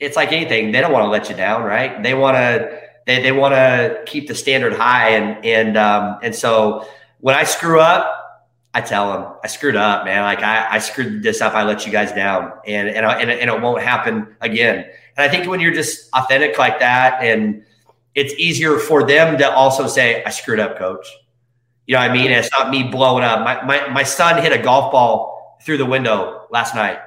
it's 0.00 0.16
like 0.16 0.32
anything. 0.32 0.72
They 0.72 0.80
don't 0.80 0.92
want 0.92 1.04
to 1.04 1.10
let 1.10 1.28
you 1.28 1.36
down, 1.36 1.62
right? 1.62 2.02
They 2.02 2.14
want 2.14 2.36
to 2.36 2.80
they, 3.06 3.22
they 3.22 3.32
want 3.32 3.54
to 3.54 4.02
keep 4.06 4.28
the 4.28 4.34
standard 4.34 4.72
high, 4.72 5.10
and 5.10 5.44
and 5.44 5.76
um, 5.76 6.18
and 6.22 6.34
so 6.34 6.88
when 7.20 7.34
I 7.34 7.44
screw 7.44 7.80
up, 7.80 8.23
I 8.74 8.80
tell 8.80 9.12
them 9.12 9.32
I 9.42 9.46
screwed 9.46 9.76
up, 9.76 10.04
man. 10.04 10.22
Like 10.22 10.42
I, 10.42 10.74
I 10.74 10.78
screwed 10.78 11.22
this 11.22 11.40
up. 11.40 11.54
I 11.54 11.62
let 11.62 11.86
you 11.86 11.92
guys 11.92 12.12
down, 12.12 12.52
and 12.66 12.88
and 12.88 13.06
and, 13.06 13.30
and 13.30 13.50
it 13.50 13.62
won't 13.62 13.82
happen 13.82 14.36
again. 14.40 14.84
And 15.16 15.24
I 15.24 15.28
think 15.28 15.48
when 15.48 15.60
you're 15.60 15.74
just 15.74 16.10
authentic 16.12 16.58
like 16.58 16.80
that, 16.80 17.22
and 17.22 17.64
it's 18.14 18.34
easier 18.34 18.78
for 18.78 19.06
them 19.06 19.38
to 19.38 19.50
also 19.50 19.86
say, 19.86 20.22
"I 20.24 20.30
screwed 20.30 20.60
up, 20.60 20.76
coach." 20.76 21.06
You 21.86 21.94
know 21.94 22.00
what 22.00 22.10
I 22.10 22.14
mean? 22.14 22.26
And 22.26 22.34
it's 22.34 22.50
not 22.52 22.70
me 22.70 22.82
blowing 22.82 23.24
up. 23.24 23.44
My, 23.44 23.64
my 23.64 23.88
my 23.88 24.02
son 24.02 24.42
hit 24.42 24.52
a 24.52 24.62
golf 24.62 24.92
ball 24.92 25.58
through 25.62 25.78
the 25.78 25.86
window 25.86 26.46
last 26.50 26.74
night 26.74 26.98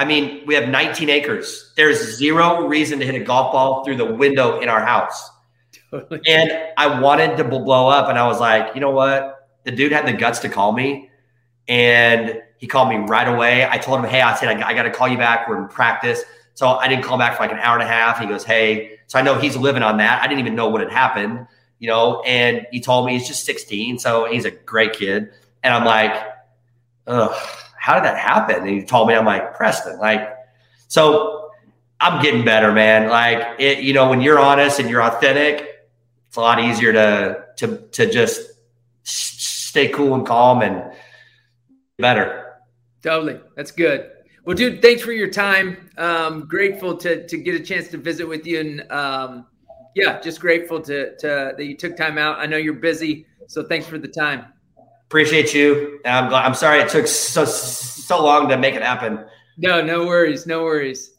I 0.00 0.06
mean, 0.06 0.46
we 0.46 0.54
have 0.54 0.66
19 0.66 1.10
acres. 1.10 1.74
There's 1.76 2.16
zero 2.16 2.66
reason 2.66 3.00
to 3.00 3.04
hit 3.04 3.14
a 3.14 3.22
golf 3.22 3.52
ball 3.52 3.84
through 3.84 3.96
the 3.96 4.06
window 4.06 4.58
in 4.58 4.70
our 4.70 4.80
house. 4.80 5.28
Totally. 5.90 6.22
And 6.26 6.50
I 6.78 6.98
wanted 7.00 7.36
to 7.36 7.44
blow 7.44 7.86
up, 7.86 8.08
and 8.08 8.18
I 8.18 8.26
was 8.26 8.40
like, 8.40 8.74
you 8.74 8.80
know 8.80 8.92
what? 8.92 9.39
The 9.64 9.70
dude 9.70 9.92
had 9.92 10.06
the 10.06 10.12
guts 10.12 10.40
to 10.40 10.48
call 10.48 10.72
me, 10.72 11.10
and 11.68 12.42
he 12.58 12.66
called 12.66 12.88
me 12.88 12.96
right 12.96 13.28
away. 13.28 13.66
I 13.68 13.78
told 13.78 14.00
him, 14.00 14.06
hey, 14.06 14.20
I 14.20 14.34
said, 14.34 14.48
I, 14.48 14.68
I 14.68 14.74
got 14.74 14.82
to 14.84 14.90
call 14.90 15.08
you 15.08 15.18
back. 15.18 15.48
We're 15.48 15.62
in 15.62 15.68
practice. 15.68 16.22
So 16.54 16.68
I 16.68 16.88
didn't 16.88 17.04
call 17.04 17.18
back 17.18 17.36
for 17.36 17.42
like 17.42 17.52
an 17.52 17.58
hour 17.58 17.74
and 17.78 17.82
a 17.82 17.90
half. 17.90 18.18
He 18.18 18.26
goes, 18.26 18.44
hey. 18.44 18.98
So 19.06 19.18
I 19.18 19.22
know 19.22 19.38
he's 19.38 19.56
living 19.56 19.82
on 19.82 19.96
that. 19.98 20.22
I 20.22 20.28
didn't 20.28 20.40
even 20.40 20.54
know 20.54 20.68
what 20.68 20.80
had 20.80 20.90
happened, 20.90 21.46
you 21.78 21.88
know, 21.88 22.22
and 22.22 22.66
he 22.70 22.80
told 22.80 23.06
me 23.06 23.18
he's 23.18 23.26
just 23.26 23.44
16. 23.44 23.98
So 23.98 24.26
he's 24.30 24.44
a 24.44 24.50
great 24.50 24.92
kid. 24.92 25.30
And 25.62 25.74
I'm 25.74 25.84
like, 25.84 26.14
ugh 27.06 27.34
how 27.80 27.94
did 27.94 28.04
that 28.04 28.18
happen? 28.18 28.56
And 28.56 28.68
he 28.68 28.82
told 28.82 29.08
me, 29.08 29.14
I'm 29.14 29.24
like, 29.24 29.54
Preston, 29.54 29.98
like, 29.98 30.36
so 30.88 31.50
I'm 31.98 32.22
getting 32.22 32.44
better, 32.44 32.72
man. 32.72 33.08
Like, 33.08 33.58
it, 33.58 33.78
you 33.78 33.94
know, 33.94 34.10
when 34.10 34.20
you're 34.20 34.38
honest 34.38 34.78
and 34.80 34.90
you're 34.90 35.02
authentic, 35.02 35.66
it's 36.28 36.36
a 36.36 36.40
lot 36.40 36.60
easier 36.60 36.92
to, 36.92 37.44
to, 37.56 37.78
to 37.92 38.10
just 38.10 38.50
stay 39.70 39.86
cool 39.88 40.16
and 40.16 40.26
calm 40.26 40.62
and 40.62 40.92
better. 41.96 42.56
Totally. 43.04 43.38
That's 43.54 43.70
good. 43.70 44.10
Well, 44.44 44.56
dude, 44.56 44.82
thanks 44.82 45.02
for 45.02 45.12
your 45.12 45.30
time. 45.30 45.90
Um, 45.96 46.48
grateful 46.48 46.96
to, 46.96 47.24
to 47.28 47.36
get 47.36 47.54
a 47.54 47.60
chance 47.60 47.86
to 47.88 47.98
visit 47.98 48.26
with 48.26 48.44
you 48.46 48.58
and, 48.60 48.90
um, 48.90 49.46
yeah, 49.94 50.20
just 50.20 50.40
grateful 50.40 50.80
to, 50.80 51.16
to 51.18 51.54
that 51.56 51.64
you 51.64 51.76
took 51.76 51.96
time 51.96 52.18
out. 52.18 52.40
I 52.40 52.46
know 52.46 52.56
you're 52.56 52.74
busy, 52.74 53.26
so 53.46 53.62
thanks 53.62 53.86
for 53.86 53.96
the 53.96 54.08
time. 54.08 54.46
Appreciate 55.06 55.54
you. 55.54 56.00
I'm 56.04 56.28
glad, 56.28 56.46
I'm 56.46 56.54
sorry 56.54 56.80
it 56.80 56.88
took 56.88 57.06
so 57.06 57.44
so 57.44 58.24
long 58.24 58.48
to 58.48 58.56
make 58.56 58.74
it 58.74 58.82
happen. 58.82 59.24
No, 59.56 59.82
no 59.82 60.04
worries, 60.04 60.46
no 60.46 60.62
worries. 60.64 61.12